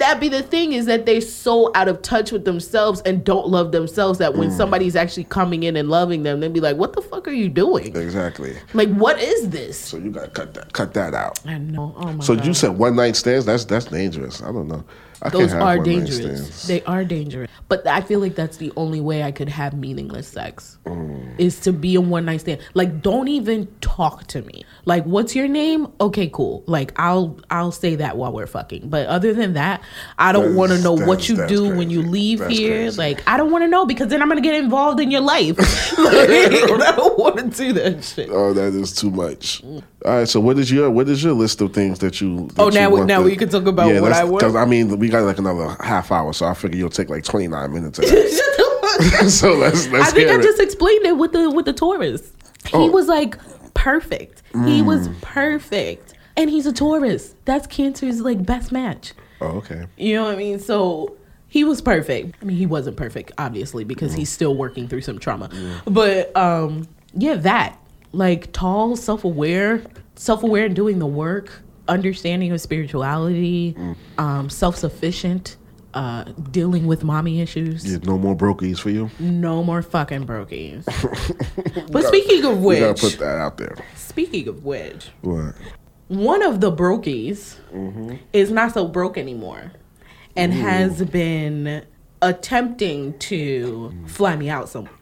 that 0.00 0.18
be 0.20 0.28
the 0.28 0.42
thing 0.42 0.72
is 0.74 0.86
that 0.86 1.06
they're 1.06 1.20
so 1.20 1.70
out 1.74 1.88
of 1.88 2.02
touch 2.02 2.30
with 2.30 2.44
themselves 2.44 3.00
and 3.02 3.24
don't 3.24 3.48
love 3.48 3.72
themselves 3.72 4.18
that 4.18 4.32
Mm. 4.32 4.36
when 4.38 4.50
somebody's 4.50 4.96
actually 4.96 5.24
coming 5.24 5.62
in 5.62 5.76
and 5.76 5.88
loving 5.88 6.22
them, 6.22 6.40
they'd 6.40 6.52
be 6.52 6.60
like, 6.60 6.76
"What 6.76 6.92
the 6.94 7.02
fuck 7.02 7.26
are 7.28 7.32
you 7.32 7.48
doing? 7.48 7.96
exactly. 7.96 8.54
Like, 8.74 8.88
what 8.94 9.18
is 9.20 9.48
this?" 9.50 9.78
So 9.78 9.96
you 9.96 10.10
gotta 10.10 10.28
cut 10.30 10.54
that, 10.54 10.72
cut 10.72 10.94
that 10.94 11.14
out. 11.14 11.40
I 11.46 11.58
know. 11.58 11.94
Oh 11.96 12.12
my 12.12 12.24
So 12.24 12.34
god. 12.36 12.46
you 12.46 12.54
said 12.54 12.76
one 12.78 12.96
night 12.96 13.16
stands. 13.16 13.46
That's 13.46 13.64
that's 13.64 13.86
dangerous. 13.86 14.42
I 14.42 14.46
don't 14.52 14.68
know. 14.68 14.84
I 15.22 15.28
those 15.28 15.52
are 15.52 15.78
dangerous. 15.78 16.64
They 16.66 16.82
are 16.82 17.04
dangerous. 17.04 17.48
But 17.68 17.86
I 17.86 18.00
feel 18.00 18.20
like 18.20 18.34
that's 18.34 18.56
the 18.58 18.72
only 18.76 19.00
way 19.00 19.22
I 19.22 19.30
could 19.32 19.48
have 19.48 19.72
meaningless 19.72 20.28
sex 20.28 20.78
Mm. 20.84 21.38
is 21.38 21.60
to 21.60 21.72
be 21.72 21.94
a 21.94 22.00
one 22.00 22.24
night 22.24 22.40
stand. 22.40 22.60
Like, 22.74 23.00
don't 23.02 23.28
even 23.28 23.68
talk 23.80 24.26
to 24.28 24.42
me. 24.42 24.64
Like, 24.84 25.04
what's 25.04 25.34
your 25.36 25.46
name? 25.48 25.86
Okay, 26.00 26.28
cool. 26.32 26.64
Like, 26.66 26.92
I'll 26.98 27.38
I'll 27.50 27.70
say 27.72 27.94
that 27.96 28.16
while 28.16 28.32
we're 28.32 28.46
fucking. 28.48 28.88
But 28.88 29.06
other 29.06 29.32
than 29.32 29.52
that, 29.54 29.80
I 30.18 30.32
don't 30.32 30.56
want 30.56 30.72
to 30.72 30.78
know 30.82 30.92
what 30.94 31.28
you 31.28 31.46
do 31.46 31.74
when 31.74 31.88
you 31.88 32.02
leave 32.02 32.40
That's 32.40 32.58
here. 32.58 32.74
crazy. 32.78 32.98
Like, 32.98 33.22
I 33.28 33.36
don't 33.36 33.52
want 33.52 33.62
to 33.62 33.68
know 33.68 33.86
because 33.86 34.08
then 34.08 34.20
I'm 34.22 34.28
gonna 34.28 34.40
get 34.40 34.56
involved 34.56 34.98
in 35.00 35.10
your 35.10 35.20
life. 35.20 35.56
like, 35.98 36.30
I 36.30 36.92
don't 36.96 37.18
want 37.18 37.36
to 37.36 37.44
do 37.56 37.72
that 37.74 38.02
shit. 38.04 38.28
Oh, 38.30 38.52
that 38.54 38.74
is 38.74 38.92
too 38.92 39.10
much. 39.10 39.62
All 40.04 40.18
right. 40.18 40.28
So 40.28 40.40
what 40.40 40.58
is 40.58 40.70
your 40.70 40.90
what 40.90 41.08
is 41.08 41.22
your 41.22 41.32
list 41.34 41.60
of 41.60 41.72
things 41.72 41.98
that 42.00 42.20
you? 42.20 42.48
that 42.48 42.58
Oh, 42.58 42.66
you 42.66 42.72
now 42.72 42.88
we- 42.90 42.94
want 42.96 43.06
now 43.08 43.18
to- 43.20 43.24
we 43.24 43.36
can 43.36 43.48
talk 43.48 43.66
about 43.66 43.86
what 43.92 44.02
let's- 44.02 44.18
I? 44.18 44.28
'cause, 44.38 44.54
I 44.56 44.64
mean, 44.64 44.98
we 44.98 45.08
got 45.08 45.22
like 45.24 45.38
another 45.38 45.76
half 45.80 46.10
hour, 46.10 46.32
so 46.32 46.46
I 46.46 46.54
figure 46.54 46.78
you'll 46.78 46.90
take 46.90 47.08
like 47.08 47.24
twenty 47.24 47.48
nine 47.48 47.72
minutes. 47.72 47.98
So 49.28 49.54
let's 49.54 49.88
let's 49.88 50.08
I 50.08 50.10
think 50.12 50.28
I 50.30 50.34
it. 50.38 50.42
just 50.42 50.60
explained 50.60 51.06
it 51.06 51.16
with 51.16 51.32
the 51.32 51.50
with 51.50 51.64
the 51.64 51.72
Taurus. 51.72 52.32
He 52.66 52.76
Oh. 52.76 52.90
was 52.90 53.06
like 53.08 53.36
perfect. 53.74 54.42
He 54.66 54.82
was 54.82 55.08
Mm. 55.08 55.20
perfect, 55.22 56.14
and 56.36 56.50
he's 56.50 56.66
a 56.66 56.72
Taurus. 56.72 57.34
That's 57.46 57.66
Cancer's 57.66 58.20
like 58.20 58.44
best 58.44 58.70
match. 58.70 59.14
Oh, 59.40 59.46
okay. 59.58 59.86
You 59.96 60.16
know 60.16 60.24
what 60.24 60.34
I 60.34 60.36
mean? 60.36 60.58
So 60.60 61.14
he 61.48 61.64
was 61.64 61.80
perfect. 61.80 62.36
I 62.40 62.44
mean, 62.44 62.56
he 62.56 62.66
wasn't 62.66 62.96
perfect, 62.96 63.32
obviously, 63.38 63.82
because 63.84 64.12
he's 64.14 64.30
still 64.30 64.54
working 64.54 64.88
through 64.88 65.00
some 65.00 65.18
trauma. 65.18 65.48
But 65.86 66.36
um, 66.36 66.86
yeah, 67.14 67.34
that 67.36 67.78
like 68.12 68.52
tall, 68.52 68.96
self 68.96 69.24
aware, 69.24 69.82
self 70.14 70.42
aware, 70.42 70.66
and 70.66 70.76
doing 70.76 70.98
the 70.98 71.06
work, 71.06 71.62
understanding 71.88 72.52
of 72.52 72.60
spirituality, 72.60 73.76
um, 74.18 74.48
self 74.50 74.76
sufficient. 74.76 75.56
Uh, 75.94 76.24
dealing 76.50 76.86
with 76.86 77.04
mommy 77.04 77.42
issues. 77.42 77.84
Yeah, 77.84 77.98
no 78.04 78.16
more 78.16 78.34
brokies 78.34 78.78
for 78.78 78.88
you. 78.88 79.10
No 79.20 79.62
more 79.62 79.82
fucking 79.82 80.26
brokies. 80.26 80.86
but 81.92 82.04
speaking 82.06 82.46
of 82.46 82.62
We 82.64 82.78
gotta 82.78 82.98
put 82.98 83.18
that 83.18 83.36
out 83.36 83.58
there. 83.58 83.76
speaking 83.94 84.48
of 84.48 84.64
which, 84.64 85.10
What? 85.20 85.54
one 86.08 86.42
of 86.42 86.62
the 86.62 86.72
brokies 86.72 87.56
Mm-hmm. 87.74 88.14
is 88.32 88.50
not 88.50 88.72
so 88.72 88.88
broke 88.88 89.18
anymore 89.18 89.72
and 90.34 90.54
has 90.54 91.02
been 91.02 91.84
attempting 92.22 93.18
to 93.18 93.92
fly 94.06 94.34
me 94.36 94.48
out 94.48 94.70
somewhere. 94.70 94.94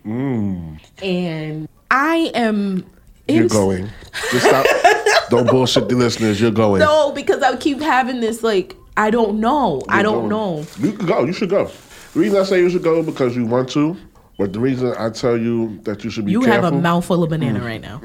And 1.01 1.69
I 1.89 2.33
am. 2.35 2.85
Mm. 3.33 3.37
You're 3.39 3.49
going. 3.49 3.91
Just 4.31 4.47
stop. 4.47 4.67
Don't 5.31 5.49
bullshit 5.49 5.89
the 5.89 5.95
listeners. 5.95 6.41
You're 6.41 6.51
going. 6.51 6.81
No, 6.81 7.13
because 7.13 7.43
I 7.43 7.57
keep 7.57 7.81
having 7.81 8.21
this 8.21 8.43
like 8.43 8.77
I 8.97 9.11
don't 9.11 9.39
know. 9.41 9.81
I 9.89 9.97
You're 9.97 10.03
don't 10.05 10.29
going. 10.29 10.31
know. 10.31 10.67
You 10.79 10.93
can 10.93 11.07
go. 11.07 11.25
You 11.25 11.33
should 11.33 11.51
go. 11.51 11.71
The 12.15 12.21
reason 12.21 12.41
I 12.41 12.43
say 12.45 12.59
you 12.61 12.69
should 12.71 12.83
go 12.83 13.03
because 13.03 13.37
you 13.37 13.47
want 13.47 13.69
to, 13.71 13.97
but 14.37 14.53
the 14.53 14.59
reason 14.59 14.93
I 14.99 15.11
tell 15.11 15.37
you 15.37 15.79
that 15.85 16.03
you 16.03 16.11
should 16.11 16.25
be 16.27 16.33
You 16.33 16.41
careful. 16.43 16.65
have 16.65 16.73
a 16.75 16.77
mouthful 16.81 17.23
of 17.23 17.29
Mm. 17.31 17.33
banana 17.39 17.61
right 17.61 17.81
now. 17.81 17.99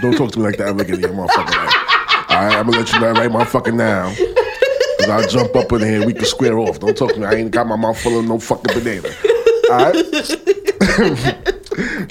Don't 0.00 0.16
talk 0.16 0.32
to 0.32 0.38
me 0.38 0.44
like 0.46 0.56
that 0.56 0.68
ever 0.68 0.80
again, 0.82 1.00
motherfucker. 1.00 1.50
Like, 1.50 2.30
all 2.30 2.44
right, 2.46 2.56
I'm 2.56 2.64
gonna 2.66 2.78
let 2.78 2.92
you 2.92 3.00
know 3.00 3.12
right 3.12 3.30
motherfucking 3.30 3.74
now. 3.74 4.12
Cause 4.98 5.08
I'll 5.10 5.28
jump 5.28 5.54
up 5.56 5.70
in 5.72 5.80
here 5.80 5.96
and 5.96 6.06
we 6.06 6.14
can 6.14 6.24
square 6.24 6.58
off. 6.58 6.80
Don't 6.80 6.96
talk 6.96 7.12
to 7.12 7.20
me. 7.20 7.26
I 7.26 7.34
ain't 7.34 7.50
got 7.50 7.66
my 7.66 7.76
mouth 7.76 8.00
full 8.00 8.18
of 8.18 8.24
no 8.24 8.38
fucking 8.38 8.72
banana. 8.82 9.08
All 9.70 9.92
right. 9.92 11.52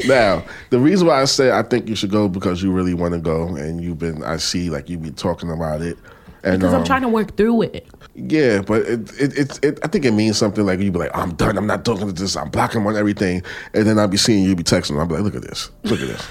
now, 0.06 0.44
the 0.70 0.80
reason 0.80 1.08
why 1.08 1.22
I 1.22 1.26
say 1.26 1.52
I 1.52 1.64
think 1.64 1.88
you 1.88 1.96
should 1.96 2.12
go 2.12 2.28
because 2.28 2.64
you 2.64 2.72
really 2.72 2.94
want 2.94 3.14
to 3.14 3.20
go, 3.20 3.48
and 3.48 3.82
you've 3.84 4.00
been. 4.00 4.24
I 4.24 4.38
see 4.38 4.70
like 4.70 4.90
you 4.90 4.98
be 4.98 5.12
talking 5.12 5.52
about 5.52 5.82
it. 5.82 5.98
And, 6.44 6.60
Because 6.60 6.74
I'm 6.74 6.80
um, 6.80 6.86
trying 6.86 7.04
to 7.04 7.08
work 7.08 7.38
through 7.38 7.64
it. 7.64 7.88
yeah, 8.16 8.62
but 8.62 8.82
it, 8.82 9.22
it, 9.22 9.38
it, 9.38 9.64
it, 9.64 9.80
I 9.84 9.88
think 9.88 10.06
it 10.06 10.12
means 10.12 10.38
something 10.38 10.66
like 10.66 10.80
you 10.80 10.92
be 10.92 10.98
like, 10.98 11.16
I'm 11.16 11.36
done. 11.36 11.56
I'm 11.56 11.68
not 11.68 11.86
talking 11.86 12.08
to 12.08 12.14
this. 12.14 12.36
I'm 12.36 12.50
blocking 12.50 12.86
on 12.86 12.98
everything. 12.98 13.44
And 13.74 13.86
then 13.86 14.00
I'll 14.00 14.08
be 14.08 14.18
seeing 14.18 14.44
you 14.44 14.56
be 14.56 14.64
texting. 14.64 15.00
I'll 15.00 15.06
be 15.06 15.14
like, 15.14 15.24
look 15.24 15.36
at 15.36 15.44
this. 15.44 15.70
Look 15.84 16.02
at 16.02 16.08
this. 16.08 16.28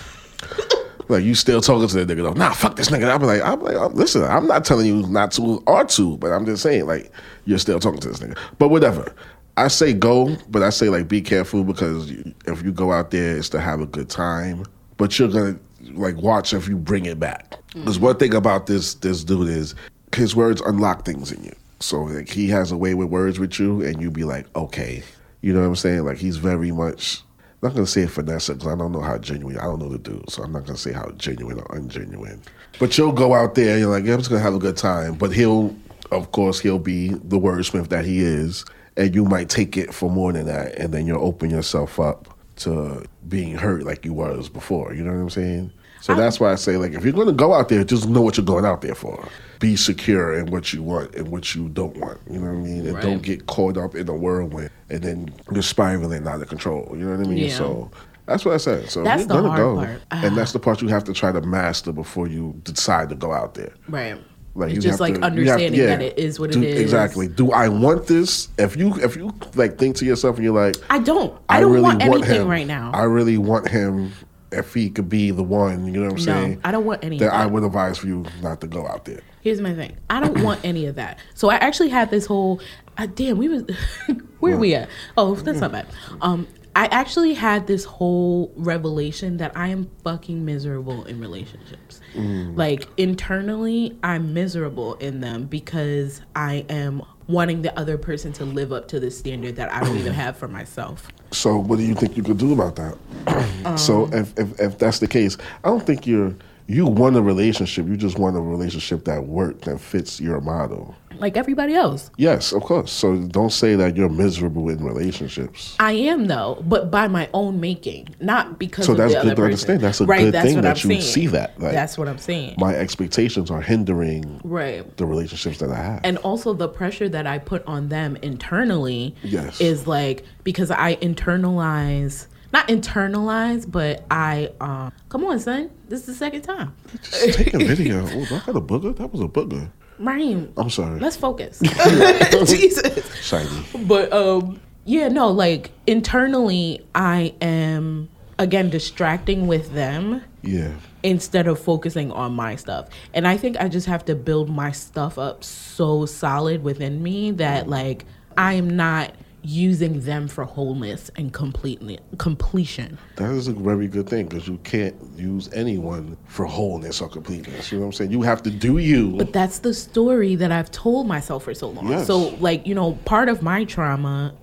like 1.09 1.25
you 1.25 1.35
still 1.35 1.61
talking 1.61 1.87
to 1.87 2.05
that 2.05 2.09
nigga 2.09 2.23
though. 2.23 2.33
Nah, 2.33 2.53
fuck 2.53 2.77
this 2.77 2.89
nigga. 2.89 3.09
I'll 3.09 3.19
be 3.19 3.27
like, 3.27 3.43
I'm 3.43 3.61
like, 3.63 3.77
um, 3.77 3.95
listen, 3.95 4.25
I'm 4.25 4.47
not 4.47 4.65
telling 4.65 4.87
you 4.87 5.07
not 5.07 5.33
to 5.33 5.63
or 5.67 5.85
to, 5.85 6.17
but 6.17 6.33
I'm 6.33 6.47
just 6.47 6.63
saying 6.63 6.87
like 6.87 7.11
you're 7.45 7.59
still 7.59 7.81
talking 7.81 8.01
to 8.01 8.09
this 8.09 8.19
nigga. 8.19 8.39
But 8.59 8.69
whatever. 8.69 9.13
I 9.57 9.69
say 9.69 9.93
go, 9.93 10.37
but 10.49 10.63
I 10.63 10.71
say 10.71 10.89
like 10.89 11.09
be 11.09 11.21
careful 11.21 11.65
because 11.65 12.11
if 12.11 12.63
you 12.63 12.73
go 12.73 12.93
out 12.93 13.11
there, 13.11 13.37
it's 13.37 13.49
to 13.51 13.61
have 13.61 13.81
a 13.81 13.87
good 13.87 14.09
time. 14.09 14.65
But 14.97 15.19
you're 15.19 15.29
gonna 15.29 15.59
like 15.93 16.17
watch 16.17 16.53
if 16.53 16.69
you 16.69 16.77
bring 16.77 17.07
it 17.07 17.19
back. 17.19 17.51
Mm-hmm. 17.51 17.81
Because 17.81 17.99
one 17.99 18.17
thing 18.17 18.35
about 18.35 18.67
this 18.67 18.95
this 18.95 19.25
dude 19.25 19.49
is 19.49 19.75
his 20.15 20.35
words 20.35 20.61
unlock 20.63 21.05
things 21.05 21.33
in 21.33 21.45
you. 21.45 21.55
So 21.81 22.03
like 22.03 22.29
he 22.29 22.49
has 22.49 22.73
a 22.73 22.77
way 22.77 22.95
with 22.95 23.09
words 23.09 23.39
with 23.39 23.59
you, 23.59 23.83
and 23.83 24.01
you 24.01 24.11
be 24.11 24.25
like, 24.25 24.47
okay, 24.57 25.03
you 25.41 25.53
know 25.53 25.61
what 25.61 25.67
I'm 25.67 25.77
saying? 25.77 26.05
Like 26.05 26.19
he's 26.19 26.37
very 26.37 26.71
much. 26.71 27.23
I'm 27.63 27.69
not 27.69 27.75
gonna 27.75 27.87
say 27.87 28.07
finesse 28.07 28.49
because 28.49 28.67
I 28.67 28.77
don't 28.77 28.93
know 28.93 29.03
how 29.03 29.19
genuine. 29.19 29.59
I 29.59 29.65
don't 29.65 29.81
know 29.81 29.89
the 29.89 29.99
dude, 29.99 30.31
so 30.31 30.43
I'm 30.43 30.53
not 30.53 30.65
gonna 30.65 30.79
say 30.79 30.93
how 30.93 31.11
genuine 31.13 31.59
or 31.59 31.65
ungenuine. 31.69 32.41
But 32.79 32.97
you'll 32.97 33.13
go 33.13 33.35
out 33.35 33.55
there, 33.55 33.73
and 33.73 33.81
you're 33.81 33.91
like, 33.91 34.05
yeah, 34.05 34.15
I'm 34.15 34.19
just 34.19 34.31
gonna 34.31 34.43
have 34.43 34.55
a 34.55 34.59
good 34.59 34.77
time. 34.77 35.15
But 35.15 35.33
he'll, 35.33 35.77
of 36.11 36.33
course, 36.33 36.61
he'll 36.61 36.79
be 36.79 37.09
the 37.09 37.39
wordsmith 37.39 37.89
that 37.89 38.05
he 38.07 38.21
is, 38.21 38.65
and 39.01 39.15
you 39.15 39.25
might 39.25 39.49
take 39.49 39.79
it 39.79 39.95
for 39.95 40.11
more 40.11 40.31
than 40.31 40.45
that, 40.47 40.75
and 40.77 40.93
then 40.93 41.07
you'll 41.07 41.25
open 41.25 41.49
yourself 41.49 41.99
up 41.99 42.29
to 42.57 43.03
being 43.29 43.57
hurt 43.57 43.83
like 43.85 44.05
you 44.05 44.13
was 44.13 44.51
before. 44.51 44.93
You 44.93 45.03
know 45.03 45.13
what 45.13 45.21
I'm 45.21 45.31
saying? 45.31 45.73
So 46.03 46.15
that's 46.15 46.39
why 46.39 46.53
I 46.53 46.55
say, 46.57 46.77
like, 46.77 46.93
if 46.93 47.03
you're 47.05 47.13
going 47.15 47.27
to 47.27 47.33
go 47.33 47.55
out 47.55 47.71
there, 47.71 47.83
just 47.83 48.09
know 48.09 48.21
what 48.21 48.37
you're 48.37 48.45
going 48.45 48.65
out 48.67 48.83
there 48.83 48.95
for. 48.95 49.27
Be 49.59 49.77
secure 49.77 50.39
in 50.39 50.47
what 50.51 50.73
you 50.73 50.83
want 50.83 51.15
and 51.15 51.29
what 51.29 51.55
you 51.55 51.69
don't 51.71 51.97
want. 51.97 52.19
You 52.31 52.41
know 52.41 52.53
what 52.53 52.59
I 52.59 52.69
mean? 52.69 52.87
And 52.87 52.95
Right. 52.95 53.03
don't 53.03 53.23
get 53.23 53.47
caught 53.47 53.77
up 53.79 53.95
in 53.95 54.09
a 54.09 54.15
whirlwind 54.15 54.71
and 54.89 55.03
then 55.03 55.31
you're 55.53 55.63
spiraling 55.63 56.27
out 56.27 56.41
of 56.41 56.49
control. 56.49 56.89
You 56.93 57.05
know 57.05 57.17
what 57.17 57.27
I 57.27 57.29
mean? 57.29 57.39
Yeah. 57.49 57.57
So 57.57 57.91
that's 58.27 58.45
what 58.45 58.55
I 58.55 58.59
said. 58.59 58.91
So 58.91 59.03
That's 59.03 59.21
you're 59.21 59.29
the 59.29 59.35
gonna 59.35 59.49
hard 59.49 59.59
go, 59.59 59.77
part. 59.77 59.91
and 60.11 60.33
ah. 60.33 60.35
that's 60.35 60.53
the 60.53 60.59
part 60.59 60.81
you 60.81 60.89
have 60.89 61.05
to 61.05 61.13
try 61.13 61.33
to 61.33 61.41
master 61.43 61.93
before 61.93 62.29
you 62.29 62.55
decide 62.65 63.09
to 63.11 63.15
go 63.15 63.33
out 63.33 63.55
there. 63.55 63.73
Right. 63.89 64.19
Like 64.55 64.69
It's 64.71 64.77
you 64.77 64.83
just 64.83 64.95
have 64.95 65.01
like 65.01 65.15
to- 65.15 65.23
understanding 65.23 65.81
yeah. 65.81 65.87
that 65.87 66.03
it 66.03 66.19
is 66.19 66.41
what 66.41 66.51
Do- 66.51 66.63
it 66.63 66.69
is. 66.69 66.81
Exactly. 66.81 67.29
Do 67.29 67.53
I 67.53 67.69
want 67.69 68.07
this? 68.07 68.49
If 68.59 68.77
you 68.77 68.95
if 68.97 69.17
you 69.17 69.33
like 69.55 69.79
think 69.79 69.97
to 69.97 70.05
yourself 70.05 70.37
and 70.37 70.45
you're 70.45 70.55
like, 70.55 70.77
I 70.91 70.99
don't. 70.99 71.39
I, 71.49 71.61
don't 71.61 71.81
want 71.83 72.03
anything 72.03 72.49
right 72.49 72.67
now. 72.67 72.91
I 72.93 73.05
really 73.05 73.39
want 73.39 73.69
him 73.69 74.13
if 74.53 74.75
he 74.75 74.91
could 74.91 75.09
be 75.09 75.31
the 75.31 75.45
one. 75.45 75.87
You 75.87 75.93
know 76.01 76.11
what 76.11 76.21
I'm 76.21 76.27
no, 76.27 76.33
saying? 76.33 76.61
I 76.65 76.73
don't 76.73 76.85
want 76.85 77.05
any. 77.05 77.23
Of 77.23 77.31
I 77.33 77.47
would 77.47 77.63
advise 77.63 77.99
for 77.99 78.09
you 78.09 78.25
not 78.43 78.61
to 78.63 78.67
go 78.67 78.87
out 78.87 79.05
there. 79.05 79.21
Here's 79.41 79.61
my 79.61 79.73
thing. 79.75 79.97
I 80.11 80.21
don't 80.21 80.43
want 80.43 80.61
any 80.65 80.87
of 80.87 80.97
that. 80.97 81.19
So 81.35 81.49
I 81.49 81.55
actually 81.57 81.89
had 81.91 82.11
this 82.11 82.27
whole. 82.27 82.61
Uh, 82.99 83.07
damn, 83.07 83.39
we 83.39 83.49
was. 83.49 83.63
where 84.41 84.55
are 84.55 84.59
we 84.59 84.75
at? 84.75 84.89
Oh, 85.17 85.37
that's 85.37 85.61
not 85.61 85.71
bad. 85.73 85.87
Um, 86.21 86.49
I 86.77 86.87
actually 86.87 87.35
had 87.35 87.67
this 87.67 87.85
whole 87.85 88.53
revelation 88.57 89.39
that 89.39 89.57
I 89.57 89.69
am 89.69 89.91
fucking 90.05 90.45
miserable 90.45 91.05
in 91.05 91.21
relationships. 91.21 92.01
Like 92.15 92.87
internally, 92.97 93.99
I'm 94.03 94.33
miserable 94.35 94.95
in 94.95 95.21
them 95.21 95.45
because 95.47 96.21
I 96.37 96.65
am 96.69 97.03
wanting 97.27 97.63
the 97.63 97.77
other 97.79 97.97
person 97.97 98.33
to 98.35 98.45
live 98.45 98.73
up 98.73 98.89
to 98.89 99.01
the 99.01 99.11
standard 99.11 99.57
that 99.57 99.73
I 99.73 99.81
don't 99.81 99.97
even 99.97 100.13
have 100.13 100.37
for 100.37 100.49
myself. 100.49 101.09
So 101.33 101.57
what 101.57 101.77
do 101.77 101.85
you 101.85 101.95
think 101.95 102.17
you 102.17 102.23
could 102.23 102.39
do 102.39 102.53
about 102.53 102.77
that? 102.77 103.79
so 103.79 104.05
Um, 104.07 104.15
if, 104.15 104.39
if 104.39 104.61
if 104.61 104.79
that's 104.79 104.99
the 104.99 105.09
case, 105.09 105.37
I 105.65 105.69
don't 105.69 105.85
think 105.85 106.07
you're 106.07 106.35
you 106.67 106.87
want 106.87 107.17
a 107.17 107.23
relationship. 107.23 107.87
You 107.87 107.97
just 107.97 108.19
want 108.19 108.37
a 108.37 108.41
relationship 108.41 109.05
that 109.05 109.27
works 109.27 109.67
that 109.67 109.81
fits 109.81 110.21
your 110.21 110.41
model. 110.41 110.95
Like 111.21 111.37
everybody 111.37 111.75
else. 111.75 112.11
Yes, 112.17 112.53
of 112.53 112.63
course. 112.63 112.91
So 112.91 113.17
don't 113.19 113.51
say 113.53 113.77
that 113.77 113.97
you're 113.97 114.09
miserable 114.09 114.69
in 114.69 114.83
relationships. 114.83 115.77
I 115.79 115.93
am 115.93 116.27
though, 116.27 116.63
but 116.67 116.91
by 116.91 117.09
my 117.09 117.29
own 117.35 117.61
making, 117.61 118.15
not 118.21 118.59
because. 118.59 118.87
So 118.87 118.95
that's 118.95 119.13
good 119.15 119.23
to 119.23 119.29
person. 119.31 119.45
understand. 119.45 119.81
That's 119.83 120.01
a 120.01 120.07
right, 120.07 120.21
good 120.25 120.35
that's 120.35 120.47
thing 120.47 120.61
that 120.63 120.85
I'm 120.85 120.91
you 120.91 121.01
saying. 121.01 121.03
see 121.03 121.27
that. 121.29 121.59
Like, 121.61 121.73
that's 121.73 121.99
what 121.99 122.09
I'm 122.09 122.19
saying. 122.19 122.55
My 122.59 122.75
expectations 122.75 123.51
are 123.51 123.61
hindering 123.61 124.41
right. 124.45 124.97
the 124.97 125.07
relationships 125.07 125.59
that 125.59 125.71
I 125.71 125.77
have. 125.77 126.01
And 126.05 126.19
also 126.19 126.55
the 126.55 126.69
pressure 126.69 127.09
that 127.09 127.27
I 127.27 127.39
put 127.39 127.65
on 127.67 127.89
them 127.89 128.17
internally 128.23 129.15
Yes. 129.23 129.61
is 129.61 129.87
like 129.87 130.25
because 130.45 130.71
I 130.71 130.97
internalize 130.97 132.27
not 132.53 132.67
internalize, 132.69 133.71
but 133.71 134.05
I 134.11 134.51
um 134.61 134.93
come 135.09 135.25
on, 135.25 135.39
son. 135.39 135.71
This 135.89 136.01
is 136.01 136.07
the 136.07 136.15
second 136.15 136.43
time. 136.43 136.75
Just 137.03 137.35
take 137.35 137.55
a 137.55 137.59
video. 137.65 138.05
Oh, 138.07 138.23
I 138.25 138.43
got 138.47 138.57
a 138.57 138.61
booger. 138.61 138.97
That 138.97 139.13
was 139.13 139.21
a 139.21 139.29
booger. 139.29 139.71
Raheem, 140.01 140.53
I'm 140.57 140.71
sorry. 140.71 140.99
let's 140.99 141.17
focus. 141.17 141.61
Jesus. 142.47 143.09
Shiny. 143.23 143.49
But 143.87 144.13
um 144.13 144.61
yeah, 144.85 145.09
no, 145.09 145.29
like 145.29 145.71
internally 145.87 146.85
I 146.95 147.35
am 147.41 148.09
again 148.39 148.71
distracting 148.71 149.47
with 149.47 149.73
them 149.75 150.23
Yeah. 150.43 150.73
instead 151.03 151.47
of 151.47 151.61
focusing 151.61 152.11
on 152.11 152.33
my 152.33 152.57
stuff. 152.57 152.89
And 153.13 153.29
I 153.29 153.37
think 153.37 153.59
I 153.61 153.69
just 153.69 153.87
have 153.87 154.05
to 154.07 154.15
build 154.15 154.49
my 154.49 154.73
stuff 154.73 155.19
up 155.19 155.45
so 155.45 156.07
solid 156.07 156.63
within 156.65 157.03
me 157.03 157.33
that 157.33 157.69
like 157.69 158.07
I 158.39 158.55
am 158.55 158.71
not 158.77 159.13
using 159.43 160.01
them 160.01 160.29
for 160.29 160.45
wholeness 160.45 161.11
and 161.17 161.33
completely 161.33 161.99
completion. 162.19 162.99
That 163.17 163.31
is 163.31 163.49
a 163.49 163.53
very 163.53 163.89
good 163.89 164.09
thing 164.09 164.27
because 164.27 164.47
you 164.47 164.59
can't 164.59 164.95
use 165.17 165.51
anyone 165.53 166.17
for 166.27 166.47
wholeness 166.47 167.01
or 167.01 167.09
completeness. 167.09 167.73
You 167.73 167.79
know 167.79 167.87
what 167.87 167.89
I'm 167.89 167.93
saying? 167.93 168.11
You 168.11 168.23
have 168.23 168.43
to 168.45 168.51
do 168.51 168.79
you. 168.79 169.17
But 169.17 169.33
that's 169.33 169.61
the 169.61 169.75
story 169.75 170.35
that 170.37 170.53
I've 170.53 170.71
told 170.71 171.07
myself 171.07 171.45
for 171.45 171.55
so 171.55 171.71
long. 171.71 171.89
Yes. 171.89 172.07
So 172.07 172.29
like, 172.37 172.67
you 172.67 172.75
know, 172.75 172.93
part 173.05 173.29
of 173.29 173.43
my 173.43 173.65
trauma 173.65 174.35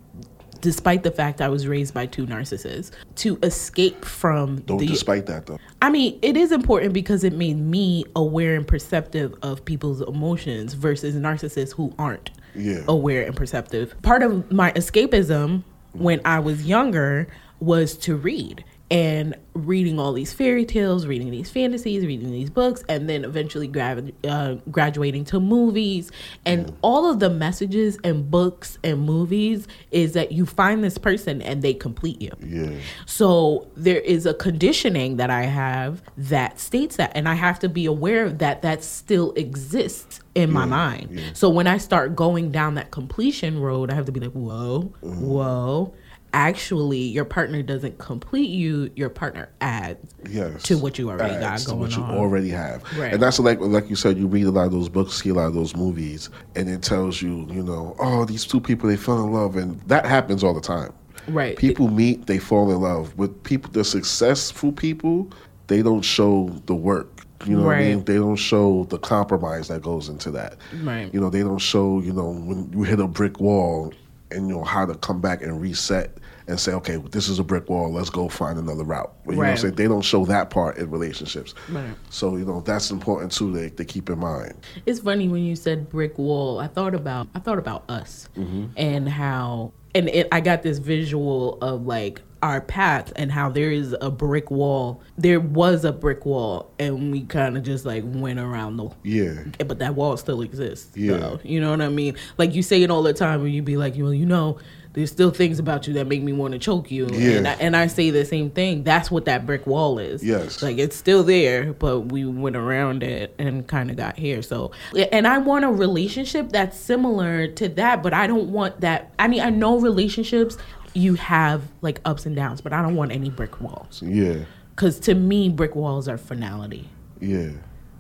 despite 0.62 1.04
the 1.04 1.12
fact 1.12 1.42
I 1.42 1.50
was 1.50 1.68
raised 1.68 1.94
by 1.94 2.06
two 2.06 2.26
narcissists 2.26 2.92
to 3.16 3.38
escape 3.44 4.04
from 4.04 4.60
Don't 4.62 4.78
the 4.78 4.88
despite 4.88 5.26
that 5.28 5.46
though. 5.46 5.60
I 5.82 5.90
mean, 5.90 6.18
it 6.22 6.36
is 6.36 6.52
important 6.52 6.94
because 6.94 7.24
it 7.24 7.34
made 7.34 7.58
me 7.58 8.06
aware 8.16 8.56
and 8.56 8.68
perceptive 8.68 9.36
of 9.42 9.64
people's 9.66 10.02
emotions 10.02 10.74
versus 10.74 11.16
narcissists 11.16 11.74
who 11.74 11.94
aren't 11.98 12.32
Yeah. 12.58 12.84
aware 12.88 13.24
and 13.26 13.36
perceptive. 13.36 13.96
Part 14.02 14.24
of 14.24 14.52
my 14.52 14.72
escapism 14.72 15.64
when 15.94 16.22
I 16.26 16.40
was 16.40 16.66
younger 16.66 17.28
was 17.60 17.98
to 18.00 18.16
read 18.16 18.64
and 18.90 19.36
reading 19.54 20.00
all 20.00 20.14
these 20.14 20.32
fairy 20.32 20.64
tales, 20.64 21.06
reading 21.06 21.30
these 21.30 21.50
fantasies, 21.50 22.06
reading 22.06 22.32
these 22.32 22.50
books, 22.50 22.86
and 22.88 23.10
then 23.10 23.26
eventually 23.26 23.68
gra- 23.68 24.04
uh, 24.24 24.56
graduating 24.72 25.26
to 25.26 25.40
movies. 25.40 26.10
And 26.46 26.74
all 26.82 27.10
of 27.10 27.20
the 27.20 27.30
messages 27.30 27.98
and 28.04 28.30
books 28.32 28.78
and 28.84 29.02
movies 29.02 29.68
is 29.92 30.14
that 30.14 30.32
you 30.32 30.46
find 30.46 30.84
this 30.84 30.98
person 30.98 31.42
and 31.42 31.62
they 31.62 31.74
complete 31.74 32.22
you. 32.22 32.32
Yeah. 32.40 32.80
So 33.06 33.68
there 33.76 34.00
is 34.00 34.26
a 34.26 34.34
conditioning 34.34 35.18
that 35.18 35.30
I 35.30 35.44
have 35.44 36.02
that 36.18 36.60
states 36.60 36.96
that, 36.96 37.12
and 37.14 37.28
I 37.28 37.34
have 37.34 37.60
to 37.60 37.70
be 37.70 37.86
aware 37.86 38.30
that 38.30 38.62
that 38.62 38.84
still 38.84 39.34
exists 39.34 40.22
in 40.34 40.52
my 40.52 40.66
mind. 40.66 41.10
Yeah. 41.12 41.24
So 41.34 41.50
when 41.50 41.68
I 41.68 41.78
start 41.78 42.16
going 42.16 42.52
down 42.52 42.76
that 42.76 42.92
completion 42.92 43.60
road, 43.60 43.92
I 43.92 43.96
have 43.96 44.06
to 44.06 44.12
be 44.12 44.22
like, 44.22 44.32
whoa, 44.32 44.94
whoa. 45.02 45.94
Actually, 46.38 47.00
your 47.00 47.26
partner 47.26 47.64
doesn't 47.64 47.98
complete 47.98 48.52
you. 48.52 48.92
Your 48.96 49.10
partner 49.10 49.50
adds 49.60 50.14
Yes. 50.30 50.62
to 50.64 50.78
what 50.78 51.00
you 51.00 51.10
already 51.10 51.34
got 51.40 51.66
going 51.66 51.80
what 51.80 51.96
you 51.96 52.04
on. 52.04 52.16
already 52.16 52.50
have. 52.50 52.84
Right. 52.96 53.12
And 53.12 53.20
that's 53.20 53.40
like 53.40 53.60
like 53.60 53.90
you 53.90 53.96
said, 53.96 54.20
you 54.20 54.28
read 54.28 54.46
a 54.46 54.52
lot 54.52 54.68
of 54.68 54.72
those 54.72 54.88
books, 54.88 55.14
see 55.24 55.30
a 55.30 55.34
lot 55.34 55.48
of 55.48 55.56
those 55.56 55.76
movies, 55.76 56.30
and 56.56 56.70
it 56.70 56.84
tells 56.84 57.24
you, 57.24 57.48
you 57.50 57.64
know, 57.64 57.96
oh, 58.00 58.24
these 58.24 58.46
two 58.46 58.62
people 58.62 58.88
they 58.88 58.98
fell 58.98 59.24
in 59.24 59.34
love, 59.34 59.56
and 59.56 59.82
that 59.88 60.06
happens 60.06 60.44
all 60.44 60.54
the 60.54 60.62
time. 60.62 60.94
Right. 61.28 61.58
People 61.58 61.88
meet, 61.88 62.28
they 62.28 62.38
fall 62.38 62.70
in 62.72 62.82
love. 62.82 63.18
With 63.18 63.42
people, 63.44 63.72
the 63.72 63.84
successful 63.84 64.72
people, 64.72 65.32
they 65.66 65.82
don't 65.82 66.04
show 66.04 66.50
the 66.68 66.76
work. 66.76 67.26
You 67.48 67.58
know 67.58 67.66
what 67.66 67.78
I 67.78 67.82
mean? 67.82 68.04
They 68.04 68.16
don't 68.16 68.36
show 68.36 68.84
the 68.86 69.00
compromise 69.00 69.70
that 69.70 69.82
goes 69.82 70.08
into 70.08 70.30
that. 70.32 70.58
Right. 70.84 71.12
You 71.12 71.20
know, 71.20 71.32
they 71.32 71.42
don't 71.42 71.58
show, 71.58 72.00
you 72.00 72.14
know, 72.14 72.30
when 72.30 72.72
you 72.72 72.84
hit 72.84 73.00
a 73.00 73.08
brick 73.08 73.40
wall 73.40 73.92
and 74.30 74.48
you 74.50 74.56
know 74.56 74.64
how 74.64 74.86
to 74.86 74.94
come 74.96 75.20
back 75.20 75.42
and 75.42 75.60
reset 75.60 76.18
and 76.48 76.60
say, 76.60 76.72
okay, 76.74 76.98
this 77.12 77.28
is 77.28 77.40
a 77.40 77.44
brick 77.44 77.70
wall, 77.70 77.92
let's 77.92 78.10
go 78.10 78.30
find 78.30 78.58
another 78.58 78.84
route. 78.84 79.14
You 79.26 79.34
know 79.34 79.38
what 79.40 79.48
I'm 79.50 79.58
saying? 79.58 79.76
They 79.76 79.88
don't 79.88 80.02
show 80.02 80.26
that 80.26 80.50
part 80.50 80.78
in 80.78 80.90
relationships. 80.90 81.54
Right. 81.70 81.94
So, 82.10 82.38
you 82.38 82.46
know, 82.46 82.62
that's 82.62 82.90
important 82.90 83.32
too 83.32 83.54
to, 83.54 83.70
to 83.70 83.86
keep 83.86 84.10
in 84.10 84.20
mind. 84.20 84.54
It's 84.86 85.00
funny 85.02 85.28
when 85.28 85.44
you 85.44 85.56
said 85.56 85.90
brick 85.90 86.18
wall. 86.18 86.60
I 86.60 86.68
thought 86.68 86.96
about 86.96 87.28
I 87.36 87.40
thought 87.40 87.60
about 87.60 87.90
us 87.90 88.30
Mm-hmm. 88.38 88.66
and 88.78 89.10
how 89.10 89.74
and 89.96 90.10
it, 90.10 90.28
I 90.32 90.42
got 90.42 90.62
this 90.64 90.78
visual 90.78 91.58
of 91.62 91.86
like 91.86 92.22
our 92.44 92.62
path 92.62 93.12
and 93.16 93.32
how 93.32 93.50
there 93.50 93.72
is 93.72 93.96
a 94.00 94.12
brick 94.12 94.52
wall. 94.52 95.02
There 95.18 95.40
was 95.40 95.84
a 95.86 95.92
brick 95.92 96.24
wall, 96.26 96.72
and 96.78 97.12
we 97.12 97.22
kind 97.24 97.58
of 97.58 97.64
just 97.64 97.84
like 97.86 98.04
went 98.06 98.40
around 98.40 98.78
the. 98.78 98.90
Yeah. 99.04 99.44
But 99.66 99.80
that 99.80 99.96
wall 99.96 100.16
still 100.18 100.42
exists. 100.42 100.96
Yeah. 100.96 101.18
though. 101.18 101.40
you 101.44 101.60
know 101.60 101.72
what 101.72 101.82
I 101.82 101.90
mean. 101.90 102.16
Like 102.38 102.54
you 102.54 102.62
say 102.62 102.84
it 102.84 102.92
all 102.92 103.02
the 103.02 103.14
time, 103.14 103.44
and 103.44 103.54
you 103.54 103.62
be 103.64 103.78
like, 103.78 103.96
well, 103.98 104.14
you 104.14 104.26
know. 104.26 104.60
There's 104.98 105.12
still 105.12 105.30
things 105.30 105.60
about 105.60 105.86
you 105.86 105.94
that 105.94 106.08
make 106.08 106.24
me 106.24 106.34
want 106.34 106.54
to 106.54 106.58
choke 106.60 106.90
you, 106.90 107.06
and 107.06 107.48
I, 107.48 107.52
and 107.60 107.78
I 107.78 107.86
say 107.86 108.10
the 108.10 108.26
same 108.26 108.50
thing. 108.50 108.82
That's 108.82 109.12
what 109.12 109.26
that 109.26 109.46
brick 109.46 109.68
wall 109.68 110.00
is. 110.00 110.24
Yes. 110.24 110.64
like 110.64 110.80
it's 110.80 110.96
still 110.96 111.22
there, 111.22 111.72
but 111.74 112.00
we 112.12 112.26
went 112.26 112.56
around 112.56 113.04
it 113.04 113.36
and 113.38 113.68
kind 113.68 113.92
of 113.92 113.96
got 113.98 114.18
here. 114.18 114.42
So, 114.42 114.72
and 115.12 115.28
I 115.28 115.38
want 115.38 115.66
a 115.66 115.70
relationship 115.70 116.50
that's 116.50 116.80
similar 116.80 117.46
to 117.48 117.70
that, 117.70 118.02
but 118.02 118.12
I 118.16 118.26
don't 118.26 118.52
want 118.52 118.82
that. 118.82 119.14
I 119.20 119.28
mean, 119.28 119.42
I 119.42 119.52
know 119.52 119.80
relationships 119.80 120.58
you 120.96 121.14
have 121.14 121.62
like 121.82 122.02
ups 122.04 122.26
and 122.26 122.36
downs, 122.36 122.62
but 122.62 122.74
I 122.74 122.82
don't 122.82 122.96
want 122.96 123.12
any 123.12 123.30
brick 123.30 123.62
walls 123.62 124.02
Yeah. 124.04 124.46
because 124.76 125.00
to 125.02 125.14
me, 125.14 125.50
brick 125.50 125.76
walls 125.76 126.08
are 126.08 126.18
finality. 126.18 126.90
Yeah. 127.22 127.52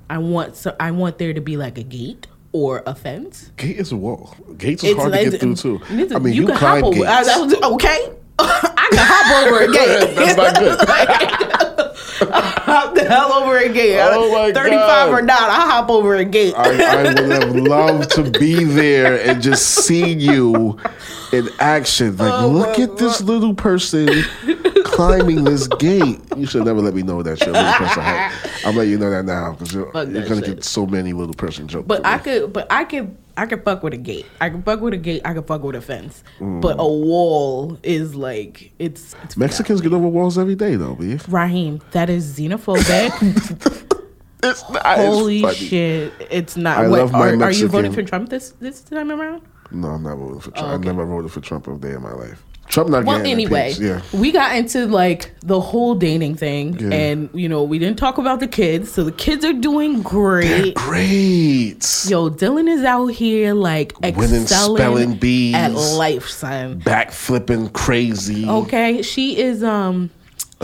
I 0.09 0.17
want 0.17 0.55
so 0.55 0.75
I 0.79 0.89
want 0.89 1.19
there 1.19 1.31
to 1.31 1.41
be 1.41 1.57
like 1.57 1.77
a 1.77 1.83
gate 1.83 2.25
or 2.51 2.83
a 2.85 2.95
fence. 2.95 3.51
Gate 3.57 3.77
is 3.77 3.91
a 3.91 3.97
wall. 3.97 4.35
Gates 4.57 4.83
is 4.83 4.95
hard 4.95 5.13
to 5.13 5.29
get 5.29 5.39
through 5.39 5.55
too. 5.55 5.79
Listen, 5.91 6.15
I 6.15 6.19
mean, 6.19 6.33
you, 6.33 6.47
can 6.47 6.57
climb 6.57 6.83
hop 6.83 6.87
over. 6.87 6.95
gates. 6.95 7.07
I, 7.09 7.47
that 7.47 7.63
okay. 7.63 8.13
I 8.39 8.87
can 8.91 8.99
hop 8.99 9.47
over 9.47 9.63
a 9.63 9.71
gate. 9.71 10.15
That's 10.15 10.37
not 10.37 10.55
good. 10.59 10.79
hop 12.67 12.95
the 12.95 13.03
hell 13.05 13.33
over 13.33 13.57
a 13.57 13.69
gate. 13.69 13.99
Oh 13.99 14.31
my 14.31 14.51
35 14.51 14.77
God. 14.77 15.09
or 15.09 15.21
not, 15.21 15.49
I 15.49 15.65
hop 15.71 15.89
over 15.89 16.15
a 16.15 16.25
gate. 16.25 16.53
I, 16.55 16.83
I 16.83 17.03
would 17.03 17.19
have 17.31 17.55
loved 17.55 18.11
to 18.11 18.29
be 18.31 18.63
there 18.63 19.19
and 19.27 19.41
just 19.41 19.85
see 19.85 20.13
you 20.13 20.79
in 21.33 21.49
action. 21.59 22.15
Like, 22.17 22.33
Oh, 22.33 22.49
look 22.49 22.79
at 22.79 22.97
this 22.97 23.21
little 23.21 23.53
person 23.53 24.07
climbing 24.97 25.43
this 25.43 25.67
gate. 25.67 26.19
You 26.35 26.45
should 26.45 26.65
never 26.65 26.81
let 26.81 26.93
me 26.93 27.03
know 27.03 27.23
that 27.23 27.39
you're 27.39 27.49
a 27.49 27.53
little 27.53 27.73
person. 27.73 28.03
height. 28.03 28.65
I'm 28.65 28.75
letting 28.75 28.91
you 28.91 28.97
know 28.97 29.09
that 29.09 29.25
now 29.25 29.53
because 29.53 29.73
you're, 29.73 29.91
you're 29.93 30.27
gonna 30.27 30.35
shit. 30.37 30.55
get 30.55 30.63
so 30.63 30.85
many 30.85 31.13
little 31.13 31.33
person 31.33 31.67
jokes. 31.67 31.87
but 31.87 32.05
I 32.05 32.17
me. 32.17 32.23
could, 32.23 32.53
but 32.53 32.67
I 32.69 32.83
could 32.83 33.15
I 33.37 33.45
could 33.45 33.63
fuck 33.63 33.83
with 33.83 33.93
a 33.93 33.97
gate. 33.97 34.25
I 34.41 34.49
could 34.49 34.65
fuck 34.65 34.81
with 34.81 34.95
a 34.95 34.97
gate. 34.97 35.21
I 35.23 35.33
could 35.33 35.45
fuck 35.45 35.61
with 35.61 35.75
a 35.75 35.81
fence. 35.81 36.23
Mm. 36.39 36.59
But 36.59 36.77
a 36.79 36.87
wall 36.87 37.77
is 37.83 38.15
like 38.15 38.73
it's. 38.79 39.15
it's 39.23 39.37
Mexicans 39.37 39.79
get 39.79 39.93
over 39.93 40.07
walls 40.07 40.37
every 40.37 40.55
day, 40.55 40.75
though, 40.75 40.95
B. 40.95 41.19
Raheem, 41.27 41.81
that 41.91 42.09
is 42.09 42.37
xenophobic. 42.37 43.83
It's 44.43 44.69
not. 44.69 44.85
Holy 44.85 45.43
it's 45.43 45.55
shit! 45.55 46.13
It's 46.29 46.55
not. 46.55 46.77
I 46.77 46.87
what, 46.87 46.99
love 46.99 47.11
my 47.11 47.31
are, 47.31 47.43
are 47.43 47.51
you 47.51 47.67
voting 47.67 47.91
for 47.91 48.03
Trump 48.03 48.29
this 48.29 48.51
this 48.59 48.81
time 48.81 49.11
around? 49.11 49.41
No, 49.71 49.89
I'm 49.89 50.03
not 50.03 50.17
voting 50.17 50.39
for 50.39 50.51
Trump. 50.51 50.67
Oh, 50.67 50.73
okay. 50.75 50.89
I 50.89 50.91
never 50.91 51.05
voted 51.05 51.31
for 51.31 51.41
Trump 51.41 51.67
a 51.67 51.75
day 51.75 51.93
in 51.93 52.03
my 52.03 52.13
life. 52.13 52.43
Trump 52.67 52.89
not 52.89 53.05
Well, 53.05 53.25
anyway. 53.25 53.73
Yeah. 53.79 54.01
we 54.13 54.31
got 54.31 54.55
into 54.55 54.85
like 54.87 55.31
the 55.41 55.59
whole 55.59 55.95
dating 55.95 56.35
thing, 56.35 56.77
Yeah. 56.79 56.93
and 56.95 57.29
you 57.33 57.47
know 57.47 57.63
we 57.63 57.79
didn't 57.79 57.97
talk 57.97 58.17
about 58.17 58.39
the 58.41 58.47
kids. 58.47 58.91
So 58.91 59.03
the 59.03 59.11
kids 59.13 59.45
are 59.45 59.53
doing 59.53 60.01
great. 60.01 60.75
Great. 60.75 61.79
Yo, 62.07 62.29
Dylan 62.29 62.67
is 62.67 62.83
out 62.83 63.07
here 63.07 63.53
like 63.53 63.93
Winning 64.01 64.43
excelling 64.43 64.77
spelling 64.77 65.13
bees. 65.15 65.55
at 65.55 65.71
life, 65.73 66.27
son. 66.29 66.79
Back 66.79 67.11
flipping 67.11 67.69
crazy. 67.69 68.47
Okay, 68.47 69.01
she 69.01 69.37
is 69.39 69.63
um. 69.63 70.09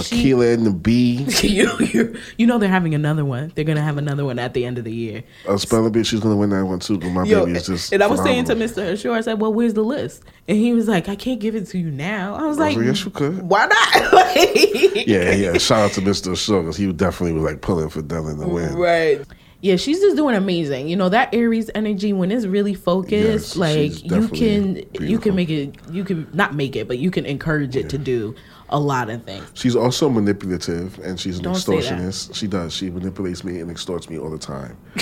She, 0.01 0.31
Akeelah 0.31 0.55
and 0.55 0.65
the 0.65 0.71
bee. 0.71 1.23
you, 1.43 1.71
you, 1.79 2.17
you 2.37 2.47
know 2.47 2.57
they're 2.57 2.67
having 2.67 2.95
another 2.95 3.23
one. 3.23 3.51
They're 3.53 3.63
gonna 3.63 3.81
have 3.81 3.97
another 3.99 4.25
one 4.25 4.39
at 4.39 4.55
the 4.55 4.65
end 4.65 4.79
of 4.79 4.85
the 4.85 4.91
year. 4.91 5.23
A 5.47 5.59
spelling 5.59 5.91
bee. 5.91 6.03
She's 6.03 6.19
gonna 6.19 6.35
win 6.35 6.49
that 6.49 6.65
one 6.65 6.79
too. 6.79 6.97
But 6.97 7.09
my 7.09 7.23
Yo, 7.23 7.45
baby 7.45 7.57
is 7.57 7.67
just. 7.67 7.93
and 7.93 8.01
I 8.01 8.07
was 8.07 8.21
saying 8.23 8.45
to. 8.45 8.55
Mr. 8.55 8.93
Ashore, 8.93 9.15
I 9.15 9.21
said, 9.21 9.39
"Well, 9.39 9.53
where's 9.53 9.75
the 9.75 9.83
list?" 9.83 10.23
And 10.47 10.57
he 10.57 10.73
was 10.73 10.87
like, 10.87 11.09
"I 11.09 11.15
can't 11.15 11.39
give 11.39 11.55
it 11.55 11.67
to 11.67 11.77
you 11.77 11.91
now." 11.91 12.33
I 12.35 12.47
was 12.47 12.57
like, 12.57 12.75
like, 12.75 12.85
"Yes, 12.85 13.05
you 13.05 13.11
could." 13.11 13.41
Why 13.43 13.67
not? 13.67 14.13
Like- 14.13 15.07
Yeah, 15.07 15.31
yeah. 15.33 15.57
Shout 15.57 15.79
out 15.79 15.91
to 15.91 16.01
Mr. 16.01 16.35
Shaw 16.37 16.61
because 16.61 16.77
he 16.77 16.91
definitely 16.91 17.33
was 17.33 17.43
like 17.43 17.61
pulling 17.61 17.89
for 17.89 18.01
Dylan 18.01 18.39
to 18.41 18.47
win. 18.47 18.73
Right. 18.75 19.21
Yeah, 19.63 19.77
she's 19.77 20.01
just 20.01 20.17
doing 20.17 20.35
amazing. 20.35 20.89
You 20.89 20.97
know 20.97 21.07
that 21.07 21.33
Aries 21.33 21.69
energy 21.73 22.11
when 22.11 22.31
it's 22.31 22.45
really 22.45 22.73
focused, 22.73 23.55
Yes, 23.55 23.57
like 23.57 24.03
you 24.03 24.27
can 24.27 24.83
you 24.99 25.17
can 25.17 25.35
make 25.35 25.49
it 25.49 25.75
you 25.89 26.03
can 26.03 26.27
not 26.33 26.53
make 26.53 26.75
it, 26.75 26.85
but 26.87 26.97
you 26.99 27.09
can 27.09 27.25
encourage 27.25 27.77
it 27.77 27.89
to 27.89 27.97
do 27.97 28.35
a 28.73 28.79
lot 28.79 29.09
of 29.09 29.23
things. 29.23 29.47
She's 29.53 29.75
also 29.75 30.09
manipulative 30.09 30.97
and 30.99 31.19
she's 31.19 31.37
an 31.37 31.43
Don't 31.43 31.53
extortionist. 31.53 32.35
She 32.35 32.47
does. 32.47 32.73
She 32.73 32.89
manipulates 32.89 33.43
me 33.43 33.59
and 33.59 33.69
extorts 33.69 34.09
me 34.09 34.17
all 34.17 34.31
the 34.31 34.39
time. 34.39 34.75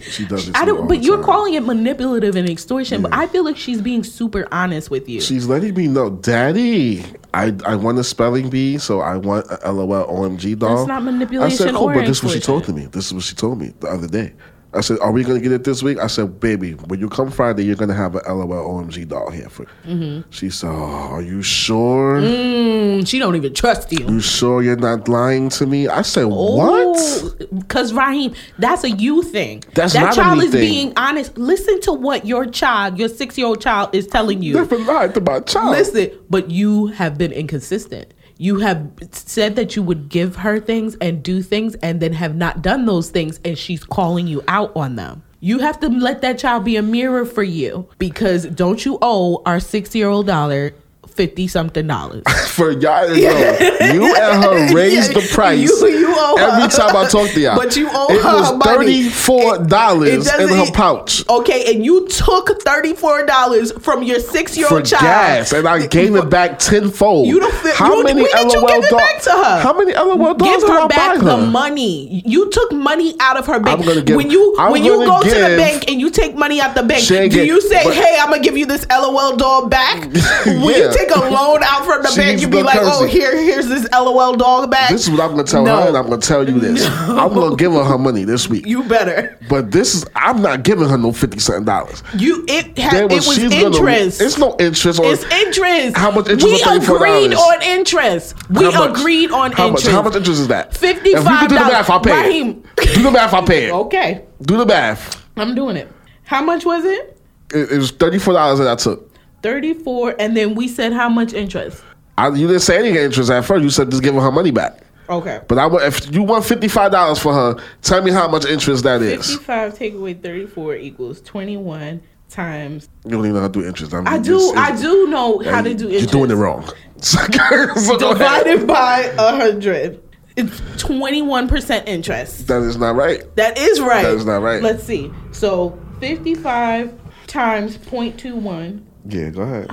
she 0.00 0.24
does 0.24 0.48
it. 0.48 0.52
to 0.52 0.58
I 0.58 0.64
don't 0.64 0.86
but 0.86 1.02
you're 1.02 1.16
time. 1.16 1.24
calling 1.24 1.54
it 1.54 1.64
manipulative 1.64 2.36
and 2.36 2.48
extortion, 2.48 3.02
but 3.02 3.12
I 3.12 3.26
feel 3.26 3.44
like 3.44 3.56
she's 3.56 3.82
being 3.82 4.04
super 4.04 4.46
honest 4.52 4.90
with 4.90 5.08
you. 5.08 5.20
She's 5.20 5.46
letting 5.46 5.74
me 5.74 5.88
know, 5.88 6.10
Daddy, 6.10 7.04
I 7.34 7.52
I 7.66 7.74
want 7.74 7.98
a 7.98 8.04
spelling 8.04 8.48
bee, 8.48 8.78
so 8.78 9.00
I 9.00 9.16
want 9.16 9.46
a 9.62 9.72
LOL 9.72 10.06
OMG 10.06 10.56
doll. 10.56 10.76
That's 10.76 10.88
not 10.88 11.02
manipulation. 11.02 11.66
I 11.66 11.70
said, 11.70 11.74
cool, 11.74 11.88
but 11.88 12.06
this 12.06 12.18
is 12.18 12.24
what 12.24 12.32
she 12.32 12.40
told 12.40 12.64
to 12.64 12.72
me. 12.72 12.86
This 12.86 13.06
is 13.06 13.14
what 13.14 13.24
she 13.24 13.34
told 13.34 13.58
me 13.60 13.74
the 13.80 13.88
other 13.88 14.06
day. 14.06 14.32
I 14.72 14.80
said, 14.82 14.98
Are 15.00 15.10
we 15.10 15.24
gonna 15.24 15.40
get 15.40 15.52
it 15.52 15.64
this 15.64 15.82
week? 15.82 15.98
I 15.98 16.06
said, 16.06 16.38
Baby, 16.38 16.72
when 16.72 17.00
you 17.00 17.08
come 17.08 17.30
Friday, 17.30 17.64
you're 17.64 17.76
gonna 17.76 17.94
have 17.94 18.14
a 18.14 18.32
LOL 18.32 18.82
OMG 18.82 19.08
doll 19.08 19.30
here 19.30 19.48
for. 19.48 19.64
Mm-hmm. 19.84 20.30
She 20.30 20.50
said, 20.50 20.70
oh, 20.70 21.10
Are 21.12 21.22
you 21.22 21.42
sure? 21.42 22.20
Mm, 22.20 23.06
she 23.06 23.18
don't 23.18 23.34
even 23.36 23.52
trust 23.52 23.90
you. 23.92 24.06
You 24.06 24.20
sure 24.20 24.62
you're 24.62 24.76
not 24.76 25.08
lying 25.08 25.48
to 25.50 25.66
me? 25.66 25.88
I 25.88 26.02
said, 26.02 26.24
Oh. 26.24 26.56
What? 26.56 27.48
Because 27.58 27.92
Raheem, 27.92 28.34
that's 28.58 28.84
a 28.84 28.90
you 28.90 29.22
thing. 29.22 29.64
That's 29.74 29.94
that 29.94 30.00
not 30.02 30.12
a 30.12 30.16
child 30.16 30.42
is 30.44 30.52
thing. 30.52 30.60
being 30.60 30.92
honest. 30.96 31.36
Listen 31.36 31.80
to 31.82 31.92
what 31.92 32.24
your 32.24 32.46
child, 32.46 32.98
your 32.98 33.08
six 33.08 33.36
year 33.36 33.48
old 33.48 33.60
child, 33.60 33.94
is 33.94 34.06
telling 34.06 34.42
you. 34.42 34.54
Never 34.54 34.78
lied 34.78 35.14
to 35.14 35.20
my 35.20 35.40
child. 35.40 35.70
Listen, 35.70 36.10
but 36.28 36.50
you 36.50 36.88
have 36.88 37.18
been 37.18 37.32
inconsistent. 37.32 38.12
You 38.40 38.60
have 38.60 38.90
said 39.12 39.56
that 39.56 39.76
you 39.76 39.82
would 39.82 40.08
give 40.08 40.36
her 40.36 40.58
things 40.58 40.96
and 41.02 41.22
do 41.22 41.42
things 41.42 41.74
and 41.82 42.00
then 42.00 42.14
have 42.14 42.34
not 42.34 42.62
done 42.62 42.86
those 42.86 43.10
things, 43.10 43.38
and 43.44 43.58
she's 43.58 43.84
calling 43.84 44.26
you 44.26 44.42
out 44.48 44.74
on 44.74 44.96
them. 44.96 45.22
You 45.40 45.58
have 45.58 45.78
to 45.80 45.90
let 45.90 46.22
that 46.22 46.38
child 46.38 46.64
be 46.64 46.76
a 46.76 46.82
mirror 46.82 47.26
for 47.26 47.42
you 47.42 47.86
because 47.98 48.46
don't 48.46 48.82
you 48.82 48.96
owe 49.02 49.42
our 49.44 49.60
six 49.60 49.94
year 49.94 50.08
old 50.08 50.26
dollar 50.26 50.72
fifty 51.20 51.46
something 51.48 51.86
dollars? 51.86 52.22
For 52.50 52.70
y'all 52.72 53.06
to 53.06 53.14
know, 53.14 53.92
you 53.92 54.14
and 54.16 54.42
her 54.44 54.74
raised 54.74 55.12
the 55.14 55.20
price 55.34 55.60
You- 55.60 55.88
you 55.88 56.14
owe 56.16 56.36
her. 56.38 56.44
every 56.56 56.68
time 56.68 56.96
I 56.96 57.06
talk 57.08 57.28
to 57.30 57.40
y'all. 57.40 57.56
But 57.60 57.76
you 57.76 57.88
owe 57.92 58.08
it 58.10 58.22
her 58.22 58.32
was 58.40 58.64
thirty-four 58.64 59.58
dollars 59.66 60.26
in 60.32 60.48
her 60.48 60.70
pouch 60.72 61.28
Okay, 61.28 61.72
and 61.74 61.84
you 61.84 62.08
took 62.08 62.62
thirty 62.62 62.94
four 62.94 63.24
dollars 63.26 63.72
from 63.80 64.02
your 64.02 64.18
six 64.18 64.56
year 64.56 64.66
old 64.70 64.84
child. 64.86 65.02
gas, 65.02 65.52
and 65.52 65.68
I 65.68 65.86
gave 65.86 66.14
it 66.16 66.30
back 66.30 66.58
tenfold. 66.58 67.26
You 67.28 67.40
don't 67.40 67.54
feel- 67.54 67.74
How 67.74 67.96
you- 67.96 68.04
many 68.04 68.22
when 68.22 68.32
did 68.32 68.52
you 68.52 68.60
LOL 68.60 68.68
give 68.68 68.84
it 68.84 68.96
back 68.96 69.22
to 69.22 69.30
her? 69.30 69.60
How 69.60 69.72
many 69.76 69.92
LOL 69.92 70.34
dolls 70.34 70.50
Give 70.62 70.68
her 70.68 70.88
back 70.88 71.18
buy 71.20 71.24
the 71.24 71.36
money. 71.36 72.22
You 72.26 72.50
took 72.50 72.72
money 72.72 73.14
out 73.20 73.36
of 73.36 73.46
her 73.46 73.60
bank. 73.60 73.84
Give- 74.06 74.16
when 74.16 74.30
you 74.30 74.54
I'm 74.58 74.72
when 74.72 74.84
you 74.84 75.04
go 75.04 75.22
to 75.22 75.28
the 75.28 75.56
bank 75.56 75.90
and 75.90 76.00
you 76.00 76.10
take 76.10 76.34
money 76.34 76.60
out 76.60 76.74
the 76.74 76.82
bank, 76.82 77.06
do 77.06 77.28
get- 77.28 77.46
you 77.46 77.60
say, 77.60 77.84
but- 77.84 77.94
"Hey, 77.94 78.18
I'm 78.20 78.30
gonna 78.30 78.42
give 78.42 78.56
you 78.56 78.66
this 78.66 78.86
LOL 78.90 79.36
doll 79.36 79.66
back"? 79.68 79.98
When 80.46 80.70
Yeah. 80.70 80.76
you 80.88 80.92
take 80.92 81.09
a 81.10 81.18
loan 81.30 81.62
out 81.62 81.84
from 81.84 82.02
the 82.02 82.12
bank, 82.16 82.30
needs 82.30 82.42
you 82.42 82.48
be 82.48 82.62
like, 82.62 82.78
"Oh, 82.80 83.04
here, 83.06 83.36
here's 83.36 83.66
this 83.68 83.86
LOL 83.92 84.36
dog 84.36 84.70
back." 84.70 84.90
This 84.90 85.04
is 85.04 85.10
what 85.10 85.20
I'm 85.20 85.30
gonna 85.30 85.44
tell 85.44 85.64
No. 85.64 85.82
her, 85.82 85.88
and 85.88 85.96
I'm 85.96 86.04
gonna 86.04 86.18
tell 86.20 86.48
you 86.48 86.58
this. 86.60 86.86
I'm 86.86 87.32
gonna 87.34 87.56
give 87.56 87.72
her 87.72 87.84
her 87.84 87.98
money 87.98 88.24
this 88.24 88.48
week. 88.48 88.66
you 88.66 88.82
better. 88.84 89.38
but 89.48 89.70
this 89.72 89.94
is 89.94 90.04
I'm 90.14 90.42
not 90.42 90.62
giving 90.62 90.88
her 90.88 90.96
no 90.98 91.12
fifty 91.12 91.38
cent 91.38 91.66
dollars. 91.66 92.02
You 92.16 92.44
it 92.48 92.76
had 92.78 92.92
There 92.92 93.04
it 93.04 93.10
was 93.12 93.24
she's 93.26 93.52
interest. 93.52 94.18
Gonna, 94.18 94.26
it's 94.28 94.38
no 94.38 94.56
interest 94.58 95.00
on 95.00 95.06
It's 95.06 95.24
interest. 95.24 95.96
How 95.96 96.10
much 96.10 96.28
interest 96.28 96.44
We 96.46 96.62
on 96.62 96.80
$34? 96.80 96.96
agreed 96.96 97.34
on 97.34 97.62
interest. 97.62 98.34
We 98.50 98.66
agreed 98.66 99.30
on 99.30 99.52
how 99.52 99.66
interest. 99.68 99.86
Much, 99.86 99.94
how 99.94 100.02
much 100.02 100.16
interest 100.16 100.40
is 100.40 100.48
that? 100.48 100.72
$55. 100.72 100.80
If 101.04 101.04
we 101.04 101.12
can 101.24 101.48
do 101.48 101.54
the 101.54 101.60
math, 101.60 101.90
I'll 101.90 102.00
pay 102.00 102.12
Raheem. 102.22 102.64
it. 102.78 102.94
Do 102.94 103.02
the 103.02 103.10
math, 103.10 103.34
I'll 103.34 103.46
pay 103.46 103.66
it. 103.66 103.72
Okay, 103.72 104.24
Do 104.42 104.56
the 104.56 104.66
math. 104.66 105.24
I'm 105.36 105.54
doing 105.54 105.76
it. 105.76 105.90
How 106.24 106.42
much 106.42 106.64
was 106.64 106.84
it? 106.84 107.16
It, 107.52 107.72
it 107.72 107.78
was 107.78 107.90
thirty 107.90 108.18
four 108.18 108.34
dollars 108.34 108.58
that 108.60 108.68
I 108.68 108.74
took. 108.76 109.09
34 109.42 110.16
and 110.18 110.36
then 110.36 110.54
we 110.54 110.68
said 110.68 110.92
how 110.92 111.08
much 111.08 111.32
interest 111.32 111.82
I, 112.18 112.28
you 112.28 112.46
didn't 112.46 112.60
say 112.62 112.78
any 112.78 112.98
interest 112.98 113.30
at 113.30 113.44
first. 113.46 113.62
You 113.62 113.70
said 113.70 113.90
just 113.90 114.02
give 114.02 114.14
her 114.14 114.20
her 114.20 114.32
money 114.32 114.50
back. 114.50 114.80
okay 115.08 115.40
But 115.48 115.58
I 115.58 115.66
want 115.66 115.84
if 115.84 116.12
you 116.14 116.22
want 116.22 116.44
fifty 116.44 116.68
five 116.68 116.92
dollars 116.92 117.18
for 117.18 117.32
her, 117.32 117.56
tell 117.82 118.02
me 118.02 118.10
how 118.10 118.28
much 118.28 118.44
interest 118.44 118.84
that 118.84 119.00
is. 119.00 119.30
55 119.36 119.74
take 119.74 119.94
away 119.94 120.14
34 120.14 120.76
equals 120.76 121.20
21 121.22 122.02
times 122.28 122.88
You 123.04 123.12
don't 123.12 123.20
even 123.20 123.34
know 123.34 123.40
how 123.40 123.46
to 123.48 123.52
do 123.52 123.66
interest. 123.66 123.94
I, 123.94 123.98
mean, 123.98 124.08
i 124.08 124.18
do 124.18 124.36
it's- 124.50 124.56
i 124.56 124.76
do 124.80 125.06
know 125.08 125.38
how 125.38 125.62
to 125.62 125.74
do 125.74 125.88
interest. 125.88 126.12
You're 126.12 126.26
doing 126.26 126.30
it 126.30 126.40
wrong. 126.40 126.68
So 127.02 127.96
divided 127.98 128.66
by 128.66 129.00
a 129.18 129.36
hundred 129.36 130.02
it's 130.36 130.60
21% 130.82 131.88
interest 131.88 132.46
That 132.46 132.62
is 132.62 132.76
not 132.76 132.94
right. 132.94 133.24
that 133.36 133.58
is 133.58 133.80
right 133.80 134.02
That 134.02 134.14
is 134.14 134.26
not 134.26 134.42
right. 134.42 134.62
let's 134.62 134.84
see 134.84 135.10
so 135.32 135.78
55 136.00 136.92
times 137.26 137.78
0.21 137.78 138.82
Yeah, 139.06 139.30
go 139.30 139.42
ahead. 139.42 139.70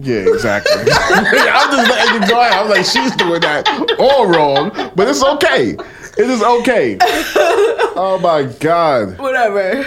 Yeah, 0.00 0.28
exactly. 0.32 0.72
I'm 0.92 1.70
just 1.70 1.90
letting 1.90 2.22
you 2.22 2.28
go 2.28 2.40
ahead. 2.40 2.52
I'm 2.52 2.68
like, 2.68 2.84
she's 2.84 3.14
doing 3.16 3.40
that 3.40 3.68
all 3.98 4.26
wrong, 4.26 4.70
but 4.94 5.08
it's 5.08 5.24
okay. 5.24 5.76
It 6.16 6.30
is 6.30 6.42
okay. 6.42 6.98
Oh 8.00 8.16
my 8.22 8.44
God. 8.60 9.18
whatever 9.18 9.84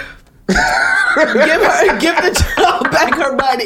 give 0.48 1.62
her 1.62 1.98
give 2.00 2.16
the 2.18 2.32
child 2.58 2.92
back 2.92 3.14
her 3.16 3.36
money 3.38 3.66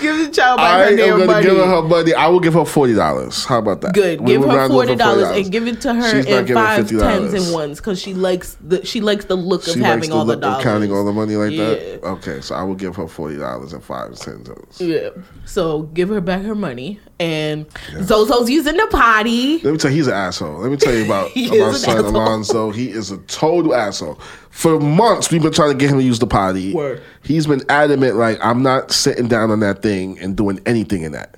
give 0.00 0.16
the 0.18 0.28
child 0.30 0.58
back 0.58 0.66
I 0.66 0.78
her 0.84 0.90
am 0.90 0.96
damn 0.96 1.26
money 1.26 1.42
give 1.44 1.56
her 1.56 1.66
her 1.66 1.82
money. 1.82 2.14
I 2.14 2.28
will 2.28 2.40
give 2.40 2.54
her 2.54 2.64
forty 2.64 2.94
dollars. 2.94 3.44
How 3.44 3.58
about 3.58 3.80
that? 3.82 3.94
Good. 3.94 4.20
We 4.20 4.32
Give 4.32 4.42
her 4.42 4.48
round 4.48 4.60
it 4.60 4.64
up 4.64 4.70
forty 4.72 4.92
for 4.92 4.98
dollars 4.98 5.36
and 5.36 5.52
give 5.52 5.66
it 5.66 5.80
to 5.82 5.94
her 5.94 6.10
She's 6.10 6.26
in 6.26 6.46
five 6.54 6.86
$50. 6.86 7.00
tens 7.00 7.32
and 7.34 7.54
ones 7.54 7.78
because 7.80 8.00
she 8.00 8.14
likes 8.14 8.56
the 8.60 8.84
she 8.84 9.00
likes 9.00 9.26
the 9.26 9.36
look 9.36 9.66
of 9.66 9.74
She 9.74 9.80
having 9.80 10.10
the 10.10 10.16
all 10.16 10.24
the 10.24 10.36
dollars. 10.36 10.62
counting 10.64 10.92
all 10.92 11.04
the 11.04 11.12
money 11.12 11.36
like 11.36 11.52
Yeah. 11.52 11.66
that. 11.74 12.04
Okay, 12.04 12.40
so 12.40 12.54
I 12.54 12.62
will 12.62 12.74
give 12.74 12.96
her 12.96 13.06
forty 13.06 13.36
dollars 13.36 13.72
and 13.72 13.82
five 13.82 14.14
tens. 14.16 14.80
Yeah. 14.80 15.10
So 15.44 15.82
give 15.82 16.08
her 16.08 16.20
back 16.20 16.42
her 16.42 16.54
money 16.54 17.00
and 17.20 17.68
Zozo's 17.68 18.48
using 18.48 18.76
the 18.76 18.86
potty. 18.90 19.58
Let 19.58 19.72
me 19.72 19.78
tell 19.78 19.90
you, 19.90 19.98
he's 19.98 20.06
an 20.06 20.14
asshole. 20.14 20.58
Let 20.58 20.70
me 20.70 20.76
tell 20.78 20.94
you 20.94 21.04
about 21.04 21.30
my 21.36 21.72
son 21.72 21.98
asshole. 21.98 22.16
Alonzo. 22.16 22.70
He 22.70 22.90
is 22.90 23.10
a 23.10 23.18
total 23.18 23.74
asshole. 23.74 24.18
For 24.50 24.80
months, 24.80 25.30
we've 25.30 25.42
been 25.42 25.52
trying 25.52 25.70
to 25.70 25.76
get 25.76 25.90
him 25.90 25.98
to 25.98 26.02
use 26.02 26.18
the 26.18 26.26
potty. 26.26 26.72
Word. 26.72 27.02
He's 27.22 27.46
been 27.46 27.62
adamant, 27.68 28.16
like 28.16 28.38
I'm 28.42 28.62
not 28.62 28.90
sitting 28.90 29.28
down 29.28 29.50
on 29.50 29.60
that 29.60 29.82
thing 29.82 30.18
and 30.18 30.34
doing 30.36 30.60
anything 30.64 31.02
in 31.02 31.12
that. 31.12 31.36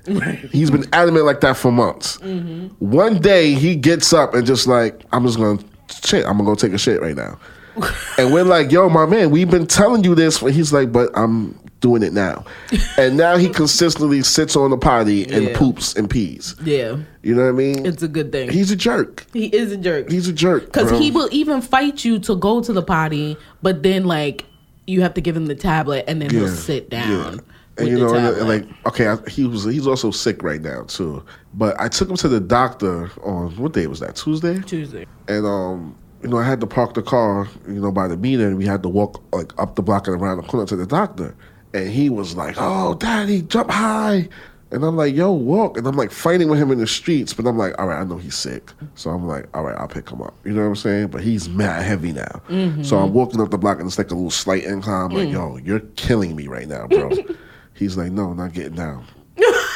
He's 0.51 0.71
been 0.71 0.85
adamant 0.93 1.25
like 1.25 1.41
that 1.41 1.57
for 1.57 1.71
months. 1.71 2.17
Mm-hmm. 2.17 2.67
One 2.79 3.19
day, 3.19 3.53
he 3.53 3.75
gets 3.75 4.13
up 4.13 4.33
and 4.33 4.47
just 4.47 4.65
like, 4.65 5.03
I'm 5.11 5.25
just 5.25 5.37
gonna 5.37 5.59
shit. 6.03 6.25
I'm 6.25 6.37
gonna 6.37 6.45
go 6.45 6.55
take 6.55 6.73
a 6.73 6.77
shit 6.77 7.01
right 7.01 7.15
now. 7.15 7.37
and 8.17 8.31
we're 8.31 8.43
like, 8.43 8.71
yo, 8.71 8.87
my 8.87 9.05
man, 9.05 9.31
we've 9.31 9.49
been 9.49 9.67
telling 9.67 10.03
you 10.03 10.15
this. 10.15 10.39
He's 10.39 10.71
like, 10.71 10.91
but 10.91 11.09
I'm 11.15 11.59
doing 11.83 12.01
it 12.01 12.13
now. 12.13 12.45
and 12.97 13.17
now 13.17 13.35
he 13.37 13.49
consistently 13.49 14.23
sits 14.23 14.55
on 14.55 14.71
the 14.71 14.77
potty 14.77 15.31
and 15.31 15.43
Yeah. 15.43 15.57
poops 15.57 15.93
and 15.95 16.09
pees. 16.09 16.55
Yeah. 16.63 16.97
You 17.21 17.35
know 17.35 17.43
what 17.43 17.49
I 17.49 17.51
mean? 17.51 17.85
It's 17.85 18.01
a 18.01 18.07
good 18.07 18.31
thing. 18.31 18.49
He's 18.49 18.71
a 18.71 18.75
jerk. 18.75 19.27
he 19.33 19.47
is 19.47 19.71
a 19.71 19.77
jerk. 19.77 20.09
He's 20.09 20.27
a 20.27 20.33
jerk. 20.33 20.65
Because 20.65 20.89
he 20.97 21.11
will 21.11 21.29
even 21.31 21.61
fight 21.61 22.03
you 22.03 22.17
to 22.19 22.35
go 22.35 22.61
to 22.61 22.73
the 22.73 22.81
potty, 22.81 23.37
but 23.61 23.83
then 23.83 24.05
like 24.05 24.45
you 24.87 25.01
have 25.01 25.13
to 25.13 25.21
give 25.21 25.35
him 25.35 25.45
the 25.45 25.55
tablet 25.55 26.05
and 26.07 26.21
then 26.21 26.29
he'll 26.31 26.47
sit 26.47 26.89
down. 26.89 27.41
And 27.77 27.87
you 27.87 27.97
know, 27.97 28.13
and, 28.13 28.47
like, 28.47 28.65
okay, 28.85 29.07
I, 29.07 29.17
he 29.27 29.45
was 29.45 29.63
he's 29.63 29.87
also 29.87 30.11
sick 30.11 30.43
right 30.43 30.61
now 30.61 30.83
too. 30.83 31.23
But 31.55 31.79
I 31.81 31.87
took 31.87 32.07
him 32.09 32.15
to 32.17 32.29
the 32.29 32.39
doctor 32.39 33.11
on 33.23 33.55
what 33.57 33.73
day 33.73 33.87
was 33.87 33.99
that? 33.99 34.15
Tuesday. 34.15 34.59
Tuesday. 34.61 35.05
And 35.27 35.45
um, 35.45 35.95
you 36.21 36.29
know, 36.29 36.37
I 36.37 36.45
had 36.45 36.61
to 36.61 36.67
park 36.67 36.93
the 36.93 37.01
car, 37.01 37.47
you 37.67 37.81
know, 37.81 37.91
by 37.91 38.07
the 38.07 38.15
meter, 38.15 38.47
and 38.47 38.57
we 38.57 38.65
had 38.65 38.83
to 38.83 38.89
walk 38.89 39.21
like 39.33 39.51
up 39.59 39.75
the 39.75 39.81
block 39.81 40.07
and 40.07 40.21
around 40.21 40.37
the 40.37 40.43
corner 40.43 40.67
to 40.67 40.75
the 40.75 40.85
doctor. 40.85 41.35
And 41.73 41.89
he 41.89 42.09
was 42.09 42.35
like, 42.35 42.55
"Oh, 42.57 42.95
daddy, 42.95 43.41
jump 43.41 43.71
high." 43.71 44.29
And 44.73 44.83
I'm 44.83 44.95
like, 44.95 45.13
yo, 45.13 45.31
walk. 45.31 45.77
And 45.77 45.85
I'm 45.85 45.95
like 45.95 46.09
fighting 46.09 46.49
with 46.49 46.59
him 46.59 46.71
in 46.71 46.79
the 46.79 46.87
streets, 46.87 47.31
but 47.31 47.45
I'm 47.45 47.59
like, 47.59 47.79
all 47.79 47.85
right, 47.85 48.01
I 48.01 48.03
know 48.03 48.17
he's 48.17 48.33
sick. 48.33 48.71
So 48.95 49.11
I'm 49.11 49.27
like, 49.27 49.45
all 49.55 49.63
right, 49.63 49.77
I'll 49.77 49.87
pick 49.87 50.09
him 50.09 50.19
up. 50.19 50.33
You 50.43 50.51
know 50.51 50.63
what 50.63 50.69
I'm 50.69 50.75
saying? 50.75 51.07
But 51.07 51.21
he's 51.21 51.47
mad 51.47 51.83
heavy 51.83 52.11
now. 52.11 52.41
Mm-hmm. 52.49 52.81
So 52.81 52.97
I'm 52.97 53.13
walking 53.13 53.39
up 53.39 53.51
the 53.51 53.57
block 53.59 53.77
and 53.77 53.85
it's 53.85 53.99
like 53.99 54.09
a 54.09 54.15
little 54.15 54.31
slight 54.31 54.63
incline. 54.63 55.11
I'm 55.11 55.15
like, 55.15 55.27
mm. 55.27 55.33
yo, 55.33 55.57
you're 55.57 55.81
killing 55.95 56.35
me 56.35 56.47
right 56.47 56.67
now, 56.67 56.87
bro. 56.87 57.11
he's 57.75 57.97
like, 57.97 58.11
no, 58.11 58.33
not 58.33 58.53
getting 58.53 58.73
down. 58.73 59.05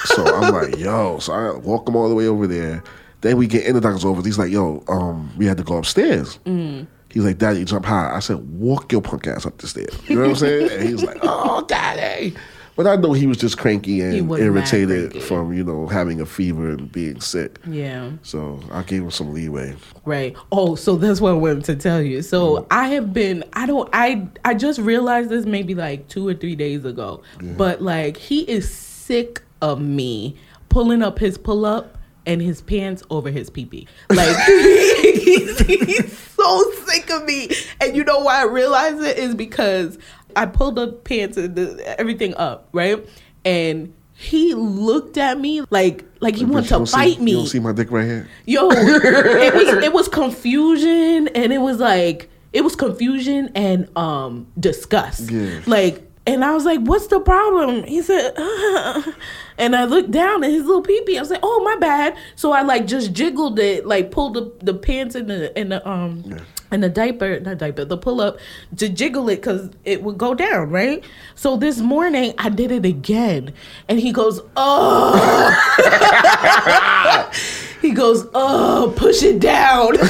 so 0.05 0.25
I'm 0.25 0.51
like, 0.51 0.79
yo. 0.79 1.19
So 1.19 1.31
I 1.31 1.55
walk 1.57 1.87
him 1.87 1.95
all 1.95 2.09
the 2.09 2.15
way 2.15 2.25
over 2.25 2.47
there. 2.47 2.83
Then 3.21 3.37
we 3.37 3.45
get 3.45 3.65
in 3.65 3.75
the 3.75 3.81
doctor's 3.81 4.03
office. 4.03 4.25
He's 4.25 4.39
like, 4.39 4.51
yo, 4.51 4.83
um, 4.87 5.31
we 5.37 5.45
had 5.45 5.57
to 5.57 5.63
go 5.63 5.77
upstairs. 5.77 6.39
Mm. 6.45 6.87
He's 7.11 7.23
like, 7.23 7.37
Daddy, 7.37 7.65
jump 7.65 7.85
high. 7.85 8.13
I 8.13 8.19
said, 8.19 8.37
walk 8.59 8.91
your 8.91 9.01
punk 9.01 9.27
ass 9.27 9.45
up 9.45 9.57
the 9.57 9.67
stairs. 9.67 9.97
You 10.07 10.15
know 10.15 10.21
what 10.21 10.29
I'm 10.31 10.35
saying? 10.35 10.71
And 10.71 10.89
he's 10.89 11.03
like, 11.03 11.17
oh, 11.21 11.65
Daddy. 11.67 12.35
But 12.77 12.85
I 12.85 12.95
know 12.95 13.13
he 13.13 13.25
was 13.25 13.37
just 13.37 13.57
cranky 13.57 14.01
and 14.01 14.31
irritated 14.31 15.09
cranky. 15.09 15.19
from, 15.19 15.51
you 15.51 15.63
know, 15.63 15.87
having 15.87 16.21
a 16.21 16.27
fever 16.27 16.69
and 16.69 16.91
being 16.91 17.19
sick. 17.21 17.59
Yeah. 17.65 18.11
So 18.21 18.59
I 18.71 18.83
gave 18.83 19.01
him 19.01 19.09
some 19.09 19.33
leeway. 19.33 19.75
Right. 20.05 20.35
Oh, 20.51 20.75
so 20.75 20.95
that's 20.95 21.19
what 21.19 21.31
I 21.31 21.33
wanted 21.33 21.63
to 21.65 21.75
tell 21.75 22.03
you. 22.03 22.21
So 22.21 22.57
mm. 22.57 22.67
I 22.69 22.89
have 22.89 23.13
been 23.13 23.43
I 23.53 23.65
don't 23.65 23.89
I 23.93 24.27
I 24.45 24.53
just 24.53 24.79
realized 24.79 25.29
this 25.29 25.47
maybe 25.47 25.73
like 25.73 26.07
two 26.07 26.27
or 26.27 26.35
three 26.35 26.55
days 26.55 26.85
ago. 26.85 27.23
But 27.41 27.81
like 27.81 28.15
he 28.15 28.41
is 28.41 28.69
sick 28.69 29.41
of 29.63 29.81
me 29.81 30.35
pulling 30.69 31.01
up 31.01 31.17
his 31.17 31.35
pull 31.35 31.65
up 31.65 31.96
and 32.27 32.41
his 32.41 32.61
pants 32.61 33.01
over 33.09 33.31
his 33.31 33.49
pee 33.49 33.65
pee. 33.65 33.87
Like 34.11 34.37
he's, 34.45 35.59
he's 35.65 36.17
so 36.19 36.71
sick 36.85 37.09
of 37.09 37.23
me. 37.25 37.49
And 37.81 37.95
you 37.95 38.03
know 38.03 38.19
why 38.19 38.41
I 38.41 38.43
realize 38.45 38.99
it 39.01 39.17
is 39.17 39.33
because 39.33 39.97
I 40.35 40.45
pulled 40.45 40.75
the 40.75 40.89
pants 40.91 41.37
and 41.37 41.55
the, 41.55 41.99
everything 41.99 42.35
up, 42.35 42.69
right? 42.73 43.03
And 43.45 43.93
he 44.13 44.53
looked 44.53 45.17
at 45.17 45.39
me 45.39 45.61
like 45.69 46.03
like 46.19 46.35
he 46.35 46.43
But 46.43 46.53
wanted 46.53 46.67
to 46.67 46.69
don't 46.73 46.85
see- 46.87 47.17
me. 47.19 47.31
You 47.31 47.37
don't 47.37 47.47
see 47.47 47.59
my 47.59 47.71
dick 47.71 47.91
right 47.91 48.05
here? 48.05 48.27
Yo, 48.45 48.67
it 48.71 49.53
was 49.53 49.83
it 49.83 49.93
was 49.93 50.07
confusion 50.07 51.27
and 51.29 51.53
it 51.53 51.59
was 51.59 51.79
like 51.79 52.29
it 52.53 52.61
was 52.61 52.75
confusion 52.75 53.51
and 53.55 53.89
um 53.97 54.47
disgust. 54.59 55.29
Yeah. 55.31 55.61
Like 55.67 56.06
and 56.27 56.43
I 56.45 56.53
was 56.53 56.65
like, 56.65 56.79
"What's 56.81 57.07
the 57.07 57.19
problem?" 57.19 57.83
He 57.85 58.01
said, 58.03 58.33
and 59.57 59.75
I 59.75 59.85
looked 59.85 60.11
down 60.11 60.43
at 60.43 60.51
his 60.51 60.65
little 60.65 60.83
peepee. 60.83 61.17
I 61.17 61.21
was 61.21 61.29
like, 61.31 61.39
"Oh, 61.41 61.63
my 61.63 61.75
bad." 61.77 62.15
So 62.35 62.51
I 62.51 62.61
like 62.61 62.85
just 62.85 63.13
jiggled 63.13 63.57
it, 63.59 63.85
like 63.87 64.11
pulled 64.11 64.35
the, 64.35 64.51
the 64.63 64.73
pants 64.73 65.15
in 65.15 65.27
the 65.27 65.57
in 65.59 65.69
the 65.69 65.87
um 65.89 66.23
Yeah. 66.27 66.39
and 66.69 66.83
the 66.83 66.89
diaper, 66.89 67.39
not 67.39 67.57
diaper, 67.57 67.85
the 67.85 67.97
pull 67.97 68.19
up 68.21 68.37
to 68.75 68.89
jiggle 68.89 69.29
it 69.29 69.37
because 69.37 69.69
it 69.85 70.03
would 70.03 70.17
go 70.17 70.33
down, 70.35 70.69
right? 70.69 71.03
So 71.35 71.55
this 71.57 71.79
morning 71.79 72.33
I 72.37 72.49
did 72.49 72.71
it 72.71 72.85
again, 72.85 73.53
and 73.87 73.99
he 73.99 74.11
goes, 74.11 74.41
"Oh." 74.55 75.15
He 77.79 77.91
goes, 77.91 78.25
oh, 78.33 78.91
push 78.97 79.21
it 79.21 79.39
down. 79.39 79.89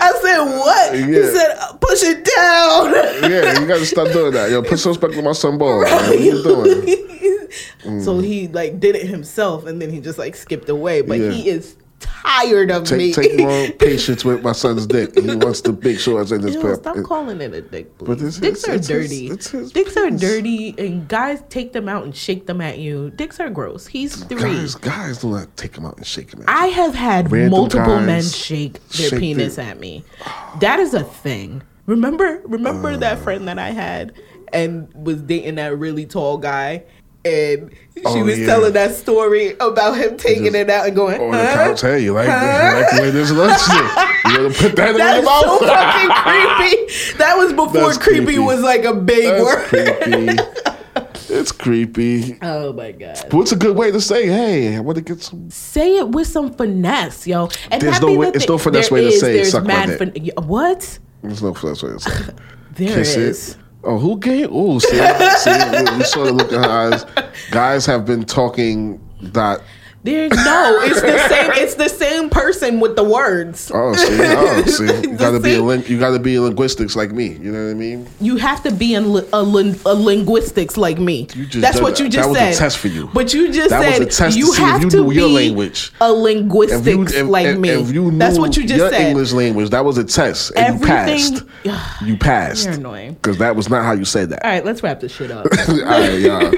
I 0.00 0.12
said, 0.22 0.44
what? 0.58 0.94
He 0.94 1.02
said, 1.02 1.56
"Uh, 1.60 1.76
push 1.94 2.02
it 2.02 2.24
down. 2.36 3.30
yeah, 3.30 3.60
you 3.60 3.66
gotta 3.66 3.86
stop 3.86 4.08
doing 4.12 4.32
that. 4.32 4.50
Yo, 4.50 4.62
put 4.62 4.78
some 4.78 4.90
respect 4.90 5.16
on 5.16 5.24
my 5.24 5.32
son 5.32 5.58
ball. 5.58 5.82
man. 5.82 5.92
What 5.92 6.08
are 6.10 6.14
you 6.14 6.42
doing? 6.42 7.10
So 8.02 8.18
he 8.18 8.48
like 8.48 8.80
did 8.80 8.96
it 8.96 9.06
himself 9.06 9.66
and 9.66 9.80
then 9.80 9.90
he 9.90 10.00
just 10.00 10.18
like 10.18 10.34
skipped 10.34 10.68
away. 10.68 11.02
But 11.02 11.18
Yeah. 11.20 11.30
he 11.30 11.48
is 11.50 11.76
tired 12.00 12.70
of 12.70 12.90
me. 12.90 13.12
Take, 13.12 13.30
take 13.32 13.38
more 13.38 13.68
patience 13.72 14.24
with 14.24 14.42
my 14.42 14.52
son's 14.52 14.86
dick. 14.86 15.14
He 15.16 15.36
wants 15.36 15.60
the 15.60 15.72
big 15.72 16.00
shorts 16.00 16.32
in 16.32 16.42
his 16.42 16.56
pep. 16.56 16.76
stop 16.76 16.96
calling 17.04 17.40
it 17.40 17.52
a 17.54 17.60
dick, 17.60 17.96
please. 17.98 18.06
But 18.06 18.16
it's- 18.18 18.38
Dicks 18.38 18.64
it's- 18.64 18.68
are 18.68 18.74
it's 18.74 18.88
his- 18.88 19.08
dirty. 19.10 19.26
it's 19.28 19.50
his 19.50 19.72
Dicks 19.72 19.96
are 19.96 20.10
dirty, 20.10 20.74
and 20.78 21.06
guys 21.06 21.42
take 21.50 21.72
them 21.74 21.88
out 21.88 22.02
and 22.04 22.16
shake 22.16 22.46
them 22.46 22.60
at 22.60 22.78
you. 22.78 23.10
Dicks 23.10 23.38
are 23.38 23.50
gross. 23.50 23.86
He's 23.86 24.24
three. 24.24 24.40
Guys, 24.40 24.74
guys 24.74 25.18
do 25.18 25.30
not 25.30 25.54
take 25.56 25.74
them 25.74 25.84
out 25.86 25.96
and 25.98 26.06
shake 26.06 26.30
them. 26.32 26.40
At 26.42 26.48
I 26.48 26.66
have 26.68 26.94
had 26.94 27.30
Random 27.30 27.50
multiple 27.52 28.00
men 28.00 28.22
shake 28.24 28.82
their 28.88 29.10
shake 29.10 29.20
penis 29.20 29.56
their- 29.56 29.66
at 29.66 29.78
me. 29.78 30.04
That 30.60 30.80
is 30.80 30.94
a 30.94 31.04
thing. 31.04 31.62
Remember, 31.86 32.40
remember 32.44 32.96
that 32.96 33.18
uh. 33.18 33.22
friend 33.22 33.46
that 33.48 33.58
I 33.58 33.70
had 33.70 34.12
and 34.52 34.92
was 34.94 35.20
dating 35.22 35.56
that 35.56 35.76
really 35.78 36.06
tall 36.06 36.38
guy, 36.38 36.84
and 37.24 37.70
she 37.96 38.02
Oh, 38.04 38.24
was 38.24 38.38
yeah. 38.38 38.46
telling 38.46 38.72
that 38.74 38.94
story 38.94 39.54
about 39.60 39.96
him 39.96 40.16
taking 40.16 40.44
Just- 40.44 40.56
it 40.56 40.70
out 40.70 40.86
and 40.86 40.94
going, 40.96 41.20
on 41.20 41.30
the 41.32 41.36
couch. 41.38 41.80
Hey, 41.82 42.00
you 42.04 42.12
like, 42.12 42.26
you 42.26 42.32
like 42.32 42.90
the 42.90 43.02
way 43.02 43.10
this 43.10 43.30
looks? 43.30 43.68
You 44.26 44.38
gonna 44.38 44.54
put 44.54 44.74
that 44.76 44.90
in 44.92 44.96
your 44.96 45.22
mouth? 45.22 45.42
so 45.44 45.58
fucking 45.58 46.10
creepy. 46.10 47.18
That 47.18 47.34
was 47.36 47.52
before 47.52 47.72
That's 47.72 47.98
creepy, 47.98 48.24
creepy. 48.24 48.38
was 48.40 48.62
like 48.62 48.84
a 48.84 48.94
big 48.94 49.24
That's 49.24 49.44
word. 49.44 49.66
creepy. 49.68 50.42
it's 51.28 51.52
creepy. 51.52 52.38
Oh 52.40 52.72
my 52.72 52.92
god. 52.92 53.18
But 53.24 53.34
what's 53.34 53.52
a 53.52 53.56
good 53.56 53.76
way 53.76 53.90
to 53.90 54.00
say, 54.00 54.26
hey, 54.26 54.76
I 54.76 54.80
want 54.80 54.96
to 54.96 55.02
get 55.02 55.22
some. 55.22 55.50
Say 55.50 55.98
it 55.98 56.08
with 56.08 56.26
some 56.26 56.52
finesse, 56.54 57.26
yo. 57.26 57.50
And 57.70 57.82
There's 57.82 58.00
no 58.00 58.14
way- 58.16 58.30
the 58.30 58.36
it's 58.36 58.48
no 58.48 58.56
finesse 58.56 58.88
There 58.88 58.94
way 58.98 59.10
to 59.10 59.18
say 59.18 59.40
it, 59.40 59.44
suck 59.44 59.64
my 59.64 59.68
mad 59.86 59.98
dick. 59.98 59.98
fin- 60.14 60.30
what? 60.46 60.98
There's 61.24 61.42
no 61.42 61.54
first 61.54 61.82
way 61.82 61.90
to 61.90 62.00
say. 62.00 62.10
There 62.72 62.94
Kiss 62.96 63.16
is. 63.16 63.50
it. 63.50 63.56
Oh, 63.82 63.98
who 63.98 64.18
gave? 64.18 64.48
Oh, 64.50 64.78
see, 64.78 64.88
see, 64.88 64.96
you 64.96 66.04
saw 66.04 66.24
the 66.24 66.32
look 66.32 66.50
in 66.52 66.62
her 66.62 66.68
eyes. 66.68 67.04
Guys 67.50 67.86
have 67.86 68.04
been 68.06 68.24
talking 68.24 69.00
that. 69.22 69.60
There's 70.04 70.30
no. 70.32 70.78
It's 70.82 71.00
the 71.00 71.18
same. 71.28 71.50
It's 71.64 71.74
the 71.76 71.88
same 71.88 72.28
person 72.30 72.78
with 72.78 72.94
the 72.94 73.02
words. 73.04 73.70
Oh, 73.74 73.94
see, 73.94 74.18
oh, 74.20 74.62
see, 74.66 74.84
you 75.08 75.16
gotta 75.16 75.40
be 75.40 75.54
a 75.54 75.58
same- 75.58 75.84
you 75.90 75.98
gotta 75.98 76.18
be 76.18 76.36
in 76.36 76.42
linguistics 76.44 76.94
like 76.94 77.10
me. 77.10 77.32
You 77.32 77.50
know 77.50 77.64
what 77.64 77.70
I 77.70 77.74
mean? 77.74 78.06
You 78.20 78.36
have 78.36 78.62
to 78.64 78.70
be 78.70 78.94
in 78.94 79.14
li- 79.14 79.26
a, 79.32 79.42
lin- 79.42 79.80
a 79.86 79.94
linguistics 79.94 80.76
like 80.76 80.98
me. 80.98 81.26
You 81.34 81.46
just 81.46 81.62
That's 81.62 81.80
what 81.80 81.96
that. 81.96 82.02
you 82.04 82.10
just 82.10 82.30
That 82.34 82.46
was 82.46 82.56
a 82.56 82.60
test 82.60 82.76
for 82.78 82.88
you. 82.88 83.08
But 83.14 83.32
you 83.32 83.50
just 83.50 83.70
That 83.70 83.78
was 83.80 83.94
said 83.96 84.02
a 84.02 84.06
test 84.10 84.34
to 84.34 84.38
you 84.38 84.46
see 84.52 84.62
if 84.62 84.68
have 84.68 84.82
you 84.82 84.90
to 84.90 84.96
knew 84.98 85.10
your 85.12 85.28
be 85.28 85.34
language. 85.34 85.90
a 86.02 86.10
If 86.12 86.16
linguistics 86.18 86.86
you, 86.86 87.02
if, 87.24 87.26
like 87.26 87.46
if- 87.46 87.58
me. 87.58 87.70
if 87.70 87.90
you 87.92 88.10
knew 88.12 88.18
That's 88.18 88.38
what 88.38 88.56
you 88.58 88.64
just 88.66 88.76
your 88.78 88.90
said. 88.90 89.08
English 89.08 89.32
language, 89.32 89.70
that 89.70 89.84
was 89.86 89.96
a 89.96 90.04
test, 90.04 90.52
and 90.54 90.80
you 90.80 90.86
Everything- 90.86 91.46
passed. 91.64 92.00
You 92.04 92.18
passed. 92.18 92.66
You're 92.66 92.74
annoying. 92.74 93.14
Because 93.14 93.38
that 93.38 93.56
was 93.56 93.70
not 93.70 93.84
how 93.86 93.92
you 93.92 94.04
said 94.04 94.28
that. 94.30 94.44
All 94.44 94.50
right, 94.50 94.64
let's 94.66 94.82
wrap 94.82 95.00
this 95.00 95.12
shit 95.12 95.30
up. 95.30 95.46
All 95.68 95.76
right, 95.82 96.20
y'all. 96.20 96.52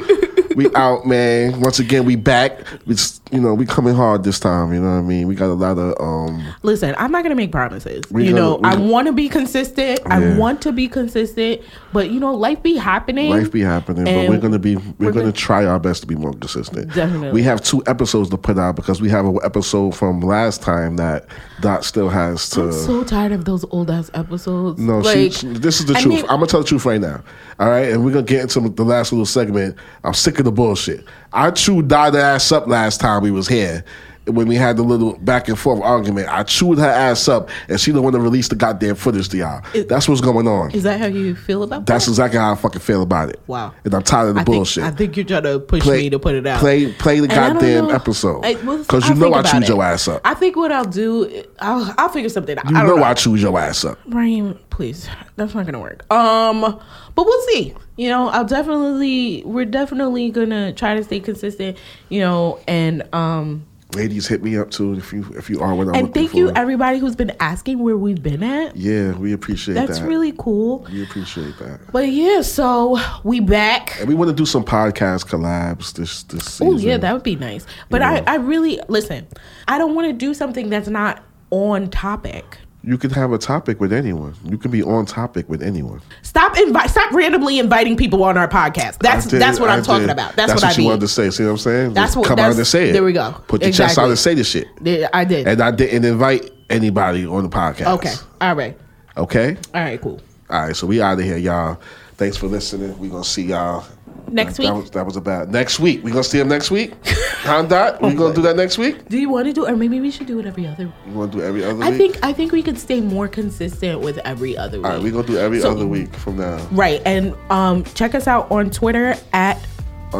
We 0.57 0.75
out, 0.75 1.07
man. 1.07 1.61
Once 1.61 1.79
again, 1.79 2.07
we 2.07 2.17
back. 2.17 2.59
Just, 2.89 3.21
you 3.31 3.41
know, 3.41 3.53
we 3.53 3.67
coming 3.67 3.95
hard 3.95 4.25
this 4.25 4.41
time. 4.41 4.73
You 4.73 4.81
know 4.81 4.89
what 4.89 4.95
I 5.01 5.03
mean? 5.03 5.29
We 5.29 5.35
got 5.35 5.51
a 5.51 5.53
lot 5.53 5.77
of 5.79 5.95
um. 6.01 6.43
Listen, 6.63 6.95
I'm 6.97 7.13
not 7.13 7.23
gonna 7.25 7.35
make 7.35 7.53
promises. 7.53 8.05
You 8.11 8.31
gonna- 8.31 8.33
know, 8.33 8.61
I 8.65 8.75
want 8.77 9.07
to 9.07 9.13
be 9.13 9.29
consistent. 9.29 10.01
I 10.07 10.35
want 10.39 10.63
to 10.63 10.73
be 10.73 10.89
consistent, 10.89 11.61
but 11.93 12.09
you 12.11 12.19
know, 12.19 12.33
life 12.33 12.63
be 12.63 12.75
happening. 12.77 13.29
Life 13.29 13.53
be 13.53 13.61
happening, 13.61 14.05
but 14.05 14.31
we're 14.31 14.39
gonna 14.39 14.59
be 14.59 14.77
we're, 14.77 14.83
we're 14.99 15.13
gonna 15.13 15.21
gonna- 15.27 15.33
try 15.33 15.67
our 15.67 15.79
best 15.79 16.01
to 16.01 16.07
be 16.07 16.15
more 16.15 16.33
consistent. 16.33 16.89
Definitely. 16.95 17.33
we 17.33 17.43
have 17.43 17.61
two 17.63 17.83
episodes 17.87 18.31
to 18.31 18.39
put 18.39 18.59
out 18.59 18.77
because 18.77 19.03
we 19.03 19.11
have 19.11 19.27
an 19.27 19.39
episode 19.45 19.95
from 19.95 20.21
last 20.21 20.63
time 20.63 20.97
that 20.97 21.27
Dot 21.61 21.85
still 21.85 22.09
has 22.09 22.49
to. 22.51 22.63
I'm 22.63 22.73
so 22.73 23.05
tired 23.05 23.33
of 23.33 23.45
those 23.45 23.67
old 23.73 23.91
ass 23.91 24.11
episodes. 24.15 24.81
No, 24.81 25.01
like, 25.01 25.33
she, 25.33 25.49
this 25.49 25.81
is 25.81 25.87
the 25.87 25.97
I 25.97 26.01
truth. 26.01 26.15
mean- 26.15 26.25
I'm 26.31 26.37
gonna 26.37 26.47
tell 26.47 26.61
the 26.63 26.67
truth 26.67 26.87
right 26.87 27.01
now. 27.01 27.23
All 27.59 27.69
right, 27.69 27.91
and 27.91 28.03
we're 28.03 28.13
gonna 28.13 28.25
get 28.25 28.41
into 28.43 28.61
the 28.71 28.85
last 28.85 29.13
little 29.13 29.27
segment. 29.27 29.77
I'm 30.03 30.15
sick 30.15 30.39
of 30.39 30.46
the 30.47 30.53
bullshit. 30.53 31.05
I 31.33 31.51
chewed 31.51 31.89
Dot 31.89 32.15
ass 32.17 32.51
up 32.53 32.67
last 32.67 33.01
time 33.01 33.23
we 33.23 33.31
was 33.31 33.47
here 33.49 33.85
when 34.27 34.49
we 34.49 34.57
had 34.57 34.77
the 34.77 34.83
little 34.83 35.17
back 35.19 35.47
and 35.49 35.57
forth 35.57 35.81
argument. 35.83 36.29
I 36.29 36.43
chewed 36.43 36.79
her 36.79 36.85
ass 36.89 37.29
up, 37.29 37.49
and 37.69 37.79
she 37.81 37.93
don't 37.93 38.03
want 38.03 38.15
to 38.15 38.21
release 38.21 38.49
the 38.49 38.57
goddamn 38.57 38.97
footage 38.97 39.29
to 39.29 39.37
y'all. 39.37 39.63
Is- 39.73 39.87
That's 39.87 40.09
what's 40.09 40.21
going 40.21 40.49
on. 40.49 40.73
Is 40.73 40.83
that 40.83 40.99
how 40.99 41.07
you 41.07 41.37
feel 41.37 41.63
about 41.63 41.87
that? 41.87 41.93
That's 41.93 42.07
that? 42.07 42.11
exactly 42.13 42.41
how 42.41 42.51
I 42.53 42.57
fucking 42.57 42.81
feel 42.81 43.03
about 43.03 43.29
it. 43.29 43.41
Wow. 43.47 43.73
And 43.85 43.95
I'm 43.95 44.03
tired 44.03 44.31
of 44.31 44.35
the 44.35 44.41
I 44.41 44.45
think, 44.45 44.55
bullshit. 44.57 44.83
I 44.85 44.91
think 44.91 45.17
you're 45.17 45.27
trying 45.27 45.45
to 45.45 45.61
push 45.61 45.83
Play- 45.83 45.99
me 46.05 46.11
to 46.11 46.19
put 46.19 46.35
it 46.35 46.45
out. 46.47 46.59
play- 46.59 46.91
play 46.95 47.21
the 47.21 47.29
And 47.31 47.55
goddamn 47.59 47.91
episode. 47.91 48.41
Because 48.43 48.65
well, 48.65 49.03
you 49.05 49.15
know 49.15 49.35
I 49.35 49.43
chewed 49.43 49.63
it. 49.63 49.69
your 49.69 49.83
ass 49.85 50.09
up. 50.09 50.23
I 50.25 50.35
think 50.35 50.57
what 50.57 50.73
I'll 50.73 50.85
do, 50.85 51.45
I'll, 51.61 51.95
I'll 51.97 52.09
figure 52.09 52.29
something 52.31 52.59
out. 52.59 52.69
you 52.69 52.77
I 52.77 52.81
don't 52.81 52.89
know, 52.91 52.97
know. 52.97 53.05
I 53.05 53.15
choose 53.15 53.43
your 53.43 53.57
ass 53.59 53.85
up. 53.85 53.99
Raheem, 54.09 54.59
please. 54.71 55.09
That's 55.37 55.55
not 55.55 55.67
gonna 55.67 55.79
work. 55.81 56.11
Um, 56.13 56.81
but 57.17 57.27
we'll 57.27 57.43
see. 57.49 57.75
You 57.97 58.09
know, 58.11 58.29
I'll 58.29 58.45
definitely 58.45 59.43
we're 59.45 59.65
definitely 59.65 60.31
gonna 60.31 60.73
try 60.73 60.95
to 60.95 61.03
stay 61.03 61.19
consistent, 61.19 61.77
you 62.09 62.21
know, 62.21 62.61
and 62.69 63.03
um 63.13 63.67
Ladies, 63.95 64.27
hit 64.27 64.43
me 64.43 64.59
up 64.59 64.71
too 64.71 64.95
if 64.95 65.13
you 65.13 65.25
if 65.37 65.49
you 65.49 65.61
are 65.61 65.75
what 65.75 65.89
I'm 65.89 65.95
and 65.95 66.13
thank 66.13 66.33
for. 66.33 66.37
you 66.37 66.51
everybody 66.51 66.99
who's 66.99 67.17
been 67.17 67.33
asking 67.41 67.79
where 67.79 67.97
we've 67.97 68.23
been 68.23 68.43
at. 68.43 68.77
Yeah, 68.77 69.13
we 69.13 69.33
appreciate 69.33 69.75
that. 69.75 69.87
That's 69.87 70.01
that. 70.01 70.09
really 70.09 70.35
cool. 70.37 70.87
we 70.93 71.03
appreciate 71.03 71.57
that. 71.59 71.81
But 71.93 72.11
yeah, 72.11 72.43
so 72.43 72.99
we 73.25 73.41
back. 73.41 73.99
And 74.01 74.09
we 74.09 74.15
want 74.15 74.29
to 74.29 74.35
do 74.35 74.45
some 74.45 74.65
podcast 74.65 75.27
collabs 75.29 75.95
this 75.95 76.25
this 76.25 76.45
season. 76.45 76.67
Oh 76.67 76.77
yeah, 76.77 76.99
that 76.99 77.13
would 77.13 77.23
be 77.23 77.37
nice. 77.37 77.65
But 77.89 78.03
Yeah. 78.03 78.23
I, 78.27 78.35
I 78.35 78.37
really 78.37 78.79
listen. 78.89 79.27
I 79.67 79.79
don't 79.79 79.95
want 79.95 80.09
to 80.09 80.13
do 80.13 80.35
something 80.35 80.69
that's 80.69 80.89
not 80.89 81.23
on 81.51 81.89
topic. 81.89 82.59
You 82.87 82.97
can 82.97 83.11
have 83.11 83.33
a 83.33 83.39
topic 83.39 83.81
with 83.81 83.93
anyone. 83.93 84.33
You 84.45 84.57
can 84.57 84.71
be 84.71 84.83
on 84.83 85.05
topic 85.07 85.49
with 85.49 85.61
anyone. 85.63 86.01
Stop 86.23 86.57
invite. 86.57 86.89
Stop 86.89 87.13
randomly 87.13 87.59
inviting 87.59 87.97
people 87.97 88.23
on 88.23 88.39
our 88.39 88.47
podcast. 88.49 88.99
That's 89.01 89.27
did- 89.27 89.43
that's 89.43 89.59
what 89.59 89.69
I 89.71 89.75
I'm 89.77 89.83
talking 89.83 90.03
did. 90.07 90.11
about. 90.13 90.37
That's, 90.37 90.53
what, 90.55 90.63
what, 90.63 90.65
I 90.65 90.71
you 90.73 90.79
mean. 90.79 90.87
wanted 90.89 91.01
to 91.01 91.09
say. 91.09 91.31
See 91.31 91.43
what 91.45 91.51
I'm 91.51 91.59
saying? 91.59 91.95
That's 91.95 92.11
Just 92.15 92.17
what- 92.19 92.27
come 92.29 92.35
out 92.39 92.43
that's- 92.55 92.59
and 92.59 92.67
say 92.67 92.91
it. 92.91 92.93
there 92.93 93.03
we 93.03 93.13
go. 93.13 93.33
Put 93.49 93.63
your 93.63 93.73
chest 93.73 93.99
out 93.99 94.09
and 94.09 94.19
say 94.19 94.35
the 94.35 94.45
shit. 94.45 94.69
I 95.13 95.25
did. 95.25 95.49
And 95.49 95.61
I 95.61 95.73
didn't 95.73 96.05
invite 96.05 96.51
anybody 96.71 97.27
on 97.27 97.43
the 97.43 97.49
podcast. 97.49 97.93
Okay. 97.97 98.15
All 98.41 98.55
right. 98.55 98.79
Okay. 99.17 99.57
All 99.75 99.81
right. 99.83 100.01
Cool. 100.01 100.21
All 100.49 100.63
right. 100.67 100.77
So 100.77 100.87
we 100.87 101.03
out 101.03 101.19
of 101.19 101.25
here, 101.25 101.39
y'all. 101.39 101.81
Thanks 102.17 102.37
for 102.37 102.47
listening. 102.47 102.97
We 102.99 103.09
gonna 103.09 103.25
see 103.25 103.43
y'all 103.47 103.85
Next 104.29 104.57
that, 104.57 104.63
week. 104.63 104.69
That 104.69 104.75
was, 104.75 104.91
that 104.91 105.07
was 105.07 105.17
about 105.17 105.49
next 105.49 105.79
week. 105.79 106.03
We 106.03 106.11
gonna 106.11 106.25
see 106.25 106.39
him 106.41 106.49
next 106.49 106.71
week. 106.71 106.93
Huh, 107.47 107.63
Dot? 107.63 108.03
We 108.03 108.13
gonna 108.15 108.35
do 108.35 108.43
that 108.43 108.57
next 108.57 108.77
week. 108.77 109.09
Do 109.09 109.17
you 109.17 109.29
want 109.29 109.47
to 109.47 109.53
do, 109.53 109.69
or 109.69 109.77
maybe 109.77 110.01
we 110.01 110.11
should 110.11 110.27
do 110.27 110.41
it 110.41 110.47
every 110.47 110.67
other? 110.67 110.87
Week? 110.87 110.95
You 111.07 111.13
wanna 111.13 111.31
do 111.31 111.43
every 111.43 111.65
other 111.65 111.81
I 111.85 111.91
week? 111.91 111.99
think 111.99 112.19
I 112.25 112.33
think 112.33 112.51
we 112.51 112.61
could 112.61 112.77
stay 112.77 113.01
more 113.01 113.29
consistent 113.29 114.01
with 114.01 114.19
every 114.25 114.57
other 114.57 114.79
week. 114.79 114.87
All 114.87 114.93
right. 114.95 115.01
We 115.03 115.13
gonna 115.13 115.27
do 115.29 115.39
every 115.39 115.61
So- 115.61 115.71
other 115.71 115.87
week 115.87 116.13
from 116.17 116.39
now. 116.39 116.57
Right, 116.73 117.01
and 117.05 117.37
um, 117.51 117.85
check 117.85 118.17
us 118.17 118.27
out 118.27 118.51
on 118.51 118.71
Twitter 118.71 119.15
at 119.33 119.65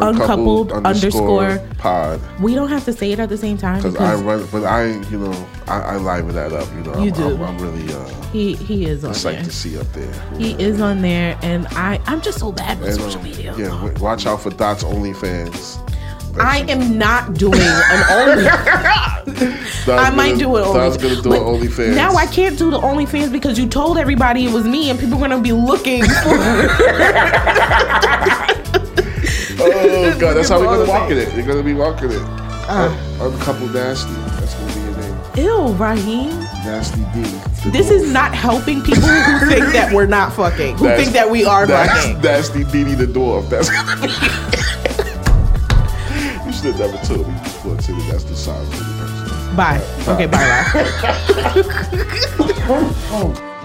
uncoupled, 0.01 0.71
underscore. 0.71 1.59
pod. 1.77 2.19
We 2.41 2.55
don't 2.55 2.69
have 2.69 2.85
to 2.85 2.93
say 2.93 3.11
it 3.11 3.19
at 3.19 3.29
the 3.29 3.37
same 3.37 3.57
time 3.57 3.77
Because 3.81 3.95
I 3.95 4.15
run, 4.15 4.47
but 4.51 4.63
I, 4.63 4.85
you 5.09 5.19
know, 5.19 5.47
I, 5.67 5.79
I 5.81 5.95
liven 5.97 6.33
that 6.35 6.53
up. 6.53 6.67
You 6.73 6.81
know, 6.81 7.03
You 7.03 7.11
I'm, 7.11 7.17
do. 7.17 7.35
I'm, 7.35 7.43
I'm 7.43 7.57
really 7.59 7.93
uh, 7.93 8.05
he 8.31 8.55
he 8.55 8.85
is 8.85 9.03
on 9.03 9.13
there. 9.13 9.43
to 9.43 9.51
see 9.51 9.77
up 9.79 9.91
there. 9.93 10.11
He 10.37 10.51
is 10.61 10.81
on 10.81 11.01
there, 11.01 11.37
and 11.41 11.67
I 11.71 11.99
I'm 12.05 12.21
just 12.21 12.39
so 12.39 12.51
bad 12.51 12.79
with 12.79 12.89
And, 12.89 12.99
social 12.99 13.19
um, 13.19 13.25
media. 13.25 13.53
Yeah, 13.57 13.69
w- 13.69 13.93
watch 14.03 14.25
out 14.25 14.41
for 14.41 14.49
Dot's 14.51 14.83
OnlyFans. 14.83 15.83
I 16.39 16.59
am 16.69 16.99
not 16.99 17.33
doing 17.33 17.59
an 17.59 18.03
only. 18.11 18.45
I 19.89 20.11
might 20.11 20.37
do 20.37 20.55
it. 20.57 20.61
Dot's 20.61 20.97
gonna 20.97 21.19
do 21.21 21.33
an 21.33 21.39
OnlyFans. 21.41 21.95
Now 21.95 22.13
I 22.13 22.27
can't 22.27 22.57
do 22.59 22.69
the 22.69 22.79
OnlyFans 22.79 23.31
because 23.31 23.57
you 23.57 23.67
told 23.67 23.97
everybody 23.97 24.45
it 24.45 24.51
was 24.53 24.65
me, 24.67 24.89
and 24.91 24.99
people 24.99 25.17
are 25.17 25.21
gonna 25.29 25.41
be 25.41 25.51
looking 25.53 26.03
for. 26.03 26.37
Oh 29.59 30.17
god, 30.19 30.33
that's 30.35 30.49
how 30.49 30.59
we're 30.59 30.65
gonna 30.65 30.85
walk 30.89 31.09
in 31.11 31.17
it. 31.17 31.33
You're 31.35 31.45
gonna 31.45 31.63
be 31.63 31.73
walking 31.73 32.11
it. 32.11 32.21
Uh. 32.69 32.89
Nasty. 33.73 34.13
That's 34.13 34.53
gonna 34.55 34.73
be 34.73 34.79
your 34.81 34.95
name. 34.97 35.17
Ew, 35.35 35.73
Raheem. 35.75 36.39
Nasty 36.65 37.01
D. 37.13 37.21
This 37.71 37.87
dwarf. 37.87 37.91
is 37.91 38.11
not 38.11 38.33
helping 38.35 38.81
people 38.81 39.03
who 39.03 39.47
think 39.49 39.65
that 39.73 39.91
we're 39.93 40.05
not 40.05 40.33
fucking, 40.33 40.77
who 40.77 40.83
That's- 40.85 41.01
think 41.01 41.13
that 41.13 41.29
we 41.29 41.43
are 41.45 41.65
that's, 41.65 42.05
fucking. 42.05 42.21
Nasty 42.21 42.63
Dee 42.65 42.93
the 42.95 43.05
dwarf. 43.05 43.49
That's 43.49 43.69
gonna 43.69 43.95
be. 44.01 44.07
you 46.45 46.51
should 46.53 46.75
have 46.75 46.79
never 46.79 46.97
told 47.05 47.27
me 47.27 47.33
before 47.43 47.75
today. 47.77 48.11
That's 48.11 48.23
the 48.25 48.35
sign 48.35 48.65
for 48.67 48.83
the 48.83 48.93
person. 48.99 49.55
Bye. 49.55 49.81
Okay, 50.07 50.27
bye, 50.27 50.65
bye. 53.33 53.53